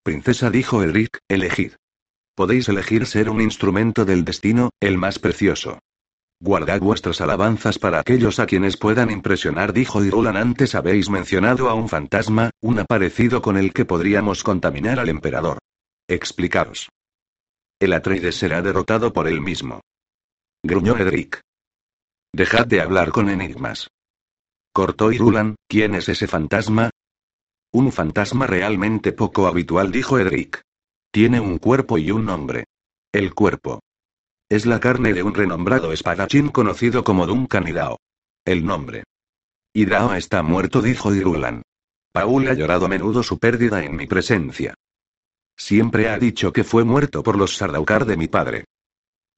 Princesa 0.03 0.49
dijo 0.49 0.83
Elric, 0.83 1.19
elegid. 1.29 1.73
Podéis 2.35 2.67
elegir 2.67 3.05
ser 3.05 3.29
un 3.29 3.39
instrumento 3.39 4.03
del 4.03 4.25
destino, 4.25 4.71
el 4.81 4.97
más 4.97 5.17
precioso. 5.17 5.79
Guardad 6.43 6.79
vuestras 6.79 7.21
alabanzas 7.21 7.77
para 7.77 7.99
aquellos 7.99 8.39
a 8.39 8.47
quienes 8.47 8.75
puedan 8.75 9.11
impresionar, 9.11 9.73
dijo 9.73 10.03
Irulan. 10.03 10.35
Antes 10.35 10.73
habéis 10.73 11.07
mencionado 11.07 11.69
a 11.69 11.75
un 11.75 11.87
fantasma, 11.87 12.49
un 12.61 12.79
aparecido 12.79 13.43
con 13.43 13.57
el 13.57 13.71
que 13.73 13.85
podríamos 13.85 14.43
contaminar 14.43 14.99
al 14.99 15.09
emperador. 15.09 15.59
Explicaros. 16.07 16.89
El 17.79 17.93
Atreides 17.93 18.37
será 18.37 18.63
derrotado 18.63 19.13
por 19.13 19.27
él 19.27 19.39
mismo. 19.39 19.81
Gruñó 20.63 20.97
Edric. 20.97 21.41
Dejad 22.33 22.65
de 22.65 22.81
hablar 22.81 23.11
con 23.11 23.29
enigmas. 23.29 23.87
Cortó 24.73 25.11
Irulan, 25.11 25.57
¿quién 25.67 25.93
es 25.93 26.09
ese 26.09 26.25
fantasma? 26.25 26.89
Un 27.71 27.91
fantasma 27.91 28.47
realmente 28.47 29.11
poco 29.11 29.45
habitual, 29.45 29.91
dijo 29.91 30.17
Edric. 30.17 30.63
Tiene 31.11 31.39
un 31.39 31.59
cuerpo 31.59 31.99
y 31.99 32.09
un 32.09 32.25
nombre. 32.25 32.63
El 33.13 33.35
cuerpo. 33.35 33.81
Es 34.51 34.65
la 34.65 34.81
carne 34.81 35.13
de 35.13 35.23
un 35.23 35.33
renombrado 35.33 35.93
espadachín 35.93 36.49
conocido 36.49 37.05
como 37.05 37.25
Duncan 37.25 37.69
Idao. 37.69 37.99
El 38.43 38.65
nombre. 38.65 39.05
Idao 39.73 40.13
está 40.13 40.43
muerto, 40.43 40.81
dijo 40.81 41.15
Irulan. 41.15 41.61
Paul 42.11 42.49
ha 42.49 42.53
llorado 42.53 42.87
a 42.87 42.89
menudo 42.89 43.23
su 43.23 43.39
pérdida 43.39 43.81
en 43.81 43.95
mi 43.95 44.07
presencia. 44.07 44.73
Siempre 45.55 46.09
ha 46.09 46.19
dicho 46.19 46.51
que 46.51 46.65
fue 46.65 46.83
muerto 46.83 47.23
por 47.23 47.37
los 47.37 47.55
Sardaukar 47.55 48.03
de 48.03 48.17
mi 48.17 48.27
padre. 48.27 48.65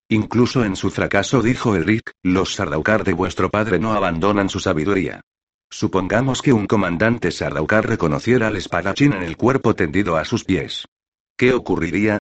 Incluso 0.09 0.65
en 0.65 0.75
su 0.75 0.89
fracaso 0.89 1.43
dijo 1.43 1.75
Elric, 1.75 2.09
los 2.23 2.55
Sardaukar 2.55 3.03
de 3.03 3.13
vuestro 3.13 3.51
padre 3.51 3.77
no 3.77 3.93
abandonan 3.93 4.49
su 4.49 4.59
sabiduría. 4.59 5.21
Supongamos 5.69 6.41
que 6.41 6.53
un 6.53 6.65
comandante 6.65 7.29
Sardaukar 7.29 7.87
reconociera 7.87 8.47
al 8.47 8.55
espadachín 8.55 9.13
en 9.13 9.21
el 9.21 9.37
cuerpo 9.37 9.75
tendido 9.75 10.17
a 10.17 10.25
sus 10.25 10.43
pies. 10.43 10.87
¿Qué 11.37 11.53
ocurriría? 11.53 12.17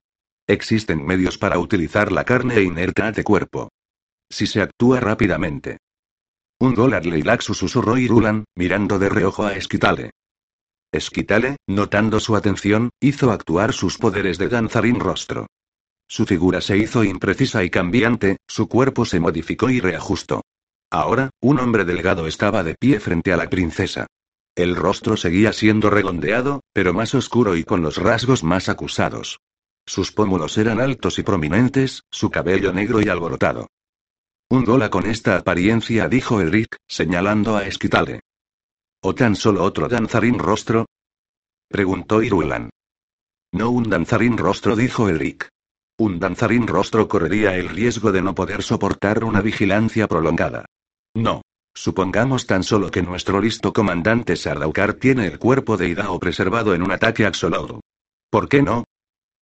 Existen 0.47 1.05
medios 1.05 1.37
para 1.37 1.57
utilizar 1.57 2.11
la 2.11 2.25
carne 2.25 2.55
e 2.57 2.63
inerta 2.63 3.11
de 3.11 3.23
cuerpo. 3.23 3.69
Si 4.29 4.45
se 4.45 4.61
actúa 4.61 4.99
rápidamente. 4.99 5.77
Un 6.59 6.75
dólar 6.75 7.05
Leilaxu 7.05 7.53
susurró 7.53 7.97
Irulan, 7.97 8.43
mirando 8.55 8.99
de 8.99 9.09
reojo 9.09 9.45
a 9.45 9.53
Esquitale. 9.53 10.11
Esquitale, 10.91 11.57
notando 11.67 12.19
su 12.19 12.35
atención, 12.35 12.89
hizo 12.99 13.31
actuar 13.31 13.73
sus 13.73 13.97
poderes 13.97 14.37
de 14.37 14.49
danzarín 14.49 14.99
rostro. 14.99 15.47
Su 16.07 16.25
figura 16.25 16.61
se 16.61 16.77
hizo 16.77 17.03
imprecisa 17.03 17.63
y 17.63 17.69
cambiante, 17.69 18.37
su 18.47 18.67
cuerpo 18.67 19.05
se 19.05 19.19
modificó 19.19 19.69
y 19.69 19.79
reajustó. 19.79 20.41
Ahora, 20.91 21.31
un 21.41 21.59
hombre 21.59 21.85
delgado 21.85 22.27
estaba 22.27 22.63
de 22.63 22.75
pie 22.75 22.99
frente 22.99 23.33
a 23.33 23.37
la 23.37 23.49
princesa. 23.49 24.07
El 24.55 24.75
rostro 24.75 25.17
seguía 25.17 25.53
siendo 25.53 25.89
redondeado, 25.89 26.61
pero 26.73 26.93
más 26.93 27.15
oscuro 27.15 27.55
y 27.55 27.63
con 27.63 27.81
los 27.81 27.97
rasgos 27.97 28.43
más 28.43 28.69
acusados. 28.69 29.39
Sus 29.85 30.11
pómulos 30.11 30.57
eran 30.57 30.79
altos 30.79 31.19
y 31.19 31.23
prominentes, 31.23 32.03
su 32.09 32.29
cabello 32.29 32.71
negro 32.73 33.01
y 33.01 33.09
alborotado. 33.09 33.67
Un 34.49 34.65
dola 34.65 34.89
con 34.89 35.05
esta 35.05 35.37
apariencia, 35.37 36.07
dijo 36.07 36.39
Elric, 36.39 36.77
señalando 36.87 37.57
a 37.57 37.65
Esquitale. 37.65 38.21
¿O 39.01 39.13
tan 39.13 39.35
solo 39.35 39.63
otro 39.63 39.87
danzarín 39.87 40.39
rostro? 40.39 40.85
Preguntó 41.67 42.21
Irulan. 42.21 42.69
No 43.51 43.71
un 43.71 43.89
danzarín 43.89 44.37
rostro, 44.37 44.75
dijo 44.75 45.09
Elric. 45.09 45.49
Un 45.97 46.19
danzarín 46.19 46.67
rostro 46.67 47.07
correría 47.07 47.55
el 47.55 47.69
riesgo 47.69 48.11
de 48.11 48.21
no 48.21 48.33
poder 48.33 48.63
soportar 48.63 49.23
una 49.23 49.41
vigilancia 49.41 50.07
prolongada. 50.07 50.65
No. 51.13 51.41
Supongamos 51.75 52.45
tan 52.45 52.61
solo 52.61 52.91
que 52.91 53.01
nuestro 53.01 53.41
listo 53.41 53.73
comandante 53.73 54.35
Sardaukar 54.35 54.93
tiene 54.93 55.25
el 55.25 55.39
cuerpo 55.39 55.75
de 55.75 55.89
Idao 55.89 56.19
preservado 56.19 56.75
en 56.75 56.83
un 56.83 56.91
ataque 56.91 57.25
axolotl. 57.25 57.79
¿Por 58.29 58.47
qué 58.47 58.61
no? 58.61 58.83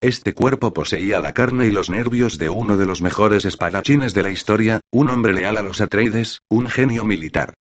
Este 0.02 0.34
cuerpo 0.34 0.72
poseía 0.72 1.20
la 1.20 1.32
carne 1.32 1.68
y 1.68 1.70
los 1.70 1.88
nervios 1.88 2.36
de 2.36 2.48
uno 2.48 2.76
de 2.76 2.86
los 2.86 3.02
mejores 3.02 3.44
espadachines 3.44 4.14
de 4.14 4.24
la 4.24 4.30
historia, 4.30 4.80
un 4.90 5.08
hombre 5.08 5.32
leal 5.32 5.56
a 5.56 5.62
los 5.62 5.80
Atreides, 5.80 6.40
un 6.48 6.66
genio 6.66 7.04
militar. 7.04 7.54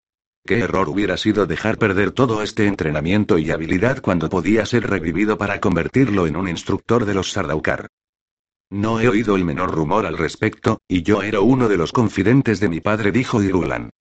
Qué 0.44 0.58
error 0.58 0.90
hubiera 0.90 1.18
sido 1.18 1.46
dejar 1.46 1.78
perder 1.78 2.10
todo 2.10 2.42
este 2.42 2.66
entrenamiento 2.66 3.38
y 3.38 3.52
habilidad 3.52 4.02
cuando 4.02 4.28
podía 4.28 4.66
ser 4.66 4.90
revivido 4.90 5.38
para 5.38 5.60
convertirlo 5.60 6.26
en 6.26 6.36
un 6.36 6.48
instructor 6.48 7.06
de 7.06 7.14
los 7.14 7.32
Sardaukar. 7.32 7.90
No 8.72 9.00
he 9.00 9.08
oído 9.08 9.36
el 9.36 9.46
menor 9.46 9.70
rumor 9.70 10.08
al 10.08 10.18
respecto, 10.18 10.80
y 10.88 11.04
yo 11.04 11.22
era 11.22 11.42
uno 11.42 11.70
de 11.70 11.78
los 11.78 11.92
confidentes 11.92 12.60
de 12.60 12.70
mi 12.70 12.82
padre, 12.82 13.12
dijo 13.12 13.44
Irulan. 13.44 13.92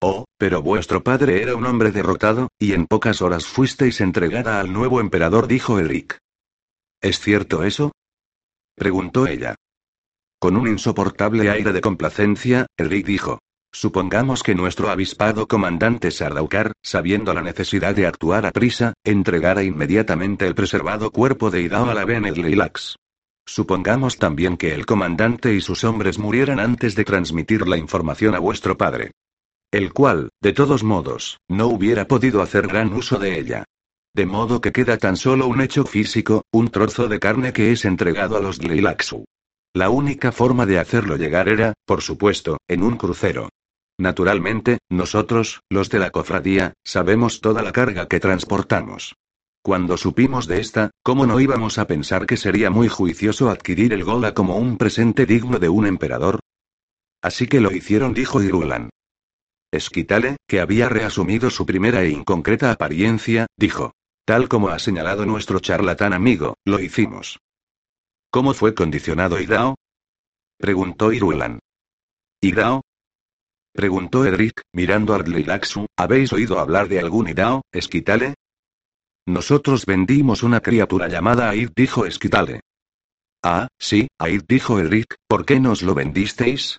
Oh, 0.00 0.24
pero 0.38 0.60
vuestro 0.60 1.04
padre 1.04 1.40
era 1.40 1.54
un 1.54 1.66
hombre 1.66 1.92
derrotado, 1.92 2.48
y 2.58 2.72
en 2.72 2.86
pocas 2.86 3.22
horas 3.22 3.46
fuisteis 3.46 4.00
entregada 4.00 4.58
al 4.58 4.72
nuevo 4.72 5.00
emperador, 5.00 5.46
dijo 5.46 5.78
Eric. 5.78 6.18
¿Es 7.00 7.18
cierto 7.18 7.64
eso? 7.64 7.92
preguntó 8.76 9.26
ella. 9.26 9.54
Con 10.38 10.56
un 10.56 10.68
insoportable 10.68 11.50
aire 11.50 11.72
de 11.72 11.80
complacencia, 11.80 12.66
Eric 12.76 13.06
dijo. 13.06 13.38
Supongamos 13.72 14.42
que 14.42 14.54
nuestro 14.54 14.90
avispado 14.90 15.46
comandante 15.46 16.10
Sardaukar, 16.10 16.72
sabiendo 16.82 17.32
la 17.32 17.42
necesidad 17.42 17.94
de 17.94 18.06
actuar 18.06 18.44
a 18.44 18.50
prisa, 18.50 18.94
entregara 19.04 19.62
inmediatamente 19.62 20.46
el 20.46 20.54
preservado 20.54 21.10
cuerpo 21.12 21.50
de 21.50 21.62
Idao 21.62 21.88
a 21.88 21.94
la 21.94 22.04
Bene 22.04 22.32
Leilax. 22.32 22.96
Supongamos 23.46 24.18
también 24.18 24.56
que 24.56 24.74
el 24.74 24.86
comandante 24.86 25.54
y 25.54 25.60
sus 25.60 25.84
hombres 25.84 26.18
murieran 26.18 26.58
antes 26.58 26.94
de 26.96 27.04
transmitir 27.04 27.68
la 27.68 27.76
información 27.76 28.34
a 28.34 28.40
vuestro 28.40 28.76
padre. 28.76 29.12
El 29.72 29.92
cual, 29.92 30.30
de 30.40 30.52
todos 30.52 30.82
modos, 30.82 31.38
no 31.48 31.68
hubiera 31.68 32.06
podido 32.06 32.42
hacer 32.42 32.66
gran 32.66 32.92
uso 32.92 33.18
de 33.18 33.38
ella. 33.38 33.64
De 34.14 34.26
modo 34.26 34.60
que 34.60 34.72
queda 34.72 34.98
tan 34.98 35.16
solo 35.16 35.46
un 35.46 35.60
hecho 35.60 35.84
físico, 35.84 36.42
un 36.52 36.68
trozo 36.68 37.08
de 37.08 37.20
carne 37.20 37.52
que 37.52 37.70
es 37.70 37.84
entregado 37.84 38.36
a 38.36 38.40
los 38.40 38.58
Gleilaxu. 38.58 39.24
La 39.72 39.88
única 39.88 40.32
forma 40.32 40.66
de 40.66 40.80
hacerlo 40.80 41.16
llegar 41.16 41.48
era, 41.48 41.74
por 41.86 42.02
supuesto, 42.02 42.58
en 42.66 42.82
un 42.82 42.96
crucero. 42.96 43.48
Naturalmente, 43.98 44.78
nosotros, 44.90 45.60
los 45.70 45.90
de 45.90 46.00
la 46.00 46.10
cofradía, 46.10 46.72
sabemos 46.84 47.40
toda 47.40 47.62
la 47.62 47.70
carga 47.70 48.08
que 48.08 48.18
transportamos. 48.18 49.14
Cuando 49.62 49.96
supimos 49.96 50.46
de 50.46 50.58
esta, 50.58 50.90
¿cómo 51.04 51.26
no 51.26 51.38
íbamos 51.38 51.78
a 51.78 51.86
pensar 51.86 52.26
que 52.26 52.36
sería 52.36 52.70
muy 52.70 52.88
juicioso 52.88 53.50
adquirir 53.50 53.92
el 53.92 54.04
Gola 54.04 54.34
como 54.34 54.56
un 54.56 54.78
presente 54.78 55.26
digno 55.26 55.58
de 55.58 55.68
un 55.68 55.86
emperador? 55.86 56.40
Así 57.22 57.46
que 57.46 57.60
lo 57.60 57.70
hicieron, 57.70 58.14
dijo 58.14 58.42
Irulan. 58.42 58.88
Esquitale, 59.70 60.36
que 60.48 60.60
había 60.60 60.88
reasumido 60.88 61.50
su 61.50 61.64
primera 61.64 62.02
e 62.02 62.08
inconcreta 62.08 62.72
apariencia, 62.72 63.46
dijo. 63.56 63.92
Tal 64.30 64.48
como 64.48 64.68
ha 64.68 64.78
señalado 64.78 65.26
nuestro 65.26 65.58
charlatán 65.58 66.12
amigo, 66.12 66.54
lo 66.64 66.78
hicimos. 66.78 67.40
¿Cómo 68.30 68.54
fue 68.54 68.76
condicionado 68.76 69.40
Idao? 69.40 69.74
Preguntó 70.56 71.12
Irulan. 71.12 71.58
¿Idao? 72.40 72.82
Preguntó 73.72 74.24
Edric, 74.24 74.62
mirando 74.72 75.14
a 75.14 75.16
Ardleilaxu, 75.16 75.86
¿habéis 75.96 76.32
oído 76.32 76.60
hablar 76.60 76.86
de 76.86 77.00
algún 77.00 77.28
Idao, 77.28 77.62
Esquitale? 77.72 78.34
Nosotros 79.26 79.84
vendimos 79.84 80.44
una 80.44 80.60
criatura 80.60 81.08
llamada 81.08 81.50
Aid, 81.50 81.70
dijo 81.74 82.06
Esquitale. 82.06 82.60
Ah, 83.42 83.66
sí, 83.80 84.06
Aid, 84.20 84.44
dijo 84.46 84.78
Edric, 84.78 85.16
¿por 85.26 85.44
qué 85.44 85.58
nos 85.58 85.82
lo 85.82 85.92
vendisteis? 85.96 86.78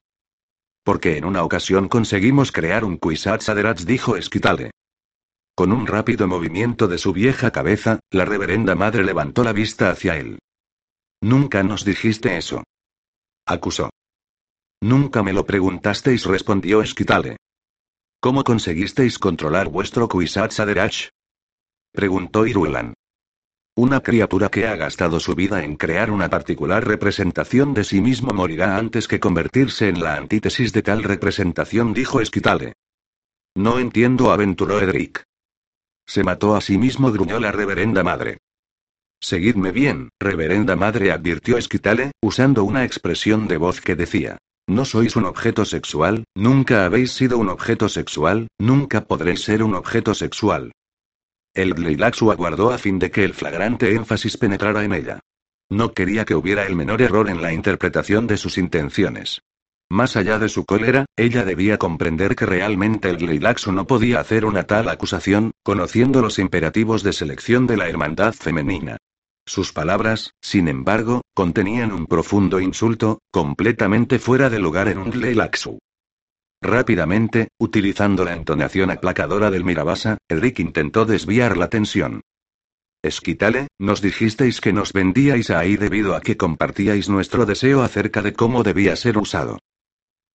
Porque 0.86 1.18
en 1.18 1.26
una 1.26 1.44
ocasión 1.44 1.90
conseguimos 1.90 2.54
crear 2.54 2.86
un 2.86 2.96
Kwisatz 2.96 3.50
Haderach, 3.50 3.82
dijo 3.82 4.16
Esquitale. 4.16 4.72
Con 5.56 5.72
un 5.72 5.86
rápido 5.86 6.28
movimiento 6.28 6.88
de 6.88 6.98
su 6.98 7.14
vieja 7.14 7.52
cabeza, 7.52 8.00
la 8.10 8.26
reverenda 8.26 8.76
madre 8.76 9.04
levantó 9.04 9.44
la 9.44 9.54
vista 9.54 9.90
hacia 9.90 10.18
él. 10.18 10.40
Nunca 11.22 11.62
nos 11.64 11.86
dijiste 11.86 12.38
eso. 12.38 12.64
Acusó. 13.46 13.90
Nunca 14.82 15.22
me 15.22 15.34
lo 15.34 15.46
preguntasteis, 15.46 16.26
respondió 16.26 16.82
Esquitale. 16.82 17.38
¿Cómo 18.20 18.44
conseguisteis 18.44 19.20
controlar 19.20 19.68
vuestro 19.70 20.08
Kwisatz 20.08 20.60
Haderach? 20.60 21.10
Preguntó 21.92 22.46
Irulan. 22.48 22.94
Una 23.76 24.02
criatura 24.02 24.50
que 24.50 24.68
ha 24.68 24.76
gastado 24.76 25.20
su 25.20 25.34
vida 25.34 25.64
en 25.64 25.76
crear 25.76 26.12
una 26.12 26.30
particular 26.30 26.86
representación 26.86 27.74
de 27.74 27.84
sí 27.84 28.02
mismo 28.02 28.34
morirá 28.34 28.78
antes 28.78 29.08
que 29.08 29.20
convertirse 29.20 29.90
en 29.90 30.02
la 30.02 30.16
antítesis 30.16 30.74
de 30.74 30.82
tal 30.82 31.04
representación, 31.04 31.94
dijo 31.94 32.22
Esquitale. 32.22 32.74
No 33.56 33.80
entiendo, 33.80 34.32
aventuró 34.32 34.80
Edric. 34.80 35.24
Se 36.06 36.24
mató 36.24 36.56
a 36.56 36.62
sí 36.62 36.78
mismo, 36.78 37.12
gruñó 37.12 37.40
la 37.40 37.52
reverenda 37.52 38.04
madre. 38.04 38.40
Seguidme 39.20 39.72
bien, 39.72 40.10
reverenda 40.20 40.76
madre, 40.76 41.12
advirtió 41.12 41.58
Esquitale, 41.58 42.12
usando 42.22 42.64
una 42.64 42.84
expresión 42.84 43.48
de 43.48 43.58
voz 43.58 43.80
que 43.80 43.96
decía. 43.96 44.38
No 44.68 44.86
sois 44.86 45.16
un 45.16 45.26
objeto 45.26 45.66
sexual, 45.66 46.24
nunca 46.36 46.86
habéis 46.86 47.12
sido 47.12 47.38
un 47.38 47.50
objeto 47.50 47.90
sexual, 47.90 48.48
nunca 48.58 49.02
podréis 49.02 49.42
ser 49.42 49.64
un 49.64 49.76
objeto 49.76 50.14
sexual. 50.14 50.72
El 51.54 51.74
Gleilaxu 51.74 52.32
aguardó 52.32 52.72
a 52.72 52.78
fin 52.78 52.98
de 52.98 53.12
que 53.12 53.24
el 53.24 53.34
flagrante 53.34 53.94
énfasis 53.94 54.38
penetrara 54.38 54.84
en 54.84 54.94
ella. 54.94 55.20
No 55.70 55.94
quería 55.94 56.26
que 56.26 56.36
hubiera 56.36 56.66
el 56.66 56.76
menor 56.76 57.02
error 57.02 57.30
en 57.30 57.42
la 57.42 57.54
interpretación 57.54 58.28
de 58.28 58.38
sus 58.38 58.58
intenciones. 58.58 59.42
Más 59.92 60.16
allá 60.16 60.40
de 60.40 60.48
su 60.48 60.64
cólera, 60.64 61.04
ella 61.18 61.44
debía 61.44 61.78
comprender 61.78 62.38
que 62.38 62.46
realmente 62.46 63.10
el 63.10 63.18
Gleilaxu 63.18 63.74
no 63.74 63.88
podía 63.88 64.22
hacer 64.22 64.46
una 64.46 64.64
tal 64.64 64.88
acusación, 64.88 65.52
conociendo 65.64 66.22
los 66.22 66.40
imperativos 66.40 67.04
de 67.04 67.12
selección 67.12 67.68
de 67.68 67.76
la 67.76 67.90
hermandad 67.90 68.34
femenina. 68.34 68.96
Sus 69.46 69.74
palabras, 69.74 70.32
sin 70.40 70.70
embargo, 70.70 71.24
contenían 71.34 71.92
un 71.92 72.06
profundo 72.06 72.62
insulto, 72.62 73.20
completamente 73.32 74.18
fuera 74.18 74.50
de 74.50 74.60
lugar 74.60 74.88
en 74.88 75.00
un 75.00 75.10
Gleilaxu. 75.10 75.78
Rápidamente, 76.62 77.50
utilizando 77.60 78.24
la 78.24 78.32
entonación 78.32 78.92
aplacadora 78.92 79.52
del 79.52 79.66
Mirabasa, 79.66 80.20
Eric 80.30 80.60
intentó 80.60 81.04
desviar 81.04 81.58
la 81.58 81.68
tensión. 81.68 82.22
Esquitale, 83.04 83.68
nos 83.78 84.02
dijisteis 84.02 84.62
que 84.62 84.72
nos 84.72 84.94
vendíais 84.94 85.50
ahí 85.50 85.76
debido 85.76 86.16
a 86.16 86.22
que 86.22 86.38
compartíais 86.38 87.10
nuestro 87.10 87.46
deseo 87.46 87.82
acerca 87.82 88.22
de 88.22 88.32
cómo 88.32 88.64
debía 88.64 88.96
ser 88.96 89.18
usado. 89.18 89.60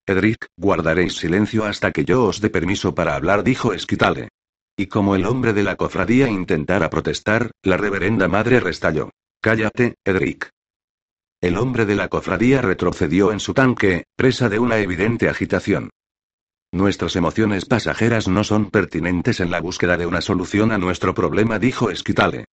Edric, 0.06 0.46
guardaréis 0.56 1.16
silencio 1.16 1.64
hasta 1.64 1.90
que 1.90 2.04
yo 2.04 2.24
os 2.24 2.40
dé 2.40 2.48
permiso 2.48 2.94
para 2.94 3.16
hablar, 3.16 3.42
dijo 3.42 3.72
Esquitale. 3.72 4.28
Y 4.76 4.86
como 4.86 5.16
el 5.16 5.26
hombre 5.26 5.52
de 5.52 5.64
la 5.64 5.74
cofradía 5.74 6.28
intentara 6.28 6.90
protestar, 6.90 7.50
la 7.62 7.76
reverenda 7.76 8.28
madre 8.28 8.60
restalló. 8.60 9.10
Cállate, 9.40 9.96
Edric. 10.04 10.50
El 11.40 11.56
hombre 11.58 11.86
de 11.86 11.96
la 11.96 12.08
cofradía 12.08 12.62
retrocedió 12.62 13.32
en 13.32 13.40
su 13.40 13.52
tanque, 13.52 14.04
presa 14.16 14.48
de 14.48 14.58
una 14.58 14.78
evidente 14.78 15.28
agitación. 15.28 15.90
Nuestras 16.72 17.16
emociones 17.16 17.64
pasajeras 17.64 18.28
no 18.28 18.44
son 18.44 18.70
pertinentes 18.70 19.40
en 19.40 19.50
la 19.50 19.60
búsqueda 19.60 19.96
de 19.96 20.06
una 20.06 20.20
solución 20.20 20.72
a 20.72 20.78
nuestro 20.78 21.14
problema, 21.14 21.58
dijo 21.58 21.90
Esquitale. 21.90 22.44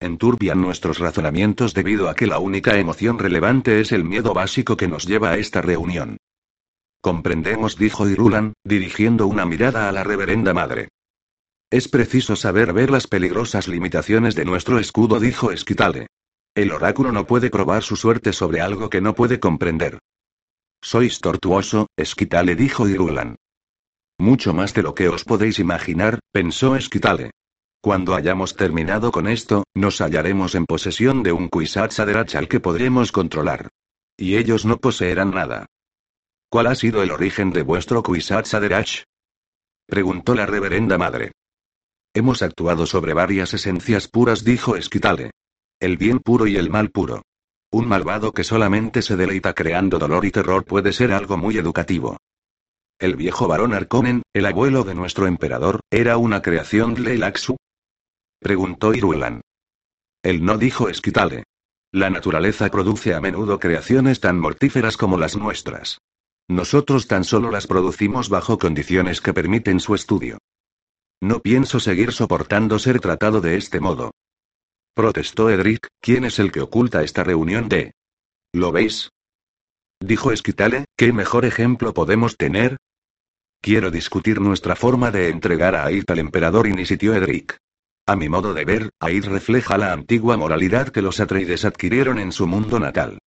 enturbian 0.00 0.60
nuestros 0.60 0.98
razonamientos 0.98 1.74
debido 1.74 2.08
a 2.08 2.14
que 2.14 2.26
la 2.26 2.38
única 2.38 2.78
emoción 2.78 3.18
relevante 3.18 3.80
es 3.80 3.92
el 3.92 4.04
miedo 4.04 4.34
básico 4.34 4.76
que 4.76 4.88
nos 4.88 5.06
lleva 5.06 5.30
a 5.30 5.38
esta 5.38 5.62
reunión. 5.62 6.16
Comprendemos, 7.02 7.76
dijo 7.76 8.08
Irulan, 8.08 8.52
dirigiendo 8.62 9.26
una 9.26 9.44
mirada 9.44 9.88
a 9.88 9.92
la 9.92 10.04
reverenda 10.04 10.54
madre. 10.54 10.88
Es 11.68 11.88
preciso 11.88 12.36
saber 12.36 12.72
ver 12.72 12.90
las 12.90 13.08
peligrosas 13.08 13.66
limitaciones 13.66 14.36
de 14.36 14.44
nuestro 14.44 14.78
escudo, 14.78 15.18
dijo 15.18 15.50
Esquitale. 15.50 16.06
El 16.54 16.70
oráculo 16.70 17.10
no 17.10 17.26
puede 17.26 17.50
probar 17.50 17.82
su 17.82 17.96
suerte 17.96 18.32
sobre 18.32 18.60
algo 18.60 18.88
que 18.88 19.00
no 19.00 19.16
puede 19.16 19.40
comprender. 19.40 19.98
Sois 20.80 21.20
tortuoso, 21.20 21.88
Esquitale, 21.96 22.54
dijo 22.54 22.88
Irulan. 22.88 23.34
Mucho 24.18 24.54
más 24.54 24.72
de 24.72 24.84
lo 24.84 24.94
que 24.94 25.08
os 25.08 25.24
podéis 25.24 25.58
imaginar, 25.58 26.20
pensó 26.30 26.76
Esquitale. 26.76 27.32
Cuando 27.80 28.14
hayamos 28.14 28.54
terminado 28.54 29.10
con 29.10 29.26
esto, 29.26 29.64
nos 29.74 30.00
hallaremos 30.00 30.54
en 30.54 30.66
posesión 30.66 31.24
de 31.24 31.32
un 31.32 31.48
Kwisatz 31.48 31.98
al 31.98 32.46
que 32.46 32.60
podremos 32.60 33.10
controlar. 33.10 33.70
Y 34.16 34.36
ellos 34.36 34.64
no 34.64 34.76
poseerán 34.76 35.32
nada. 35.32 35.66
¿Cuál 36.52 36.66
ha 36.66 36.74
sido 36.74 37.02
el 37.02 37.10
origen 37.10 37.50
de 37.50 37.62
vuestro 37.62 38.02
Kwisatz 38.02 38.54
Preguntó 39.86 40.34
la 40.34 40.44
reverenda 40.44 40.98
madre. 40.98 41.32
Hemos 42.12 42.42
actuado 42.42 42.84
sobre 42.84 43.14
varias 43.14 43.54
esencias 43.54 44.06
puras, 44.06 44.44
dijo 44.44 44.76
Esquitale. 44.76 45.30
El 45.80 45.96
bien 45.96 46.18
puro 46.18 46.46
y 46.46 46.56
el 46.56 46.68
mal 46.68 46.90
puro. 46.90 47.22
Un 47.70 47.88
malvado 47.88 48.32
que 48.32 48.44
solamente 48.44 49.00
se 49.00 49.16
deleita 49.16 49.54
creando 49.54 49.98
dolor 49.98 50.26
y 50.26 50.30
terror 50.30 50.66
puede 50.66 50.92
ser 50.92 51.12
algo 51.12 51.38
muy 51.38 51.56
educativo. 51.56 52.18
El 52.98 53.16
viejo 53.16 53.48
varón 53.48 53.72
Arconen, 53.72 54.20
el 54.34 54.44
abuelo 54.44 54.84
de 54.84 54.94
nuestro 54.94 55.26
emperador, 55.26 55.80
¿era 55.90 56.18
una 56.18 56.42
creación 56.42 56.92
de 56.92 57.00
Leilaxu? 57.00 57.56
Preguntó 58.40 58.92
Irulan. 58.92 59.40
Él 60.22 60.44
no 60.44 60.58
dijo 60.58 60.90
Esquitale. 60.90 61.44
La 61.92 62.10
naturaleza 62.10 62.68
produce 62.68 63.14
a 63.14 63.22
menudo 63.22 63.58
creaciones 63.58 64.20
tan 64.20 64.38
mortíferas 64.38 64.98
como 64.98 65.16
las 65.16 65.34
nuestras. 65.34 65.96
Nosotros 66.52 67.08
tan 67.08 67.24
solo 67.24 67.50
las 67.50 67.66
producimos 67.66 68.28
bajo 68.28 68.58
condiciones 68.58 69.22
que 69.22 69.32
permiten 69.32 69.80
su 69.80 69.94
estudio. 69.94 70.36
No 71.22 71.40
pienso 71.40 71.80
seguir 71.80 72.12
soportando 72.12 72.78
ser 72.78 73.00
tratado 73.00 73.40
de 73.40 73.56
este 73.56 73.80
modo. 73.80 74.10
Protestó 74.94 75.48
Edric, 75.48 75.88
¿quién 76.02 76.26
es 76.26 76.38
el 76.38 76.52
que 76.52 76.60
oculta 76.60 77.02
esta 77.02 77.24
reunión 77.24 77.70
de... 77.70 77.94
¿Lo 78.52 78.70
veis? 78.70 79.08
Dijo 79.98 80.30
Esquitale, 80.30 80.84
¿qué 80.94 81.14
mejor 81.14 81.46
ejemplo 81.46 81.94
podemos 81.94 82.36
tener? 82.36 82.76
Quiero 83.62 83.90
discutir 83.90 84.38
nuestra 84.38 84.76
forma 84.76 85.10
de 85.10 85.30
entregar 85.30 85.74
a 85.74 85.86
Aid 85.86 86.04
al 86.08 86.18
emperador, 86.18 86.66
insistió 86.66 87.14
Edric. 87.14 87.56
A 88.04 88.14
mi 88.14 88.28
modo 88.28 88.52
de 88.52 88.66
ver, 88.66 88.90
Aid 89.00 89.24
refleja 89.24 89.78
la 89.78 89.94
antigua 89.94 90.36
moralidad 90.36 90.90
que 90.90 91.00
los 91.00 91.18
Atreides 91.18 91.64
adquirieron 91.64 92.18
en 92.18 92.30
su 92.30 92.46
mundo 92.46 92.78
natal. 92.78 93.21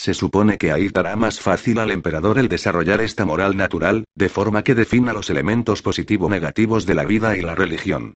Se 0.00 0.14
supone 0.14 0.56
que 0.56 0.72
ahí 0.72 0.88
dará 0.88 1.14
más 1.14 1.40
fácil 1.40 1.78
al 1.78 1.90
emperador 1.90 2.38
el 2.38 2.48
desarrollar 2.48 3.02
esta 3.02 3.26
moral 3.26 3.54
natural, 3.54 4.04
de 4.14 4.30
forma 4.30 4.64
que 4.64 4.74
defina 4.74 5.12
los 5.12 5.28
elementos 5.28 5.82
positivo-negativos 5.82 6.86
de 6.86 6.94
la 6.94 7.04
vida 7.04 7.36
y 7.36 7.42
la 7.42 7.54
religión. 7.54 8.14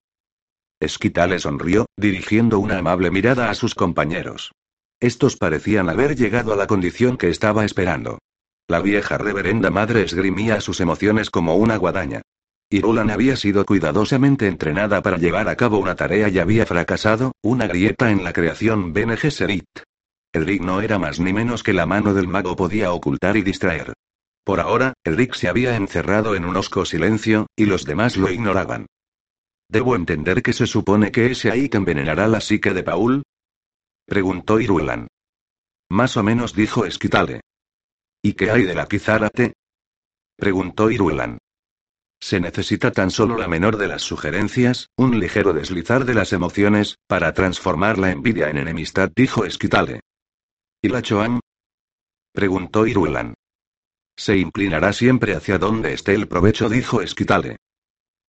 Esquita 0.81 1.27
le 1.27 1.39
sonrió, 1.39 1.85
dirigiendo 1.95 2.59
una 2.59 2.79
amable 2.79 3.11
mirada 3.11 3.51
a 3.51 3.55
sus 3.55 3.75
compañeros. 3.75 4.53
Estos 4.99 5.37
parecían 5.37 5.91
haber 5.91 6.17
llegado 6.17 6.55
a 6.55 6.57
la 6.57 6.67
condición 6.67 7.19
que 7.19 7.29
estaba 7.29 7.67
esperando. 7.67 8.19
La 8.67 8.81
vieja 8.81 9.19
reverenda 9.19 9.69
madre 9.69 10.05
esgrimía 10.05 10.63
sus 10.63 10.81
emociones 10.81 11.29
como 11.29 11.57
una 11.57 11.77
guadaña. 11.77 12.23
Irulan 12.71 13.11
había 13.11 13.37
sido 13.37 13.67
cuidadosamente 13.67 14.47
entrenada 14.47 15.03
para 15.03 15.19
llevar 15.19 15.51
a 15.51 15.57
cabo 15.57 15.77
una 15.77 15.97
tarea 15.97 16.31
y 16.31 16.39
había 16.39 16.65
fracasado, 16.65 17.33
una 17.43 17.67
grieta 17.67 18.11
en 18.11 18.25
la 18.25 18.33
creación 18.33 18.95
Bene 18.95 19.19
Gesserit. 19.19 19.67
Edric 20.35 20.63
no 20.63 20.81
era 20.81 20.99
más 20.99 21.21
ni 21.21 21.33
menos 21.33 21.63
que 21.63 21.73
la 21.73 21.87
mano 21.87 22.13
del 22.13 22.27
mago 22.27 22.57
podía 22.57 22.93
ocultar 22.93 23.37
y 23.37 23.43
distraer. 23.43 23.93
Por 24.43 24.59
ahora, 24.59 24.95
Edric 25.05 25.35
se 25.35 25.49
había 25.49 25.77
encerrado 25.77 26.35
en 26.35 26.45
un 26.45 26.57
osco 26.57 26.85
silencio, 26.85 27.47
y 27.55 27.67
los 27.67 27.85
demás 27.85 28.17
lo 28.17 28.29
ignoraban. 28.29 28.87
¿Debo 29.69 29.95
entender 29.95 30.43
que 30.43 30.53
se 30.53 30.67
supone 30.67 31.13
que 31.13 31.31
ese 31.31 31.53
ahí 31.53 31.69
que 31.69 31.77
envenenará 31.77 32.27
la 32.27 32.41
psique 32.41 32.75
de 32.75 32.83
Paul? 32.83 33.23
Preguntó 34.07 34.59
Irulan. 34.59 35.07
Más 35.89 36.17
o 36.17 36.25
menos 36.25 36.53
dijo 36.53 36.85
Esquitale. 36.85 37.41
¿Y 38.21 38.33
qué 38.33 38.51
hay 38.51 38.65
de 38.65 38.75
la 38.75 38.87
Kizárate? 38.87 39.55
Preguntó 40.37 40.91
Irulan. 40.91 41.39
Se 42.21 42.41
necesita 42.41 42.91
tan 42.91 43.13
solo 43.13 43.39
la 43.39 43.47
menor 43.47 43.77
de 43.77 43.87
las 43.87 44.03
sugerencias, 44.03 44.89
un 44.97 45.21
ligero 45.21 45.53
deslizar 45.53 46.05
de 46.05 46.15
las 46.15 46.33
emociones, 46.33 46.97
para 47.07 47.33
transformar 47.35 47.99
la 47.99 48.11
envidia 48.11 48.51
en 48.51 48.59
enemistad, 48.59 49.13
dijo 49.15 49.45
Esquitale. 49.45 50.01
¿Y 50.85 50.89
la 50.91 51.01
Choan? 51.01 51.41
Preguntó 52.31 52.87
Irulan. 52.87 53.33
Se 54.19 54.37
inclinará 54.37 54.93
siempre 54.93 55.35
hacia 55.35 55.57
donde 55.57 55.95
esté 55.95 56.13
el 56.13 56.29
provecho, 56.29 56.69
dijo 56.69 57.01
Esquitale. 57.01 57.57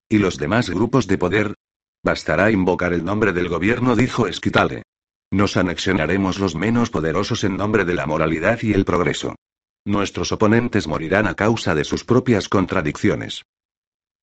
¿Y 0.07 0.19
los 0.19 0.37
demás 0.37 0.69
grupos 0.69 1.05
de 1.05 1.17
poder? 1.17 1.53
Bastará 2.01 2.51
invocar 2.51 2.93
el 2.93 3.03
nombre 3.03 3.33
del 3.33 3.49
gobierno, 3.49 3.97
dijo 3.97 4.25
Esquitale. 4.25 4.83
Nos 5.31 5.57
anexionaremos 5.57 6.39
los 6.39 6.55
menos 6.55 6.89
poderosos 6.91 7.43
en 7.43 7.57
nombre 7.57 7.83
de 7.83 7.93
la 7.93 8.05
moralidad 8.05 8.61
y 8.61 8.71
el 8.71 8.85
progreso. 8.85 9.35
Nuestros 9.83 10.31
oponentes 10.31 10.87
morirán 10.87 11.27
a 11.27 11.35
causa 11.35 11.75
de 11.75 11.83
sus 11.83 12.05
propias 12.05 12.47
contradicciones. 12.47 13.43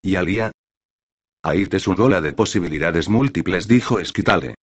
¿Y 0.01 0.17
Alia? 0.17 0.53
Ahí 1.43 1.69
es 1.71 1.87
un 1.87 1.97
gola 1.97 2.23
de 2.23 2.33
posibilidades 2.33 3.11
múltiples, 3.11 3.69
dijo 3.69 3.99
Esquitale. 3.99 4.55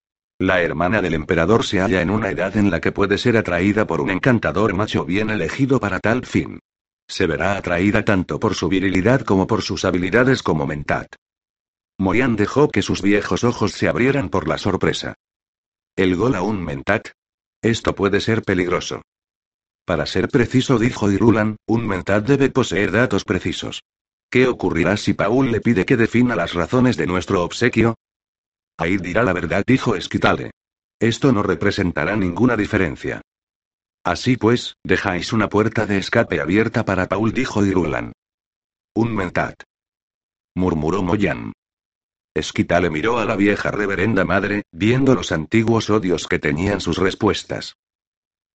La 0.40 0.62
hermana 0.62 1.02
del 1.02 1.14
emperador 1.14 1.64
se 1.64 1.80
halla 1.80 2.00
en 2.00 2.10
una 2.10 2.30
edad 2.30 2.56
en 2.56 2.70
la 2.70 2.80
que 2.80 2.92
puede 2.92 3.18
ser 3.18 3.36
atraída 3.36 3.88
por 3.88 4.00
un 4.00 4.10
encantador 4.10 4.72
macho 4.72 5.04
bien 5.04 5.30
elegido 5.30 5.80
para 5.80 5.98
tal 5.98 6.24
fin. 6.24 6.60
Se 7.08 7.26
verá 7.26 7.56
atraída 7.56 8.04
tanto 8.04 8.38
por 8.38 8.54
su 8.54 8.68
virilidad 8.68 9.22
como 9.22 9.48
por 9.48 9.62
sus 9.62 9.84
habilidades 9.84 10.44
como 10.44 10.64
mentat. 10.64 11.12
Morian 11.98 12.36
dejó 12.36 12.68
que 12.68 12.82
sus 12.82 13.02
viejos 13.02 13.42
ojos 13.42 13.72
se 13.72 13.88
abrieran 13.88 14.28
por 14.28 14.46
la 14.46 14.58
sorpresa. 14.58 15.14
¿El 15.96 16.14
gol 16.14 16.36
a 16.36 16.42
un 16.42 16.62
mentat? 16.64 17.08
Esto 17.60 17.96
puede 17.96 18.20
ser 18.20 18.42
peligroso. 18.42 19.02
Para 19.84 20.06
ser 20.06 20.28
preciso, 20.28 20.78
dijo 20.78 21.10
Irulan, 21.10 21.56
un 21.66 21.84
mentat 21.84 22.24
debe 22.24 22.50
poseer 22.50 22.92
datos 22.92 23.24
precisos. 23.24 23.82
¿Qué 24.30 24.46
ocurrirá 24.46 24.96
si 24.96 25.14
Paul 25.14 25.50
le 25.50 25.60
pide 25.60 25.84
que 25.84 25.96
defina 25.96 26.36
las 26.36 26.54
razones 26.54 26.96
de 26.96 27.08
nuestro 27.08 27.42
obsequio? 27.42 27.96
Ahí 28.78 28.96
dirá 28.96 29.24
la 29.24 29.32
verdad, 29.32 29.64
dijo 29.66 29.96
Esquitale. 29.96 30.52
Esto 31.00 31.32
no 31.32 31.42
representará 31.42 32.16
ninguna 32.16 32.56
diferencia. 32.56 33.20
Así 34.04 34.36
pues, 34.36 34.76
dejáis 34.84 35.32
una 35.32 35.48
puerta 35.48 35.84
de 35.84 35.98
escape 35.98 36.40
abierta 36.40 36.84
para 36.84 37.08
Paul, 37.08 37.32
dijo 37.32 37.64
Irulan. 37.64 38.12
Un 38.94 39.14
mentat. 39.14 39.62
Murmuró 40.54 41.02
Moyan. 41.02 41.52
Esquitale 42.34 42.88
miró 42.88 43.18
a 43.18 43.24
la 43.24 43.36
vieja 43.36 43.70
reverenda 43.70 44.24
madre, 44.24 44.62
viendo 44.72 45.14
los 45.14 45.32
antiguos 45.32 45.90
odios 45.90 46.28
que 46.28 46.38
tenían 46.38 46.80
sus 46.80 46.98
respuestas. 46.98 47.74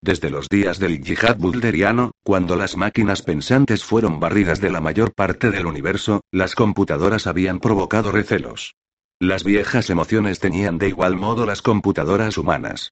Desde 0.01 0.29
los 0.29 0.47
días 0.49 0.79
del 0.79 1.01
yihad 1.01 1.37
bulderiano, 1.37 2.11
cuando 2.23 2.55
las 2.55 2.75
máquinas 2.77 3.21
pensantes 3.21 3.83
fueron 3.83 4.19
barridas 4.19 4.59
de 4.59 4.69
la 4.69 4.81
mayor 4.81 5.13
parte 5.13 5.49
del 5.49 5.65
universo, 5.65 6.21
las 6.31 6.55
computadoras 6.55 7.27
habían 7.27 7.59
provocado 7.59 8.11
recelos. 8.11 8.73
Las 9.23 9.45
viejas 9.45 9.89
emociones 9.89 10.39
tenían 10.39 10.77
de 10.77 10.89
igual 10.89 11.15
modo 11.15 11.45
las 11.45 11.61
computadoras 11.61 12.37
humanas. 12.37 12.91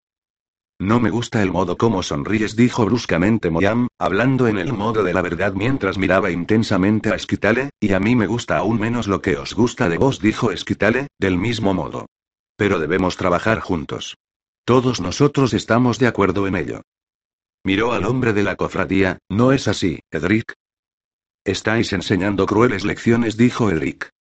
No 0.80 1.02
me 1.02 1.10
gusta 1.10 1.44
el 1.44 1.52
modo 1.52 1.78
como 1.78 2.04
sonríes, 2.04 2.56
dijo 2.56 2.86
bruscamente 2.86 3.50
Moyam, 3.50 3.90
hablando 4.00 4.48
en 4.48 4.58
el 4.58 4.72
modo 4.72 5.04
de 5.04 5.14
la 5.14 5.22
verdad 5.22 5.52
mientras 5.52 5.98
miraba 5.98 6.32
intensamente 6.32 7.12
a 7.12 7.16
Esquitale, 7.16 7.72
y 7.82 7.92
a 7.92 8.00
mí 8.00 8.16
me 8.16 8.28
gusta 8.28 8.58
aún 8.58 8.80
menos 8.80 9.10
lo 9.10 9.22
que 9.22 9.36
os 9.36 9.54
gusta 9.54 9.90
de 9.90 9.98
vos, 9.98 10.22
dijo 10.22 10.54
Esquitale, 10.54 11.08
del 11.20 11.38
mismo 11.38 11.74
modo. 11.74 12.06
Pero 12.56 12.80
debemos 12.80 13.18
trabajar 13.18 13.60
juntos. 13.60 14.16
Todos 14.64 15.02
nosotros 15.02 15.54
estamos 15.54 16.00
de 16.00 16.08
acuerdo 16.08 16.48
en 16.48 16.56
ello. 16.56 16.82
Miró 17.66 17.92
al 17.92 18.06
hombre 18.06 18.32
de 18.32 18.44
la 18.44 18.56
cofradía, 18.56 19.18
¿no 19.30 19.52
es 19.52 19.68
así, 19.68 20.00
Edric? 20.10 20.54
Estáis 21.44 21.92
enseñando 21.92 22.46
crueles 22.46 22.86
lecciones, 22.86 23.36
dijo 23.36 23.70
Edric. 23.70 24.12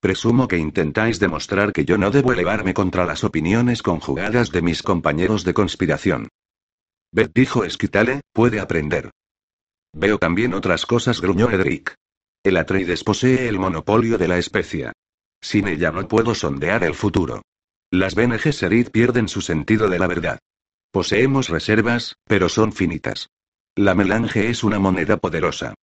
Presumo 0.00 0.48
que 0.48 0.56
intentáis 0.56 1.20
demostrar 1.20 1.72
que 1.72 1.84
yo 1.84 1.98
no 1.98 2.10
debo 2.10 2.32
elevarme 2.32 2.72
contra 2.72 3.04
las 3.04 3.22
opiniones 3.22 3.82
conjugadas 3.82 4.50
de 4.50 4.62
mis 4.62 4.82
compañeros 4.82 5.44
de 5.44 5.52
conspiración. 5.52 6.28
Beth 7.12 7.32
dijo 7.34 7.64
Esquitale, 7.64 8.22
puede 8.32 8.60
aprender. 8.60 9.10
Veo 9.92 10.18
también 10.18 10.54
otras 10.54 10.86
cosas, 10.86 11.20
gruñó 11.20 11.50
Edric. 11.50 11.94
El 12.42 12.56
Atreides 12.56 13.04
posee 13.04 13.48
el 13.48 13.58
monopolio 13.58 14.16
de 14.16 14.28
la 14.28 14.38
especia. 14.38 14.92
Sin 15.42 15.68
ella 15.68 15.90
no 15.90 16.08
puedo 16.08 16.34
sondear 16.34 16.84
el 16.84 16.94
futuro. 16.94 17.42
Las 17.90 18.14
Bene 18.14 18.38
Gesserit 18.38 18.90
pierden 18.90 19.28
su 19.28 19.42
sentido 19.42 19.88
de 19.88 19.98
la 19.98 20.06
verdad. 20.06 20.38
Poseemos 20.92 21.48
reservas, 21.48 22.14
pero 22.24 22.48
son 22.48 22.72
finitas. 22.72 23.28
La 23.76 23.94
melange 23.94 24.48
es 24.48 24.64
una 24.64 24.78
moneda 24.78 25.18
poderosa. 25.18 25.74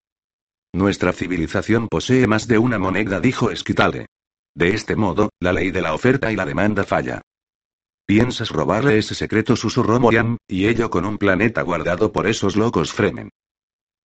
Nuestra 0.77 1.15
civilización 1.15 1.89
posee 1.89 2.27
más 2.27 2.49
de 2.49 2.59
una 2.59 2.79
moneda, 2.79 3.19
dijo 3.19 3.51
Esquitale. 3.51 4.09
De 4.55 4.75
este 4.75 4.95
modo, 4.95 5.31
la 5.41 5.55
ley 5.55 5.71
de 5.71 5.81
la 5.81 5.95
oferta 5.95 6.31
y 6.31 6.37
la 6.37 6.45
demanda 6.45 6.85
falla. 6.85 7.23
¿Piensas 8.05 8.51
robarle 8.51 8.99
ese 8.99 9.15
secreto? 9.15 9.57
susurró 9.57 9.99
Morian, 9.99 10.37
y 10.47 10.67
ello 10.67 10.91
con 10.91 11.07
un 11.07 11.17
planeta 11.17 11.63
guardado 11.63 12.13
por 12.13 12.27
esos 12.27 12.57
locos 12.57 12.93
Fremen. 12.93 13.31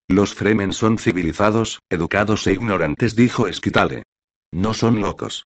Los 0.07 0.33
Fremen 0.33 0.71
son 0.71 0.97
civilizados, 0.97 1.79
educados 1.89 2.47
e 2.47 2.53
ignorantes, 2.53 3.17
dijo 3.17 3.49
Esquitale. 3.49 4.03
No 4.53 4.73
son 4.73 5.01
locos. 5.01 5.43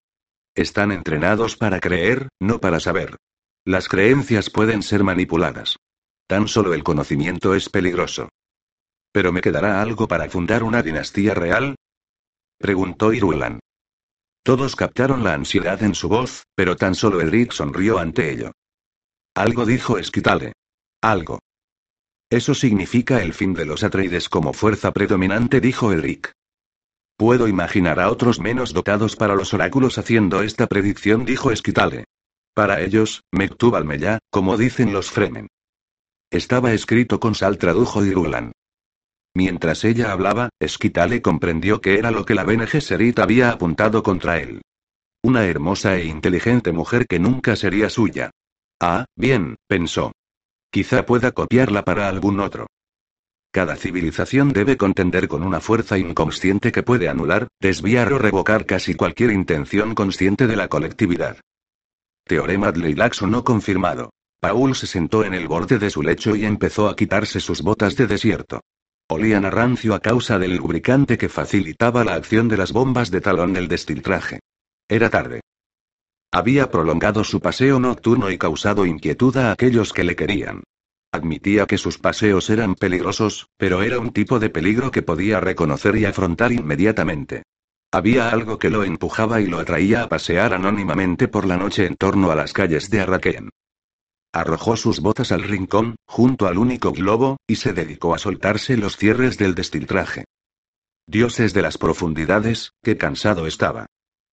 Están 0.53 0.91
entrenados 0.91 1.57
para 1.57 1.79
creer, 1.79 2.29
no 2.39 2.59
para 2.61 2.79
saber. 2.79 3.17
Las 3.65 3.89
creencias 3.89 4.51
pueden 4.51 4.83
ser 4.83 5.03
manipuladas. 5.03 5.77
Tan 6.27 6.47
solo 6.47 6.75
el 6.75 6.83
conocimiento 6.83 7.55
es 7.55 7.67
peligroso. 7.67 8.29
¿Pero 9.15 9.31
me 9.31 9.39
quedará 9.39 9.81
algo 9.81 10.09
para 10.09 10.29
fundar 10.29 10.61
una 10.61 10.83
dinastía 10.83 11.33
real? 11.33 11.77
Preguntó 12.57 13.13
Irulan. 13.13 13.61
Todos 14.43 14.75
captaron 14.75 15.23
la 15.23 15.33
ansiedad 15.33 15.81
en 15.83 15.95
su 15.95 16.09
voz, 16.09 16.43
pero 16.53 16.75
tan 16.75 16.95
solo 16.95 17.21
Elric 17.21 17.53
sonrió 17.53 17.97
ante 17.97 18.29
ello. 18.29 18.51
Algo 19.33 19.65
dijo 19.65 19.97
Esquitale. 19.97 20.51
Algo. 21.01 21.39
Eso 22.29 22.53
significa 22.53 23.23
el 23.23 23.33
fin 23.33 23.53
de 23.53 23.63
los 23.63 23.85
Atreides 23.85 24.27
como 24.27 24.51
fuerza 24.51 24.91
predominante, 24.91 25.61
dijo 25.61 25.93
Elric. 25.93 26.33
Puedo 27.15 27.47
imaginar 27.47 28.01
a 28.01 28.11
otros 28.11 28.41
menos 28.41 28.73
dotados 28.73 29.15
para 29.15 29.35
los 29.35 29.53
oráculos 29.53 29.97
haciendo 29.97 30.41
esta 30.41 30.67
predicción, 30.67 31.23
dijo 31.23 31.51
Esquitale. 31.51 32.03
Para 32.53 32.81
ellos, 32.81 33.23
Mektub 33.31 33.77
al 33.77 34.19
como 34.29 34.57
dicen 34.57 34.91
los 34.91 35.09
Fremen. 35.09 35.47
Estaba 36.31 36.73
escrito 36.73 37.21
con 37.21 37.33
sal, 37.33 37.57
tradujo 37.57 38.03
Irulan. 38.03 38.51
Mientras 39.35 39.83
ella 39.83 40.13
hablaba, 40.13 40.49
Esquitale 40.59 41.21
comprendió 41.21 41.81
que 41.81 41.99
era 41.99 42.09
lo 42.09 42.25
que 42.25 42.35
la 42.35 42.45
Bene 42.45 42.67
Gesserit 42.67 43.19
había 43.19 43.51
apuntado 43.51 44.01
contra 44.01 44.39
él. 44.39 44.61
Una 45.21 45.45
hermosa 45.45 45.97
e 45.97 46.05
inteligente 46.05 46.71
mujer 46.71 47.05
que 47.05 47.19
nunca 47.19 47.57
sería 47.57 47.89
suya. 47.89 48.31
Ah, 48.79 49.05
bien, 49.17 49.57
pensó. 49.67 50.13
Quizá 50.71 51.05
pueda 51.05 51.33
copiarla 51.33 51.83
para 51.83 52.07
algún 52.07 52.39
otro. 52.39 52.67
Cada 53.51 53.75
civilización 53.75 54.53
debe 54.53 54.77
contender 54.77 55.27
con 55.27 55.43
una 55.43 55.59
fuerza 55.59 55.97
inconsciente 55.97 56.71
que 56.71 56.83
puede 56.83 57.09
anular, 57.09 57.49
desviar 57.59 58.13
o 58.13 58.19
revocar 58.19 58.65
casi 58.65 58.95
cualquier 58.95 59.31
intención 59.31 59.95
consciente 59.95 60.47
de 60.47 60.55
la 60.55 60.69
colectividad. 60.69 61.41
Teorema 62.23 62.71
Dleilaxo 62.71 63.27
no 63.27 63.43
confirmado. 63.43 64.11
Paul 64.39 64.75
se 64.75 64.87
sentó 64.87 65.25
en 65.25 65.33
el 65.33 65.47
borde 65.47 65.77
de 65.77 65.89
su 65.89 66.01
lecho 66.01 66.35
y 66.35 66.45
empezó 66.45 66.87
a 66.87 66.95
quitarse 66.95 67.41
sus 67.41 67.61
botas 67.61 67.95
de 67.97 68.07
desierto. 68.07 68.61
Olían 69.07 69.45
a 69.45 69.51
rancio 69.51 69.93
a 69.93 69.99
causa 69.99 70.39
del 70.39 70.55
lubricante 70.55 71.19
que 71.19 71.29
facilitaba 71.29 72.03
la 72.03 72.15
acción 72.15 72.47
de 72.47 72.57
las 72.57 72.73
bombas 72.73 73.11
de 73.11 73.21
talón 73.21 73.53
del 73.53 73.67
destiltraje. 73.67 74.39
Era 74.89 75.11
tarde. 75.11 75.41
Había 76.31 76.71
prolongado 76.71 77.23
su 77.23 77.39
paseo 77.39 77.79
nocturno 77.79 78.31
y 78.31 78.39
causado 78.39 78.85
inquietud 78.85 79.37
a 79.37 79.51
aquellos 79.51 79.93
que 79.93 80.03
le 80.03 80.15
querían. 80.15 80.63
Admitía 81.11 81.67
que 81.67 81.77
sus 81.77 81.99
paseos 81.99 82.49
eran 82.49 82.73
peligrosos, 82.73 83.47
pero 83.57 83.83
era 83.83 83.99
un 83.99 84.11
tipo 84.11 84.39
de 84.39 84.49
peligro 84.49 84.89
que 84.89 85.03
podía 85.03 85.39
reconocer 85.39 85.95
y 85.97 86.05
afrontar 86.05 86.51
inmediatamente. 86.51 87.43
Había 87.91 88.29
algo 88.29 88.57
que 88.57 88.71
lo 88.71 88.83
empujaba 88.83 89.39
y 89.39 89.45
lo 89.45 89.59
atraía 89.59 90.01
a 90.01 90.09
pasear 90.09 90.53
anónimamente 90.53 91.27
por 91.27 91.45
la 91.45 91.57
noche 91.57 91.85
en 91.85 91.95
torno 91.95 92.31
a 92.31 92.35
las 92.35 92.53
calles 92.53 92.89
de 92.89 93.01
Arrakeen. 93.01 93.49
Arrojó 94.35 94.75
sus 94.75 94.99
botas 94.99 95.31
al 95.31 95.43
rincón, 95.43 95.95
junto 96.05 96.47
al 96.47 96.57
único 96.57 96.91
globo, 96.91 97.37
y 97.47 97.55
se 97.55 97.71
dedicó 97.71 98.13
a 98.13 98.17
soltarse 98.17 98.75
los 98.75 98.97
cierres 98.97 99.37
del 99.37 99.55
destiltraje. 99.55 100.25
Dioses 101.07 101.53
de 101.53 101.61
las 101.61 101.77
profundidades, 101.77 102.71
qué 102.83 102.97
cansado 102.97 103.47
estaba. 103.47 103.85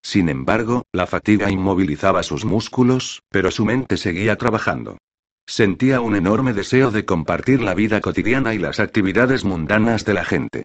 Sin 0.02 0.28
embargo, 0.28 0.82
la 0.90 1.06
fatiga 1.06 1.52
inmovilizaba 1.52 2.24
sus 2.24 2.44
músculos, 2.44 3.22
pero 3.30 3.52
su 3.52 3.64
mente 3.64 3.96
seguía 3.96 4.34
trabajando. 4.34 4.98
Sentía 5.46 6.00
un 6.00 6.16
enorme 6.16 6.52
deseo 6.52 6.90
de 6.90 7.04
compartir 7.04 7.62
la 7.62 7.74
vida 7.74 8.00
cotidiana 8.00 8.54
y 8.54 8.58
las 8.58 8.80
actividades 8.80 9.44
mundanas 9.44 10.04
de 10.04 10.14
la 10.14 10.24
gente. 10.24 10.64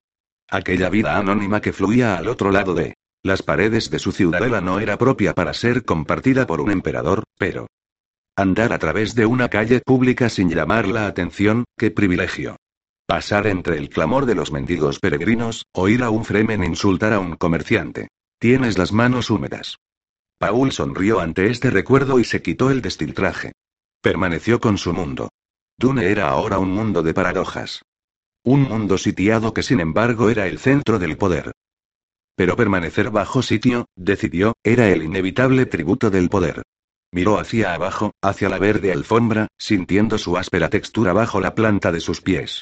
Aquella 0.50 0.90
vida 0.90 1.16
anónima 1.16 1.62
que 1.62 1.74
fluía 1.74 2.18
al 2.18 2.28
otro 2.28 2.50
lado 2.50 2.74
de 2.74 2.96
las 3.22 3.44
paredes 3.44 3.92
de 3.92 4.00
su 4.00 4.14
ciudadela 4.14 4.62
no 4.62 4.80
era 4.80 4.98
propia 4.98 5.36
para 5.36 5.54
ser 5.54 5.86
compartida 5.86 6.48
por 6.48 6.60
un 6.60 6.72
emperador, 6.72 7.24
pero 7.38 7.68
andar 8.38 8.72
a 8.72 8.78
través 8.78 9.16
de 9.16 9.26
una 9.26 9.50
calle 9.50 9.82
pública 9.82 10.30
sin 10.30 10.50
llamar 10.50 10.88
la 10.88 11.08
atención, 11.08 11.66
qué 11.76 11.90
privilegio. 11.90 12.56
Pasar 13.08 13.48
entre 13.48 13.78
el 13.78 13.90
clamor 13.90 14.28
de 14.28 14.36
los 14.36 14.52
mendigos 14.52 15.00
peregrinos, 15.00 15.66
oír 15.74 16.04
a 16.04 16.12
un 16.12 16.24
fremen 16.24 16.64
insultar 16.64 17.14
a 17.14 17.20
un 17.20 17.36
comerciante. 17.36 18.10
Tienes 18.40 18.78
las 18.78 18.92
manos 18.92 19.32
húmedas. 19.32 19.78
Paul 20.38 20.72
sonrió 20.72 21.20
ante 21.20 21.50
este 21.50 21.72
recuerdo 21.72 22.20
y 22.20 22.24
se 22.26 22.44
quitó 22.44 22.70
el 22.70 22.84
destiltraje. 22.84 23.54
Permaneció 24.02 24.60
con 24.60 24.78
su 24.78 24.94
mundo. 24.94 25.30
Dune 25.76 26.12
era 26.12 26.30
ahora 26.30 26.60
un 26.60 26.70
mundo 26.70 27.02
de 27.02 27.16
paradojas. 27.16 27.82
Un 28.44 28.62
mundo 28.62 29.00
sitiado 29.00 29.52
que 29.52 29.64
sin 29.64 29.80
embargo 29.80 30.30
era 30.30 30.46
el 30.46 30.60
centro 30.60 31.00
del 31.00 31.18
poder. 31.18 31.54
Pero 32.36 32.56
permanecer 32.56 33.10
bajo 33.10 33.42
sitio, 33.42 33.86
decidió, 33.96 34.54
era 34.64 34.90
el 34.90 35.02
inevitable 35.02 35.66
tributo 35.66 36.12
del 36.12 36.30
poder. 36.30 36.62
Miró 37.18 37.40
hacia 37.40 37.74
abajo, 37.74 38.12
hacia 38.22 38.48
la 38.48 38.60
verde 38.60 38.92
alfombra, 38.92 39.48
sintiendo 39.58 40.20
su 40.20 40.38
áspera 40.38 40.70
textura 40.70 41.14
bajo 41.14 41.42
la 41.42 41.56
planta 41.56 41.92
de 41.92 42.00
sus 42.00 42.22
pies. 42.22 42.62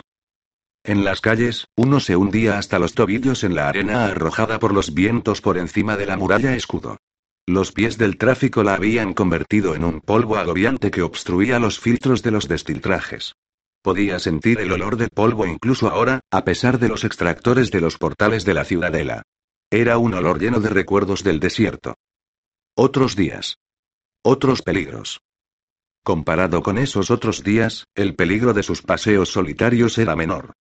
En 0.85 1.03
las 1.03 1.19
calles, 1.19 1.65
uno 1.75 1.99
se 1.99 2.15
hundía 2.15 2.57
hasta 2.57 2.79
los 2.79 2.93
tobillos 2.93 3.43
en 3.43 3.53
la 3.53 3.67
arena 3.67 4.05
arrojada 4.05 4.57
por 4.57 4.73
los 4.73 4.93
vientos 4.93 5.41
por 5.41 5.57
encima 5.57 5.97
de 5.97 6.05
la 6.05 6.15
muralla 6.15 6.55
escudo. 6.55 6.99
Los 7.45 7.73
pies 7.73 7.97
del 7.97 8.17
tráfico 8.17 8.63
la 8.63 8.75
habían 8.75 9.13
convertido 9.13 9.75
en 9.75 9.83
un 9.83 9.99
polvo 9.99 10.37
agobiante 10.37 10.89
que 10.89 11.01
obstruía 11.01 11.59
los 11.59 11.77
filtros 11.77 12.23
de 12.23 12.31
los 12.31 12.47
destiltrajes. 12.47 13.35
Podía 13.81 14.19
sentir 14.19 14.61
el 14.61 14.71
olor 14.71 14.95
del 14.95 15.09
polvo 15.09 15.45
incluso 15.45 15.89
ahora, 15.89 16.21
a 16.31 16.45
pesar 16.45 16.79
de 16.79 16.87
los 16.87 17.03
extractores 17.03 17.71
de 17.71 17.81
los 17.81 17.97
portales 17.97 18.45
de 18.45 18.53
la 18.53 18.63
ciudadela. 18.63 19.23
Era 19.69 19.97
un 19.97 20.13
olor 20.13 20.39
lleno 20.39 20.61
de 20.61 20.69
recuerdos 20.69 21.25
del 21.25 21.41
desierto. 21.41 21.95
Otros 22.73 23.17
días. 23.17 23.57
Otros 24.27 24.63
peligros. 24.63 25.21
Comparado 26.03 26.63
con 26.63 26.79
esos 26.79 27.11
otros 27.11 27.43
días, 27.43 27.85
el 27.93 28.15
peligro 28.15 28.55
de 28.55 28.63
sus 28.63 28.81
paseos 28.81 29.29
solitarios 29.29 29.99
era 29.99 30.15
menor. 30.15 30.53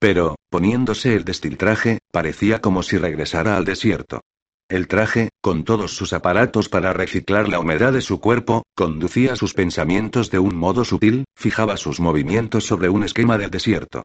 Pero, 0.00 0.34
poniéndose 0.50 1.14
el 1.14 1.24
destiltraje, 1.24 2.00
parecía 2.10 2.60
como 2.60 2.82
si 2.82 2.98
regresara 2.98 3.56
al 3.56 3.64
desierto. 3.64 4.22
El 4.68 4.88
traje, 4.88 5.28
con 5.40 5.62
todos 5.62 5.94
sus 5.94 6.12
aparatos 6.12 6.68
para 6.68 6.92
reciclar 6.92 7.48
la 7.48 7.60
humedad 7.60 7.92
de 7.92 8.00
su 8.00 8.18
cuerpo, 8.18 8.64
conducía 8.74 9.36
sus 9.36 9.54
pensamientos 9.54 10.32
de 10.32 10.40
un 10.40 10.56
modo 10.56 10.84
sutil, 10.84 11.22
fijaba 11.36 11.76
sus 11.76 12.00
movimientos 12.00 12.66
sobre 12.66 12.88
un 12.88 13.04
esquema 13.04 13.38
del 13.38 13.50
desierto. 13.50 14.02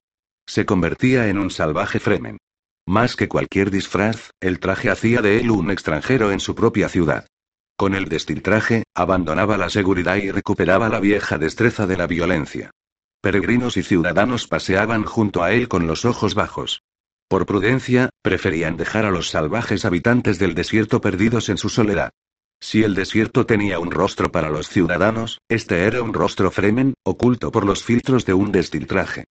Se 0.48 0.68
convertía 0.68 1.28
en 1.28 1.40
un 1.40 1.50
salvaje 1.50 2.00
Fremen. 2.00 2.38
Más 2.88 3.16
que 3.16 3.28
cualquier 3.28 3.72
disfraz, 3.72 4.30
el 4.40 4.60
traje 4.60 4.92
hacía 4.92 5.24
de 5.24 5.40
él 5.40 5.50
un 5.50 5.72
extranjero 5.72 6.32
en 6.32 6.40
su 6.40 6.54
propia 6.54 6.88
ciudad. 6.88 7.26
Con 7.78 7.94
el 7.94 8.10
destiltraje, 8.10 8.86
abandonaba 8.96 9.56
la 9.56 9.70
seguridad 9.70 10.16
y 10.16 10.32
recuperaba 10.32 10.90
la 10.90 11.00
vieja 11.00 11.38
destreza 11.38 11.86
de 11.86 11.96
la 11.96 12.08
violencia. 12.08 12.72
Peregrinos 13.22 13.78
y 13.78 13.84
ciudadanos 13.84 14.48
paseaban 14.48 15.04
junto 15.04 15.44
a 15.44 15.52
él 15.52 15.68
con 15.68 15.86
los 15.86 16.04
ojos 16.04 16.34
bajos. 16.34 16.82
Por 17.28 17.46
prudencia, 17.46 18.10
preferían 18.24 18.78
dejar 18.78 19.06
a 19.06 19.12
los 19.12 19.30
salvajes 19.30 19.86
habitantes 19.86 20.40
del 20.40 20.56
desierto 20.56 21.02
perdidos 21.02 21.50
en 21.50 21.58
su 21.58 21.70
soledad. 21.70 22.10
Si 22.60 22.82
el 22.82 22.96
desierto 22.96 23.46
tenía 23.46 23.78
un 23.78 23.92
rostro 23.92 24.32
para 24.32 24.50
los 24.50 24.70
ciudadanos, 24.70 25.40
este 25.48 25.84
era 25.84 26.02
un 26.02 26.16
rostro 26.16 26.50
fremen, 26.50 26.96
oculto 27.04 27.52
por 27.52 27.64
los 27.64 27.84
filtros 27.84 28.26
de 28.26 28.34
un 28.34 28.52
destiltraje. 28.52 29.26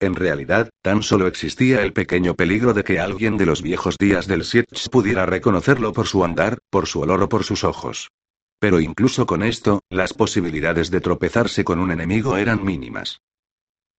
En 0.00 0.14
realidad, 0.14 0.70
tan 0.80 1.02
solo 1.02 1.26
existía 1.26 1.82
el 1.82 1.92
pequeño 1.92 2.34
peligro 2.34 2.72
de 2.72 2.84
que 2.84 2.98
alguien 2.98 3.36
de 3.36 3.44
los 3.44 3.60
viejos 3.60 3.98
días 3.98 4.26
del 4.26 4.44
Sietch 4.44 4.88
pudiera 4.88 5.26
reconocerlo 5.26 5.92
por 5.92 6.06
su 6.06 6.24
andar, 6.24 6.58
por 6.70 6.86
su 6.86 7.00
olor 7.00 7.22
o 7.22 7.28
por 7.28 7.44
sus 7.44 7.64
ojos. 7.64 8.10
Pero 8.58 8.80
incluso 8.80 9.26
con 9.26 9.42
esto, 9.42 9.80
las 9.90 10.14
posibilidades 10.14 10.90
de 10.90 11.02
tropezarse 11.02 11.64
con 11.64 11.80
un 11.80 11.90
enemigo 11.90 12.38
eran 12.38 12.64
mínimas. 12.64 13.20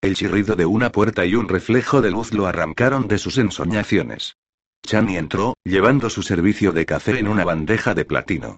El 0.02 0.16
chirrido 0.16 0.56
de 0.56 0.66
una 0.66 0.92
puerta 0.92 1.24
y 1.28 1.36
un 1.36 1.48
reflejo 1.48 2.02
de 2.02 2.10
luz 2.10 2.34
lo 2.34 2.48
arrancaron 2.48 3.08
de 3.08 3.20
sus 3.20 3.38
ensoñaciones. 3.38 4.38
Chani 4.84 5.18
entró, 5.18 5.54
llevando 5.64 6.10
su 6.10 6.24
servicio 6.24 6.72
de 6.72 6.88
café 6.88 7.20
en 7.20 7.28
una 7.28 7.46
bandeja 7.46 7.94
de 7.94 8.06
platino. 8.06 8.58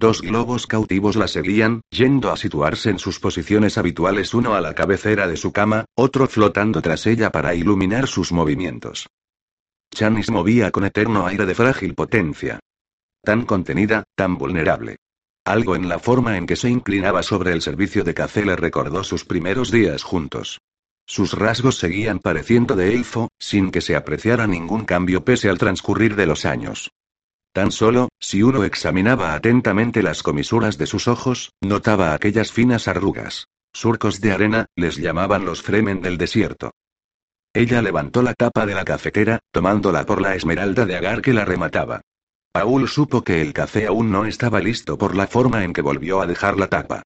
Dos 0.00 0.22
globos 0.22 0.66
cautivos 0.66 1.14
la 1.14 1.28
seguían, 1.28 1.82
yendo 1.90 2.32
a 2.32 2.38
situarse 2.38 2.88
en 2.88 2.98
sus 2.98 3.20
posiciones 3.20 3.76
habituales, 3.76 4.32
uno 4.32 4.54
a 4.54 4.62
la 4.62 4.74
cabecera 4.74 5.28
de 5.28 5.36
su 5.36 5.52
cama, 5.52 5.84
otro 5.94 6.26
flotando 6.26 6.80
tras 6.80 7.06
ella 7.06 7.30
para 7.30 7.54
iluminar 7.54 8.06
sus 8.06 8.32
movimientos. 8.32 9.10
Chani 9.94 10.22
se 10.22 10.32
movía 10.32 10.70
con 10.70 10.86
eterno 10.86 11.26
aire 11.26 11.44
de 11.44 11.54
frágil 11.54 11.94
potencia. 11.94 12.60
Tan 13.22 13.44
contenida, 13.44 14.04
tan 14.14 14.38
vulnerable. 14.38 14.96
Algo 15.44 15.76
en 15.76 15.86
la 15.86 15.98
forma 15.98 16.38
en 16.38 16.46
que 16.46 16.56
se 16.56 16.70
inclinaba 16.70 17.22
sobre 17.22 17.52
el 17.52 17.60
servicio 17.60 18.02
de 18.02 18.14
café 18.14 18.42
le 18.42 18.56
recordó 18.56 19.04
sus 19.04 19.26
primeros 19.26 19.70
días 19.70 20.02
juntos. 20.02 20.62
Sus 21.04 21.34
rasgos 21.34 21.76
seguían 21.76 22.20
pareciendo 22.20 22.74
de 22.74 22.94
elfo, 22.94 23.28
sin 23.38 23.70
que 23.70 23.82
se 23.82 23.96
apreciara 23.96 24.46
ningún 24.46 24.86
cambio 24.86 25.26
pese 25.26 25.50
al 25.50 25.58
transcurrir 25.58 26.16
de 26.16 26.24
los 26.24 26.46
años. 26.46 26.90
Tan 27.52 27.72
solo, 27.72 28.08
si 28.20 28.42
uno 28.42 28.62
examinaba 28.64 29.34
atentamente 29.34 30.02
las 30.02 30.22
comisuras 30.22 30.78
de 30.78 30.86
sus 30.86 31.08
ojos, 31.08 31.52
notaba 31.60 32.14
aquellas 32.14 32.52
finas 32.52 32.86
arrugas. 32.86 33.48
Surcos 33.72 34.20
de 34.20 34.32
arena, 34.32 34.66
les 34.76 34.96
llamaban 34.96 35.44
los 35.44 35.62
fremen 35.62 36.00
del 36.00 36.16
desierto. 36.16 36.72
Ella 37.52 37.82
levantó 37.82 38.22
la 38.22 38.34
tapa 38.34 38.66
de 38.66 38.74
la 38.74 38.84
cafetera, 38.84 39.40
tomándola 39.50 40.06
por 40.06 40.20
la 40.20 40.36
esmeralda 40.36 40.86
de 40.86 40.96
agar 40.96 41.22
que 41.22 41.32
la 41.32 41.44
remataba. 41.44 42.02
Paul 42.52 42.88
supo 42.88 43.22
que 43.22 43.40
el 43.40 43.52
café 43.52 43.86
aún 43.86 44.10
no 44.10 44.24
estaba 44.24 44.60
listo 44.60 44.98
por 44.98 45.16
la 45.16 45.26
forma 45.26 45.64
en 45.64 45.72
que 45.72 45.82
volvió 45.82 46.20
a 46.20 46.26
dejar 46.26 46.58
la 46.58 46.68
tapa. 46.68 47.02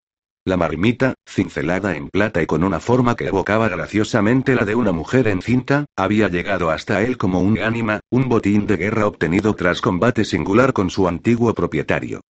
La 0.47 0.59
marmita, 0.59 1.15
cincelada 1.27 1.97
en 1.97 2.11
plata 2.11 2.43
y 2.43 2.47
con 2.47 2.65
una 2.65 2.79
forma 2.79 3.17
que 3.17 3.29
evocaba 3.29 3.71
graciosamente 3.71 4.55
la 4.55 4.67
de 4.67 4.75
una 4.75 4.93
mujer 4.93 5.27
encinta, 5.27 5.87
había 5.97 6.29
llegado 6.29 6.71
hasta 6.71 7.01
él 7.01 7.17
como 7.17 7.41
un 7.41 7.59
ánima, 7.59 8.01
un 8.11 8.29
botín 8.29 8.67
de 8.67 8.77
guerra 8.77 9.07
obtenido 9.07 9.55
tras 9.55 9.81
combate 9.81 10.27
singular 10.27 10.75
con 10.75 10.91
su 10.91 11.09
antiguo 11.09 11.55
propietario. 11.55 12.21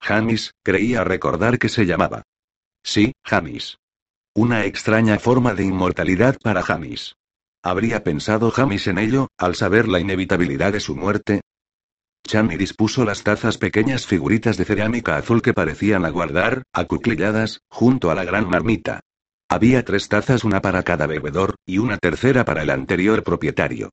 Jamis, 0.00 0.52
creía 0.62 1.02
recordar 1.02 1.58
que 1.58 1.68
se 1.68 1.84
llamaba. 1.84 2.22
Sí, 2.84 3.12
Jamis. 3.24 3.78
Una 4.34 4.66
extraña 4.66 5.18
forma 5.18 5.54
de 5.54 5.64
inmortalidad 5.64 6.36
para 6.40 6.62
Jamis. 6.62 7.16
¿Habría 7.60 8.04
pensado 8.04 8.52
Jamis 8.52 8.86
en 8.86 8.98
ello, 8.98 9.28
al 9.36 9.56
saber 9.56 9.88
la 9.88 9.98
inevitabilidad 9.98 10.72
de 10.72 10.80
su 10.80 10.94
muerte? 10.94 11.40
Chani 12.26 12.56
dispuso 12.56 13.04
las 13.04 13.22
tazas 13.22 13.58
pequeñas 13.58 14.06
figuritas 14.06 14.56
de 14.56 14.64
cerámica 14.64 15.16
azul 15.16 15.42
que 15.42 15.52
parecían 15.52 16.04
aguardar, 16.04 16.62
acuclilladas, 16.72 17.60
junto 17.68 18.10
a 18.10 18.14
la 18.14 18.24
gran 18.24 18.48
marmita. 18.48 19.00
Había 19.48 19.84
tres 19.84 20.08
tazas, 20.08 20.42
una 20.42 20.62
para 20.62 20.82
cada 20.82 21.06
bebedor, 21.06 21.56
y 21.66 21.78
una 21.78 21.98
tercera 21.98 22.44
para 22.44 22.62
el 22.62 22.70
anterior 22.70 23.22
propietario. 23.22 23.90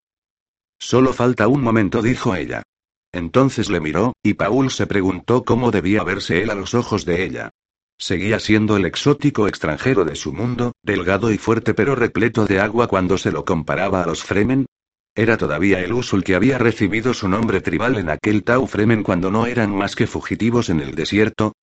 Solo 0.79 1.13
falta 1.13 1.47
un 1.47 1.61
momento, 1.61 2.01
dijo 2.01 2.33
ella. 2.33 2.63
Entonces 3.11 3.69
le 3.69 3.81
miró, 3.81 4.13
y 4.23 4.35
Paul 4.35 4.71
se 4.71 4.87
preguntó 4.87 5.43
cómo 5.43 5.69
debía 5.69 6.03
verse 6.03 6.41
él 6.41 6.49
a 6.49 6.55
los 6.55 6.73
ojos 6.73 7.05
de 7.05 7.23
ella. 7.25 7.49
Seguía 7.97 8.39
siendo 8.39 8.77
el 8.77 8.85
exótico 8.85 9.47
extranjero 9.47 10.05
de 10.05 10.15
su 10.15 10.33
mundo, 10.33 10.71
delgado 10.81 11.31
y 11.31 11.37
fuerte 11.37 11.73
pero 11.73 11.95
repleto 11.95 12.45
de 12.45 12.59
agua 12.59 12.87
cuando 12.87 13.17
se 13.17 13.31
lo 13.31 13.45
comparaba 13.45 14.01
a 14.01 14.07
los 14.07 14.23
Fremen, 14.23 14.65
era 15.13 15.35
todavía 15.37 15.81
el 15.81 15.91
Usul 15.91 16.23
que 16.23 16.35
había 16.35 16.57
recibido 16.57 17.13
su 17.13 17.27
nombre 17.27 17.59
tribal 17.59 17.97
en 17.97 18.09
aquel 18.09 18.43
Tau 18.43 18.65
Fremen 18.65 19.03
cuando 19.03 19.29
no 19.29 19.45
eran 19.45 19.75
más 19.75 19.95
que 19.95 20.07
fugitivos 20.07 20.69
en 20.69 20.79
el 20.79 20.95
desierto. 20.95 21.53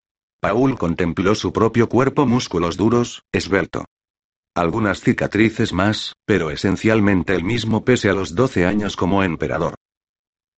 Paul 0.41 0.79
contempló 0.79 1.35
su 1.35 1.53
propio 1.53 1.89
cuerpo, 1.89 2.27
músculos 2.27 2.77
duros, 2.77 3.23
esbelto. 3.33 3.87
Algunas 4.55 5.01
cicatrices 5.01 5.73
más, 5.73 6.13
pero 6.27 6.51
esencialmente 6.51 7.35
el 7.35 7.45
mismo 7.45 7.85
pese 7.85 8.11
a 8.11 8.13
los 8.13 8.35
12 8.35 8.67
años 8.67 8.97
como 8.97 9.23
emperador. 9.23 9.75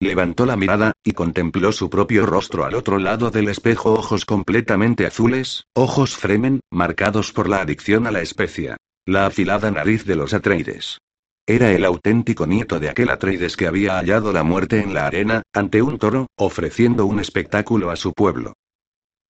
Levantó 0.01 0.47
la 0.47 0.57
mirada, 0.57 0.93
y 1.05 1.13
contempló 1.13 1.73
su 1.73 1.91
propio 1.91 2.27
rostro 2.27 2.65
al 2.65 2.75
otro 2.75 2.99
lado 2.99 3.31
del 3.31 3.49
espejo, 3.49 3.93
ojos 3.93 4.25
completamente 4.25 5.07
azules, 5.07 5.65
ojos 5.75 6.17
Fremen, 6.17 6.61
marcados 6.71 7.33
por 7.33 7.49
la 7.49 7.61
adicción 7.61 8.07
a 8.07 8.11
la 8.11 8.23
especia. 8.23 8.79
La 9.07 9.27
afilada 9.27 9.71
nariz 9.71 10.05
de 10.07 10.17
los 10.17 10.35
Atreides. 10.35 10.99
Era 11.51 11.73
el 11.73 11.85
auténtico 11.85 12.47
nieto 12.47 12.79
de 12.79 12.89
aquel 12.89 13.11
Atreides 13.11 13.57
que 13.57 13.67
había 13.67 13.99
hallado 13.99 14.33
la 14.33 14.45
muerte 14.45 14.79
en 14.79 14.95
la 14.95 15.09
arena, 15.09 15.43
ante 15.53 15.83
un 15.83 15.99
toro, 15.99 16.29
ofreciendo 16.37 17.07
un 17.07 17.19
espectáculo 17.19 17.91
a 17.91 17.97
su 17.97 18.13
pueblo. 18.13 18.53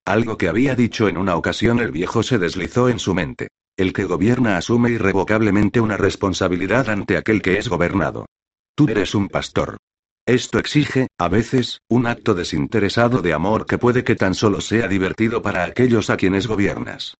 Algo 0.04 0.36
que 0.36 0.48
había 0.48 0.74
dicho 0.74 1.08
en 1.08 1.16
una 1.16 1.34
ocasión 1.34 1.78
el 1.78 1.92
viejo 1.92 2.22
se 2.22 2.38
deslizó 2.38 2.90
en 2.90 2.98
su 2.98 3.14
mente. 3.14 3.48
El 3.74 3.94
que 3.94 4.04
gobierna 4.04 4.58
asume 4.58 4.90
irrevocablemente 4.90 5.80
una 5.80 5.96
responsabilidad 5.96 6.90
ante 6.90 7.16
aquel 7.16 7.40
que 7.40 7.56
es 7.56 7.70
gobernado. 7.70 8.26
Tú 8.74 8.86
eres 8.90 9.14
un 9.14 9.28
pastor. 9.28 9.78
Esto 10.26 10.58
exige, 10.58 11.06
a 11.16 11.28
veces, 11.30 11.80
un 11.88 12.06
acto 12.06 12.34
desinteresado 12.34 13.22
de 13.22 13.32
amor 13.32 13.64
que 13.64 13.78
puede 13.78 14.04
que 14.04 14.14
tan 14.14 14.34
solo 14.34 14.60
sea 14.60 14.88
divertido 14.88 15.40
para 15.40 15.64
aquellos 15.64 16.10
a 16.10 16.18
quienes 16.18 16.46
gobiernas. 16.46 17.14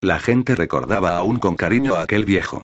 La 0.00 0.18
gente 0.18 0.54
recordaba 0.54 1.18
aún 1.18 1.38
con 1.38 1.56
cariño 1.56 1.96
a 1.96 2.04
aquel 2.04 2.24
viejo. 2.24 2.62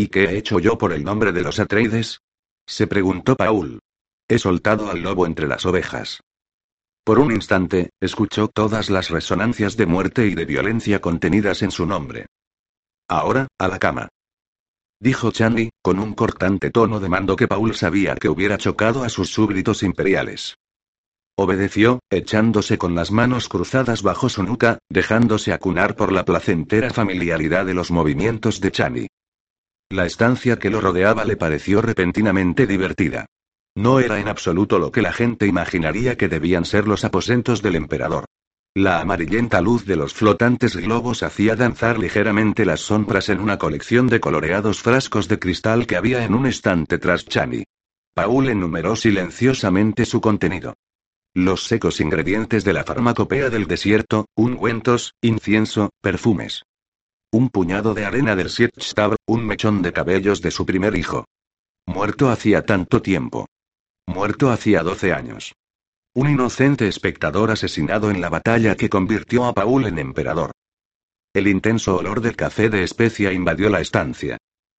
¿Y 0.00 0.08
qué 0.08 0.24
he 0.24 0.38
hecho 0.38 0.58
yo 0.58 0.78
por 0.78 0.94
el 0.94 1.04
nombre 1.04 1.30
de 1.30 1.42
los 1.42 1.60
Atreides? 1.60 2.22
se 2.66 2.86
preguntó 2.86 3.36
Paul. 3.36 3.80
He 4.28 4.38
soltado 4.38 4.90
al 4.90 5.02
lobo 5.02 5.26
entre 5.26 5.46
las 5.46 5.66
ovejas. 5.66 6.22
Por 7.04 7.18
un 7.18 7.32
instante, 7.32 7.90
escuchó 8.00 8.48
todas 8.48 8.88
las 8.88 9.10
resonancias 9.10 9.76
de 9.76 9.84
muerte 9.84 10.26
y 10.26 10.34
de 10.34 10.46
violencia 10.46 11.02
contenidas 11.02 11.60
en 11.60 11.70
su 11.70 11.84
nombre. 11.84 12.24
Ahora, 13.10 13.48
a 13.58 13.68
la 13.68 13.78
cama. 13.78 14.08
Dijo 14.98 15.32
Chandy, 15.32 15.68
con 15.82 15.98
un 15.98 16.14
cortante 16.14 16.70
tono 16.70 16.98
de 16.98 17.10
mando 17.10 17.36
que 17.36 17.46
Paul 17.46 17.74
sabía 17.74 18.14
que 18.14 18.30
hubiera 18.30 18.56
chocado 18.56 19.04
a 19.04 19.10
sus 19.10 19.28
súbditos 19.28 19.82
imperiales. 19.82 20.56
Obedeció, 21.36 22.00
echándose 22.08 22.78
con 22.78 22.94
las 22.94 23.10
manos 23.10 23.50
cruzadas 23.50 24.02
bajo 24.02 24.30
su 24.30 24.44
nuca, 24.44 24.78
dejándose 24.88 25.52
acunar 25.52 25.94
por 25.94 26.10
la 26.10 26.24
placentera 26.24 26.88
familiaridad 26.88 27.66
de 27.66 27.74
los 27.74 27.90
movimientos 27.90 28.62
de 28.62 28.72
Chani. 28.72 29.06
La 29.92 30.06
estancia 30.06 30.56
que 30.56 30.70
lo 30.70 30.80
rodeaba 30.80 31.24
le 31.24 31.36
pareció 31.36 31.82
repentinamente 31.82 32.68
divertida. 32.68 33.26
No 33.74 33.98
era 33.98 34.20
en 34.20 34.28
absoluto 34.28 34.78
lo 34.78 34.92
que 34.92 35.02
la 35.02 35.12
gente 35.12 35.48
imaginaría 35.48 36.16
que 36.16 36.28
debían 36.28 36.64
ser 36.64 36.86
los 36.86 37.04
aposentos 37.04 37.60
del 37.60 37.74
emperador. 37.74 38.24
La 38.72 39.00
amarillenta 39.00 39.60
luz 39.60 39.84
de 39.86 39.96
los 39.96 40.14
flotantes 40.14 40.76
globos 40.76 41.24
hacía 41.24 41.56
danzar 41.56 41.98
ligeramente 41.98 42.64
las 42.64 42.82
sombras 42.82 43.28
en 43.30 43.40
una 43.40 43.58
colección 43.58 44.06
de 44.06 44.20
coloreados 44.20 44.80
frascos 44.80 45.26
de 45.26 45.40
cristal 45.40 45.88
que 45.88 45.96
había 45.96 46.24
en 46.24 46.34
un 46.34 46.46
estante 46.46 46.98
tras 46.98 47.24
Chani. 47.24 47.64
Paul 48.14 48.48
enumeró 48.48 48.94
silenciosamente 48.94 50.04
su 50.04 50.20
contenido. 50.20 50.74
Los 51.34 51.64
secos 51.64 52.00
ingredientes 52.00 52.62
de 52.62 52.74
la 52.74 52.84
farmacopea 52.84 53.50
del 53.50 53.66
desierto, 53.66 54.26
ungüentos, 54.36 55.14
incienso, 55.20 55.90
perfumes. 56.00 56.62
Un 57.32 57.48
puñado 57.48 57.94
de 57.94 58.04
arena 58.04 58.34
del 58.34 58.50
Sietstab, 58.50 59.14
un 59.26 59.46
mechón 59.46 59.82
de 59.82 59.92
cabellos 59.92 60.42
de 60.42 60.50
su 60.50 60.66
primer 60.66 60.96
hijo. 60.96 61.26
Muerto 61.86 62.28
hacía 62.28 62.66
tanto 62.66 63.00
tiempo. 63.02 63.46
Muerto 64.06 64.50
hacía 64.50 64.82
12 64.82 65.12
años. 65.12 65.54
Un 66.12 66.28
inocente 66.28 66.88
espectador 66.88 67.52
asesinado 67.52 68.10
en 68.10 68.20
la 68.20 68.30
batalla 68.30 68.74
que 68.74 68.88
convirtió 68.88 69.44
a 69.44 69.52
Paul 69.52 69.86
en 69.86 70.00
emperador. 70.00 70.50
El 71.32 71.46
intenso 71.46 71.98
olor 71.98 72.20
del 72.20 72.34
café 72.34 72.68
de 72.68 72.82
especia 72.82 73.32
invadió 73.32 73.70
la 73.70 73.80
estancia. 73.80 74.36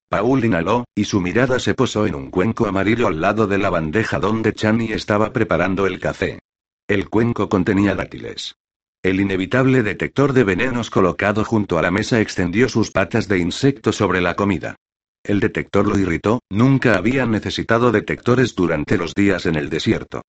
Paul 0.09 0.43
inhaló, 0.43 0.83
y 0.93 1.05
su 1.05 1.21
mirada 1.21 1.57
se 1.57 1.73
posó 1.73 2.05
en 2.05 2.15
un 2.15 2.31
cuenco 2.31 2.67
amarillo 2.67 3.07
al 3.07 3.21
lado 3.21 3.47
de 3.47 3.59
la 3.59 3.69
bandeja 3.69 4.19
donde 4.19 4.53
Chani 4.53 4.91
estaba 4.91 5.31
preparando 5.31 5.87
el 5.87 6.01
café. 6.01 6.39
El 6.85 7.09
cuenco 7.09 7.47
contenía 7.47 7.95
dátiles. 7.95 8.55
El 9.03 9.19
inevitable 9.19 9.81
detector 9.81 10.31
de 10.31 10.43
venenos 10.43 10.91
colocado 10.91 11.43
junto 11.43 11.79
a 11.79 11.81
la 11.81 11.89
mesa 11.89 12.21
extendió 12.21 12.69
sus 12.69 12.91
patas 12.91 13.27
de 13.27 13.39
insecto 13.39 13.91
sobre 13.91 14.21
la 14.21 14.35
comida. 14.35 14.75
El 15.23 15.39
detector 15.39 15.87
lo 15.87 15.97
irritó, 15.97 16.41
nunca 16.51 16.95
habían 16.97 17.31
necesitado 17.31 17.91
detectores 17.91 18.53
durante 18.53 18.97
los 18.97 19.15
días 19.15 19.47
en 19.47 19.55
el 19.55 19.69
desierto. 19.69 20.21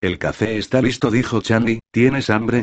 El 0.00 0.18
café 0.18 0.58
está 0.58 0.80
listo, 0.80 1.10
dijo 1.10 1.40
Chandy, 1.40 1.80
¿tienes 1.90 2.30
hambre? 2.30 2.62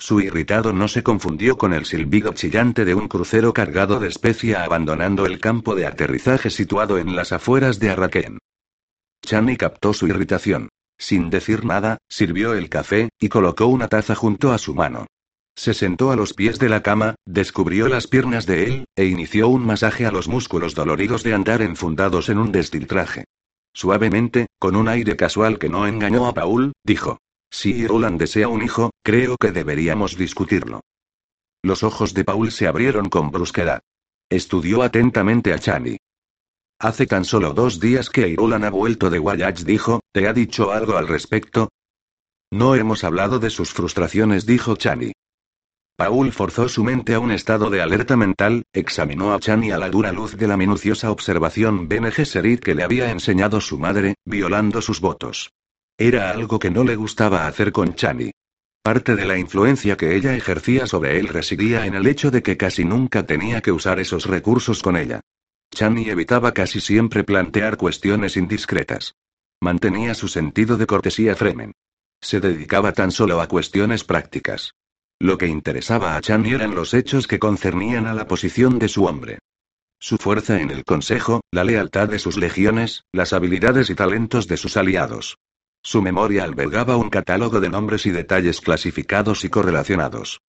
Su 0.00 0.20
irritado 0.20 0.72
no 0.72 0.88
se 0.88 1.04
confundió 1.04 1.56
con 1.56 1.72
el 1.72 1.84
silbido 1.84 2.32
chillante 2.32 2.84
de 2.84 2.96
un 2.96 3.06
crucero 3.06 3.52
cargado 3.52 4.00
de 4.00 4.08
especia 4.08 4.64
abandonando 4.64 5.24
el 5.24 5.38
campo 5.38 5.76
de 5.76 5.86
aterrizaje 5.86 6.50
situado 6.50 6.98
en 6.98 7.14
las 7.14 7.30
afueras 7.30 7.78
de 7.78 7.90
Arraquén. 7.90 8.38
Channy 9.24 9.56
captó 9.56 9.92
su 9.92 10.08
irritación. 10.08 10.68
Sin 11.02 11.30
decir 11.30 11.64
nada, 11.64 11.98
sirvió 12.08 12.54
el 12.54 12.68
café, 12.68 13.08
y 13.18 13.28
colocó 13.28 13.66
una 13.66 13.88
taza 13.88 14.14
junto 14.14 14.52
a 14.52 14.58
su 14.58 14.72
mano. 14.72 15.08
Se 15.56 15.74
sentó 15.74 16.12
a 16.12 16.16
los 16.16 16.32
pies 16.32 16.60
de 16.60 16.68
la 16.68 16.84
cama, 16.84 17.16
descubrió 17.26 17.88
las 17.88 18.06
piernas 18.06 18.46
de 18.46 18.66
él, 18.66 18.84
e 18.94 19.06
inició 19.06 19.48
un 19.48 19.66
masaje 19.66 20.06
a 20.06 20.12
los 20.12 20.28
músculos 20.28 20.76
doloridos 20.76 21.24
de 21.24 21.34
andar 21.34 21.60
enfundados 21.60 22.28
en 22.28 22.38
un 22.38 22.52
destiltraje. 22.52 23.24
Suavemente, 23.74 24.46
con 24.60 24.76
un 24.76 24.86
aire 24.86 25.16
casual 25.16 25.58
que 25.58 25.68
no 25.68 25.88
engañó 25.88 26.28
a 26.28 26.34
Paul, 26.34 26.70
dijo. 26.84 27.18
Si 27.50 27.84
Roland 27.84 28.20
desea 28.20 28.46
un 28.46 28.62
hijo, 28.62 28.92
creo 29.02 29.36
que 29.38 29.50
deberíamos 29.50 30.16
discutirlo. 30.16 30.82
Los 31.64 31.82
ojos 31.82 32.14
de 32.14 32.22
Paul 32.22 32.52
se 32.52 32.68
abrieron 32.68 33.08
con 33.08 33.32
brusquedad. 33.32 33.80
Estudió 34.30 34.82
atentamente 34.84 35.52
a 35.52 35.58
Chani. 35.58 35.96
Hace 36.82 37.06
tan 37.06 37.24
solo 37.24 37.52
dos 37.52 37.78
días 37.78 38.10
que 38.10 38.26
Irulan 38.26 38.64
ha 38.64 38.70
vuelto 38.70 39.08
de 39.08 39.20
Wayach, 39.20 39.60
dijo, 39.60 40.00
¿te 40.12 40.26
ha 40.26 40.32
dicho 40.32 40.72
algo 40.72 40.96
al 40.96 41.06
respecto? 41.06 41.68
No 42.50 42.74
hemos 42.74 43.04
hablado 43.04 43.38
de 43.38 43.50
sus 43.50 43.72
frustraciones, 43.72 44.46
dijo 44.46 44.74
Chani. 44.74 45.12
Paul 45.96 46.32
forzó 46.32 46.68
su 46.68 46.82
mente 46.82 47.14
a 47.14 47.20
un 47.20 47.30
estado 47.30 47.70
de 47.70 47.82
alerta 47.82 48.16
mental, 48.16 48.64
examinó 48.72 49.32
a 49.32 49.38
Chani 49.38 49.70
a 49.70 49.78
la 49.78 49.90
dura 49.90 50.10
luz 50.10 50.36
de 50.36 50.48
la 50.48 50.56
minuciosa 50.56 51.12
observación 51.12 51.86
Bene 51.86 52.10
Gesserit 52.10 52.58
que 52.58 52.74
le 52.74 52.82
había 52.82 53.12
enseñado 53.12 53.60
su 53.60 53.78
madre, 53.78 54.16
violando 54.24 54.82
sus 54.82 55.00
votos. 55.00 55.52
Era 55.96 56.32
algo 56.32 56.58
que 56.58 56.72
no 56.72 56.82
le 56.82 56.96
gustaba 56.96 57.46
hacer 57.46 57.70
con 57.70 57.94
Chani. 57.94 58.32
Parte 58.82 59.14
de 59.14 59.24
la 59.24 59.38
influencia 59.38 59.96
que 59.96 60.16
ella 60.16 60.34
ejercía 60.34 60.88
sobre 60.88 61.20
él 61.20 61.28
residía 61.28 61.86
en 61.86 61.94
el 61.94 62.08
hecho 62.08 62.32
de 62.32 62.42
que 62.42 62.56
casi 62.56 62.84
nunca 62.84 63.24
tenía 63.24 63.60
que 63.60 63.70
usar 63.70 64.00
esos 64.00 64.26
recursos 64.26 64.82
con 64.82 64.96
ella. 64.96 65.20
Chani 65.74 66.10
evitaba 66.10 66.52
casi 66.52 66.80
siempre 66.80 67.24
plantear 67.24 67.78
cuestiones 67.78 68.36
indiscretas. 68.36 69.14
Mantenía 69.60 70.14
su 70.14 70.28
sentido 70.28 70.76
de 70.76 70.86
cortesía 70.86 71.34
Fremen. 71.34 71.72
Se 72.20 72.40
dedicaba 72.40 72.92
tan 72.92 73.10
solo 73.10 73.40
a 73.40 73.48
cuestiones 73.48 74.04
prácticas. 74.04 74.74
Lo 75.18 75.38
que 75.38 75.46
interesaba 75.46 76.16
a 76.16 76.20
Chan 76.20 76.44
eran 76.46 76.74
los 76.74 76.94
hechos 76.94 77.26
que 77.26 77.38
concernían 77.38 78.06
a 78.06 78.12
la 78.12 78.26
posición 78.26 78.78
de 78.78 78.88
su 78.88 79.06
hombre. 79.06 79.38
Su 79.98 80.18
fuerza 80.18 80.60
en 80.60 80.70
el 80.70 80.84
Consejo, 80.84 81.40
la 81.50 81.64
lealtad 81.64 82.08
de 82.08 82.18
sus 82.18 82.36
legiones, 82.36 83.04
las 83.12 83.32
habilidades 83.32 83.88
y 83.88 83.94
talentos 83.94 84.48
de 84.48 84.56
sus 84.56 84.76
aliados. 84.76 85.38
Su 85.82 86.02
memoria 86.02 86.44
albergaba 86.44 86.96
un 86.96 87.08
catálogo 87.08 87.60
de 87.60 87.70
nombres 87.70 88.04
y 88.06 88.10
detalles 88.10 88.60
clasificados 88.60 89.44
y 89.44 89.48
correlacionados. 89.48 90.40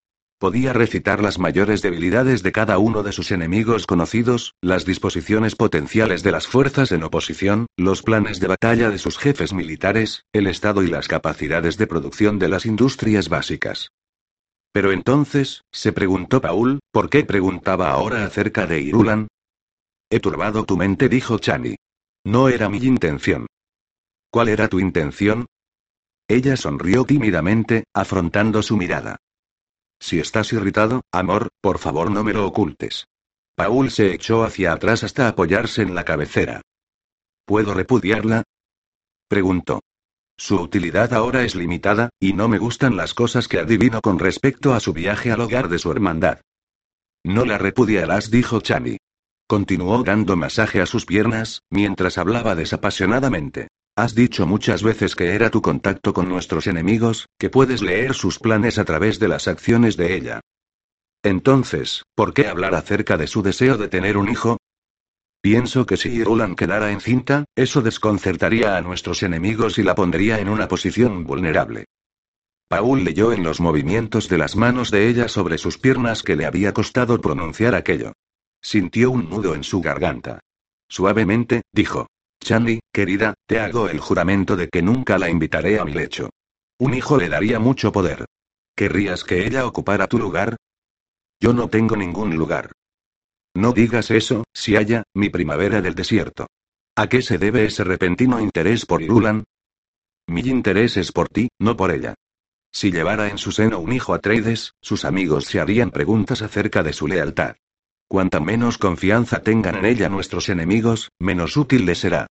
Podía 0.44 0.74
recitar 0.74 1.24
las 1.24 1.39
mayores 1.39 1.82
debilidades 1.82 2.44
de 2.44 2.52
cada 2.52 2.78
uno 2.78 3.02
de 3.02 3.14
sus 3.14 3.32
enemigos 3.32 3.88
conocidos, 3.88 4.56
las 4.62 4.84
disposiciones 4.84 5.56
potenciales 5.56 6.22
de 6.22 6.34
las 6.34 6.48
fuerzas 6.48 6.91
en 6.91 7.02
oposición, 7.04 7.68
los 7.78 8.02
planes 8.02 8.41
de 8.41 8.48
batalla 8.48 8.89
de 8.89 8.98
sus 8.98 9.18
jefes 9.18 9.54
militares, 9.54 10.26
el 10.34 10.48
estado 10.48 10.84
y 10.84 10.88
las 10.88 11.08
capacidades 11.08 11.78
de 11.78 11.88
producción 11.88 12.39
de 12.39 12.50
las 12.50 12.66
industrias 12.66 13.30
básicas. 13.30 13.88
Pero 14.74 14.91
entonces, 14.91 15.62
se 15.72 15.94
preguntó 15.94 16.41
Paul, 16.41 16.82
¿por 16.91 17.10
qué 17.10 17.24
preguntaba 17.24 17.91
ahora 17.91 18.26
acerca 18.26 18.66
de 18.66 18.82
Irulan? 18.82 19.30
He 20.10 20.20
turbado 20.20 20.66
tu 20.66 20.76
mente, 20.76 21.08
dijo 21.08 21.39
Chani. 21.39 21.78
No 22.26 22.50
era 22.50 22.68
mi 22.68 22.80
intención. 22.80 23.48
¿Cuál 24.30 24.50
era 24.50 24.68
tu 24.68 24.82
intención? 24.82 25.46
Ella 26.28 26.58
sonrió 26.58 27.06
tímidamente, 27.06 27.86
afrontando 27.94 28.62
su 28.62 28.76
mirada. 28.76 29.23
Si 30.04 30.20
estás 30.20 30.51
irritado, 30.51 31.04
amor, 31.14 31.47
por 31.62 31.80
favor 31.80 32.12
no 32.12 32.26
me 32.26 32.34
lo 32.34 32.45
ocultes. 32.45 33.08
Paul 33.56 33.89
se 33.89 34.14
echó 34.14 34.43
hacia 34.43 34.74
atrás 34.74 35.06
hasta 35.06 35.30
apoyarse 35.30 35.82
en 35.82 35.95
la 35.95 36.04
cabecera. 36.04 36.62
¿Puedo 37.45 37.74
repudiarla? 37.74 38.43
preguntó. 39.30 39.80
Su 40.36 40.60
utilidad 40.60 41.14
ahora 41.14 41.43
es 41.43 41.56
limitada, 41.56 42.10
y 42.20 42.34
no 42.34 42.49
me 42.49 42.58
gustan 42.58 42.97
las 42.97 43.14
cosas 43.14 43.47
que 43.47 43.60
adivino 43.60 44.01
con 44.01 44.20
respecto 44.20 44.74
a 44.74 44.82
su 44.82 44.91
viaje 44.91 45.32
al 45.32 45.39
hogar 45.39 45.70
de 45.70 45.80
su 45.80 45.89
hermandad. 45.89 46.41
No 47.24 47.45
la 47.45 47.58
repudiarás, 47.58 48.30
dijo 48.30 48.60
Chani. 48.60 48.97
Continuó 49.47 50.04
dando 50.04 50.36
masaje 50.36 50.82
a 50.82 50.86
sus 50.86 51.06
piernas, 51.06 51.62
mientras 51.70 52.18
hablaba 52.18 52.56
desapasionadamente. 52.56 53.70
Has 53.96 54.16
dicho 54.16 54.48
muchas 54.48 54.82
veces 54.82 55.16
que 55.16 55.36
era 55.36 55.52
tu 55.52 55.62
contacto 55.62 56.14
con 56.14 56.28
nuestros 56.28 56.66
enemigos, 56.66 57.28
que 57.38 57.52
puedes 57.52 57.84
leer 57.84 58.16
sus 58.16 58.39
planes 58.39 58.80
a 58.80 58.86
través 58.86 59.20
de 59.20 59.28
las 59.28 59.48
acciones 59.48 59.98
de 59.98 60.16
ella. 60.16 60.41
Entonces, 61.22 62.04
¿por 62.16 62.34
qué 62.34 62.48
hablar 62.48 62.74
acerca 62.74 63.18
de 63.18 63.28
su 63.28 63.44
deseo 63.44 63.78
de 63.78 63.88
tener 63.89 64.18
un 64.18 64.30
hijo? 64.30 64.58
Pienso 65.41 65.86
que 65.86 65.98
si 65.98 66.10
Irulan 66.10 66.56
quedara 66.56 66.91
encinta, 66.91 67.46
eso 67.56 67.82
desconcertaría 67.82 68.78
a 68.78 68.82
nuestros 68.82 69.22
enemigos 69.22 69.78
y 69.78 69.84
la 69.84 69.94
pondría 69.94 70.39
en 70.39 70.50
una 70.50 70.68
posición 70.68 71.24
vulnerable. 71.24 71.86
Paul 72.70 73.04
leyó 73.04 73.32
en 73.32 73.44
los 73.44 73.60
movimientos 73.60 74.28
de 74.28 74.39
las 74.39 74.56
manos 74.56 74.89
de 74.89 75.08
ella 75.08 75.28
sobre 75.28 75.60
sus 75.60 75.78
piernas 75.78 76.24
que 76.24 76.36
le 76.36 76.46
había 76.48 76.74
costado 76.74 77.22
pronunciar 77.22 77.76
aquello. 77.76 78.14
Sintió 78.60 79.12
un 79.12 79.30
nudo 79.30 79.54
en 79.54 79.64
su 79.64 79.82
garganta. 79.82 80.39
Suavemente, 80.88 81.62
dijo. 81.72 82.08
Chandy, 82.44 82.80
querida, 82.91 83.34
te 83.48 83.60
hago 83.60 83.89
el 83.89 84.00
juramento 84.00 84.56
de 84.56 84.68
que 84.68 84.82
nunca 84.82 85.18
la 85.18 85.30
invitaré 85.30 85.80
a 85.80 85.86
mi 85.86 85.94
lecho. 85.94 86.30
Un 86.78 86.94
hijo 86.94 87.18
le 87.18 87.30
daría 87.30 87.58
mucho 87.60 87.91
poder. 87.91 88.26
¿Querrías 88.76 89.24
que 89.24 89.48
ella 89.48 89.66
ocupara 89.66 90.08
tu 90.08 90.20
lugar? 90.20 90.58
Yo 91.39 91.54
no 91.54 91.70
tengo 91.70 91.96
ningún 91.96 92.36
lugar. 92.36 92.72
No 93.56 93.72
digas 93.72 94.12
eso, 94.12 94.44
si 94.54 94.76
haya, 94.76 95.04
mi 95.14 95.30
primavera 95.30 95.82
del 95.82 95.96
desierto. 95.96 96.48
¿A 96.96 97.08
qué 97.08 97.22
se 97.22 97.38
debe 97.38 97.66
ese 97.66 97.84
repentino 97.84 98.39
interés 98.39 98.86
por 98.86 99.02
Irulan? 99.02 99.46
Mi 100.28 100.41
interés 100.41 100.98
es 100.98 101.12
por 101.12 101.30
ti, 101.30 101.50
no 101.60 101.76
por 101.78 101.91
ella. 101.91 102.16
Si 102.72 102.91
llevara 102.91 103.30
en 103.30 103.38
su 103.38 103.52
seno 103.52 103.80
un 103.80 103.94
hijo 103.94 104.14
a 104.14 104.20
Trades, 104.20 104.74
sus 104.82 105.06
amigos 105.06 105.46
se 105.46 105.60
harían 105.60 105.91
preguntas 105.91 106.41
acerca 106.41 106.84
de 106.84 106.94
su 106.94 107.08
lealtad. 107.08 107.56
Cuanta 108.14 108.39
menos 108.39 108.78
confianza 108.78 109.41
tengan 109.41 109.74
en 109.78 109.86
ella 109.86 110.07
nuestros 110.07 110.47
enemigos, 110.47 111.09
menos 111.18 111.57
útil 111.57 111.88
le 111.88 111.95
será. 111.95 112.28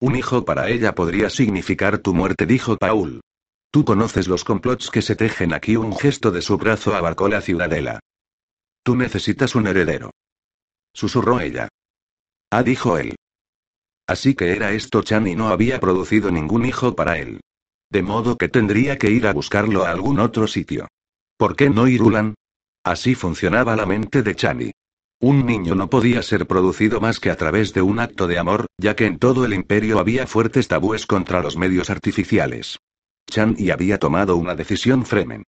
Un 0.00 0.16
hijo 0.16 0.46
para 0.46 0.70
ella 0.70 0.94
podría 0.94 1.28
significar 1.28 1.98
tu 1.98 2.14
muerte, 2.14 2.46
dijo 2.46 2.78
Paul. 2.78 3.20
Tú 3.70 3.84
conoces 3.84 4.28
los 4.28 4.44
complots 4.44 4.90
que 4.90 5.02
se 5.02 5.14
tejen 5.14 5.52
aquí. 5.52 5.76
Un 5.76 5.94
gesto 5.94 6.30
de 6.30 6.40
su 6.40 6.56
brazo 6.56 6.94
abarcó 6.94 7.28
la 7.28 7.42
ciudadela. 7.42 8.00
Tú 8.82 8.96
necesitas 8.96 9.54
un 9.54 9.66
heredero. 9.66 10.10
Susurró 10.94 11.38
ella. 11.38 11.68
Ah, 12.50 12.62
dijo 12.62 12.96
él. 12.96 13.14
Así 14.06 14.34
que 14.34 14.52
era 14.52 14.72
esto 14.72 15.02
Chan 15.02 15.36
no 15.36 15.48
había 15.48 15.80
producido 15.80 16.30
ningún 16.30 16.64
hijo 16.64 16.96
para 16.96 17.18
él. 17.18 17.40
De 17.90 18.02
modo 18.02 18.38
que 18.38 18.48
tendría 18.48 18.96
que 18.96 19.10
ir 19.10 19.26
a 19.26 19.34
buscarlo 19.34 19.84
a 19.84 19.90
algún 19.90 20.18
otro 20.18 20.46
sitio. 20.46 20.88
¿Por 21.36 21.56
qué 21.56 21.68
no 21.68 21.88
Irulan? 21.88 22.36
Así 22.82 23.14
funcionaba 23.14 23.76
la 23.76 23.84
mente 23.84 24.22
de 24.22 24.34
Chani. 24.34 24.72
Un 25.20 25.46
niño 25.46 25.74
no 25.74 25.88
podía 25.88 26.22
ser 26.22 26.46
producido 26.46 27.00
más 27.00 27.20
que 27.20 27.30
a 27.30 27.36
través 27.36 27.72
de 27.72 27.82
un 27.82 27.98
acto 27.98 28.26
de 28.26 28.38
amor, 28.38 28.66
ya 28.78 28.94
que 28.94 29.06
en 29.06 29.18
todo 29.18 29.44
el 29.44 29.54
imperio 29.54 29.98
había 29.98 30.26
fuertes 30.26 30.68
tabúes 30.68 31.06
contra 31.06 31.40
los 31.40 31.56
medios 31.56 31.90
artificiales. 31.90 32.78
Chan 33.26 33.54
y 33.58 33.70
había 33.70 33.98
tomado 33.98 34.36
una 34.36 34.54
decisión 34.54 35.06
Fremen. 35.06 35.44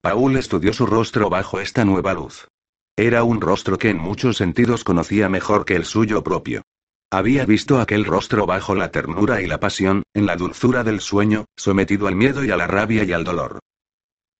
Paul 0.00 0.36
estudió 0.36 0.72
su 0.72 0.86
rostro 0.86 1.30
bajo 1.30 1.60
esta 1.60 1.84
nueva 1.84 2.12
luz. 2.12 2.48
Era 2.96 3.22
un 3.22 3.40
rostro 3.40 3.78
que 3.78 3.90
en 3.90 3.98
muchos 3.98 4.36
sentidos 4.36 4.82
conocía 4.82 5.28
mejor 5.28 5.64
que 5.64 5.76
el 5.76 5.84
suyo 5.84 6.22
propio. 6.22 6.62
Había 7.10 7.46
visto 7.46 7.80
aquel 7.80 8.04
rostro 8.04 8.46
bajo 8.46 8.74
la 8.74 8.90
ternura 8.90 9.40
y 9.40 9.46
la 9.46 9.60
pasión, 9.60 10.02
en 10.14 10.26
la 10.26 10.36
dulzura 10.36 10.84
del 10.84 11.00
sueño, 11.00 11.44
sometido 11.56 12.06
al 12.06 12.16
miedo 12.16 12.44
y 12.44 12.50
a 12.50 12.56
la 12.56 12.66
rabia 12.66 13.04
y 13.04 13.12
al 13.12 13.24
dolor. 13.24 13.60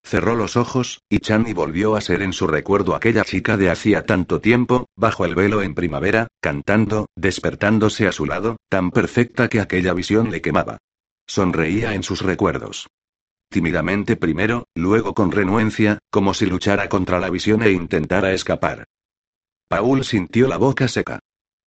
Cerró 0.02 0.36
los 0.36 0.56
ojos, 0.56 1.02
y 1.08 1.18
Chani 1.18 1.52
volvió 1.52 1.94
a 1.94 2.00
ser 2.00 2.22
en 2.22 2.32
su 2.32 2.46
recuerdo 2.46 2.94
aquella 2.94 3.24
chica 3.24 3.56
de 3.56 3.70
hacía 3.70 4.06
tanto 4.06 4.40
tiempo, 4.40 4.86
bajo 4.96 5.24
el 5.24 5.34
velo 5.34 5.62
en 5.62 5.74
primavera, 5.74 6.28
cantando, 6.40 7.06
despertándose 7.14 8.06
a 8.06 8.12
su 8.12 8.24
lado, 8.24 8.56
tan 8.68 8.90
perfecta 8.90 9.48
que 9.48 9.60
aquella 9.60 9.92
visión 9.92 10.30
le 10.30 10.40
quemaba. 10.40 10.78
Sonreía 11.26 11.94
en 11.94 12.02
sus 12.02 12.22
recuerdos. 12.22 12.88
Tímidamente 13.50 14.16
primero, 14.16 14.66
luego 14.74 15.14
con 15.14 15.30
renuencia, 15.30 15.98
como 16.10 16.34
si 16.34 16.46
luchara 16.46 16.88
contra 16.88 17.18
la 17.18 17.30
visión 17.30 17.62
e 17.62 17.70
intentara 17.70 18.32
escapar. 18.32 18.84
Paul 19.68 20.04
sintió 20.04 20.48
la 20.48 20.56
boca 20.56 20.88
seca. 20.88 21.18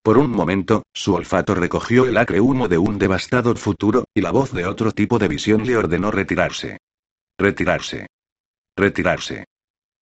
Por 0.03 0.17
un 0.17 0.31
momento, 0.31 0.83
su 0.93 1.13
olfato 1.13 1.53
recogió 1.53 2.05
el 2.05 2.17
acre 2.17 2.41
humo 2.41 2.67
de 2.67 2.79
un 2.79 2.97
devastador 2.97 3.57
futuro, 3.57 4.05
y 4.15 4.21
la 4.21 4.31
voz 4.31 4.51
de 4.51 4.65
otro 4.65 4.91
tipo 4.91 5.19
de 5.19 5.27
visión 5.27 5.65
le 5.65 5.77
ordenó 5.77 6.09
retirarse. 6.09 6.79
Retirarse. 7.37 8.07
Retirarse. 8.75 9.45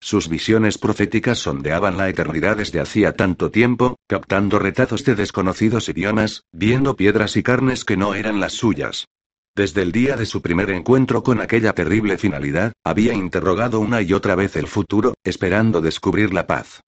Sus 0.02 0.30
visiones 0.30 0.78
proféticas 0.78 1.40
sondeaban 1.40 1.98
la 1.98 2.08
eternidad 2.08 2.58
desde 2.58 2.80
hacía 2.80 3.14
tanto 3.14 3.52
tiempo, 3.52 3.98
captando 4.08 4.58
retazos 4.58 5.04
de 5.04 5.16
desconocidos 5.16 5.90
idiomas, 5.90 6.44
viendo 6.54 6.96
piedras 6.96 7.36
y 7.36 7.44
carnes 7.44 7.84
que 7.84 7.98
no 7.98 8.16
eran 8.16 8.40
las 8.40 8.54
suyas. 8.54 9.08
Desde 9.56 9.82
el 9.82 9.92
día 9.92 10.16
de 10.16 10.26
su 10.26 10.42
primer 10.42 10.70
encuentro 10.70 11.22
con 11.22 11.42
aquella 11.42 11.74
terrible 11.74 12.18
finalidad, 12.18 12.72
había 12.86 13.14
interrogado 13.14 13.82
una 13.82 14.02
y 14.02 14.14
otra 14.14 14.36
vez 14.36 14.56
el 14.56 14.68
futuro, 14.68 15.16
esperando 15.26 15.82
descubrir 15.82 16.34
la 16.34 16.48
paz. 16.48 16.80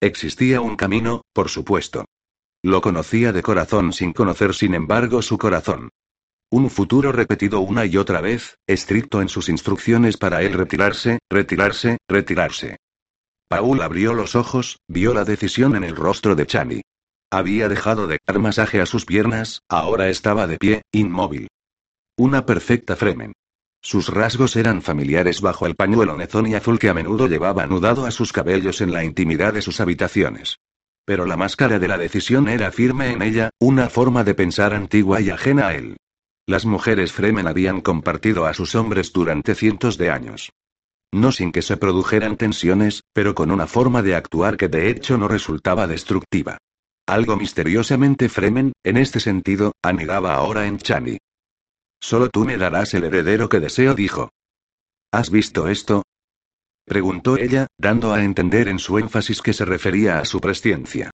Existía 0.00 0.60
un 0.60 0.76
camino, 0.76 1.22
por 1.32 1.48
supuesto. 1.48 2.04
Lo 2.62 2.82
conocía 2.82 3.32
de 3.32 3.42
corazón 3.42 3.92
sin 3.92 4.12
conocer 4.12 4.54
sin 4.54 4.74
embargo 4.74 5.22
su 5.22 5.38
corazón. 5.38 5.88
Un 6.52 6.68
futuro 6.68 7.12
repetido 7.12 7.60
una 7.60 7.86
y 7.86 7.96
otra 7.96 8.20
vez, 8.20 8.58
estricto 8.66 9.22
en 9.22 9.28
sus 9.28 9.48
instrucciones 9.48 10.16
para 10.16 10.42
él 10.42 10.52
retirarse, 10.52 11.20
retirarse, 11.30 11.98
retirarse. 12.08 12.78
Paul 13.48 13.80
abrió 13.82 14.14
los 14.14 14.34
ojos, 14.34 14.80
vio 14.88 15.14
la 15.14 15.24
decisión 15.24 15.76
en 15.76 15.84
el 15.84 15.94
rostro 15.94 16.34
de 16.34 16.46
Chani. 16.46 16.82
Había 17.30 17.68
dejado 17.68 18.08
de 18.08 18.18
dar 18.26 18.40
masaje 18.40 18.80
a 18.80 18.86
sus 18.86 19.06
piernas, 19.06 19.62
ahora 19.68 20.08
estaba 20.08 20.48
de 20.48 20.58
pie, 20.58 20.82
inmóvil. 20.90 21.46
Una 22.16 22.44
perfecta 22.44 22.96
Fremen. 22.96 23.32
Sus 23.80 24.08
rasgos 24.08 24.56
eran 24.56 24.82
familiares 24.82 25.40
bajo 25.40 25.66
el 25.66 25.76
pañuelo 25.76 26.16
nezón 26.16 26.48
y 26.48 26.54
azul 26.54 26.80
que 26.80 26.88
a 26.88 26.94
menudo 26.94 27.28
llevaba 27.28 27.62
anudado 27.62 28.06
a 28.06 28.10
sus 28.10 28.32
cabellos 28.32 28.80
en 28.80 28.92
la 28.92 29.04
intimidad 29.04 29.54
de 29.54 29.62
sus 29.62 29.80
habitaciones. 29.80 30.58
Pero 31.04 31.26
la 31.26 31.36
máscara 31.36 31.78
de 31.78 31.86
la 31.88 31.96
decisión 31.96 32.48
era 32.48 32.72
firme 32.72 33.12
en 33.12 33.22
ella, 33.22 33.50
una 33.60 33.88
forma 33.88 34.24
de 34.24 34.34
pensar 34.34 34.74
antigua 34.74 35.20
y 35.20 35.30
ajena 35.30 35.68
a 35.68 35.74
él. 35.76 35.96
Las 36.50 36.66
mujeres 36.66 37.12
Fremen 37.12 37.46
habían 37.46 37.80
compartido 37.80 38.44
a 38.44 38.54
sus 38.54 38.74
hombres 38.74 39.12
durante 39.12 39.54
cientos 39.54 39.96
de 39.96 40.10
años. 40.10 40.50
No 41.12 41.30
sin 41.30 41.52
que 41.52 41.62
se 41.62 41.76
produjeran 41.76 42.36
tensiones, 42.36 43.04
pero 43.12 43.36
con 43.36 43.52
una 43.52 43.68
forma 43.68 44.02
de 44.02 44.16
actuar 44.16 44.56
que 44.56 44.66
de 44.66 44.90
hecho 44.90 45.16
no 45.16 45.28
resultaba 45.28 45.86
destructiva. 45.86 46.58
Algo 47.06 47.36
misteriosamente 47.36 48.28
Fremen, 48.28 48.72
en 48.82 48.96
este 48.96 49.20
sentido, 49.20 49.74
anidaba 49.80 50.34
ahora 50.34 50.66
en 50.66 50.78
Chani. 50.78 51.18
Solo 52.00 52.28
tú 52.30 52.44
me 52.44 52.56
darás 52.56 52.94
el 52.94 53.04
heredero 53.04 53.48
que 53.48 53.60
deseo, 53.60 53.94
dijo. 53.94 54.30
¿Has 55.12 55.30
visto 55.30 55.68
esto? 55.68 56.02
preguntó 56.84 57.36
ella, 57.36 57.68
dando 57.78 58.12
a 58.12 58.24
entender 58.24 58.66
en 58.66 58.80
su 58.80 58.98
énfasis 58.98 59.40
que 59.40 59.52
se 59.52 59.64
refería 59.64 60.18
a 60.18 60.24
su 60.24 60.40
presciencia. 60.40 61.12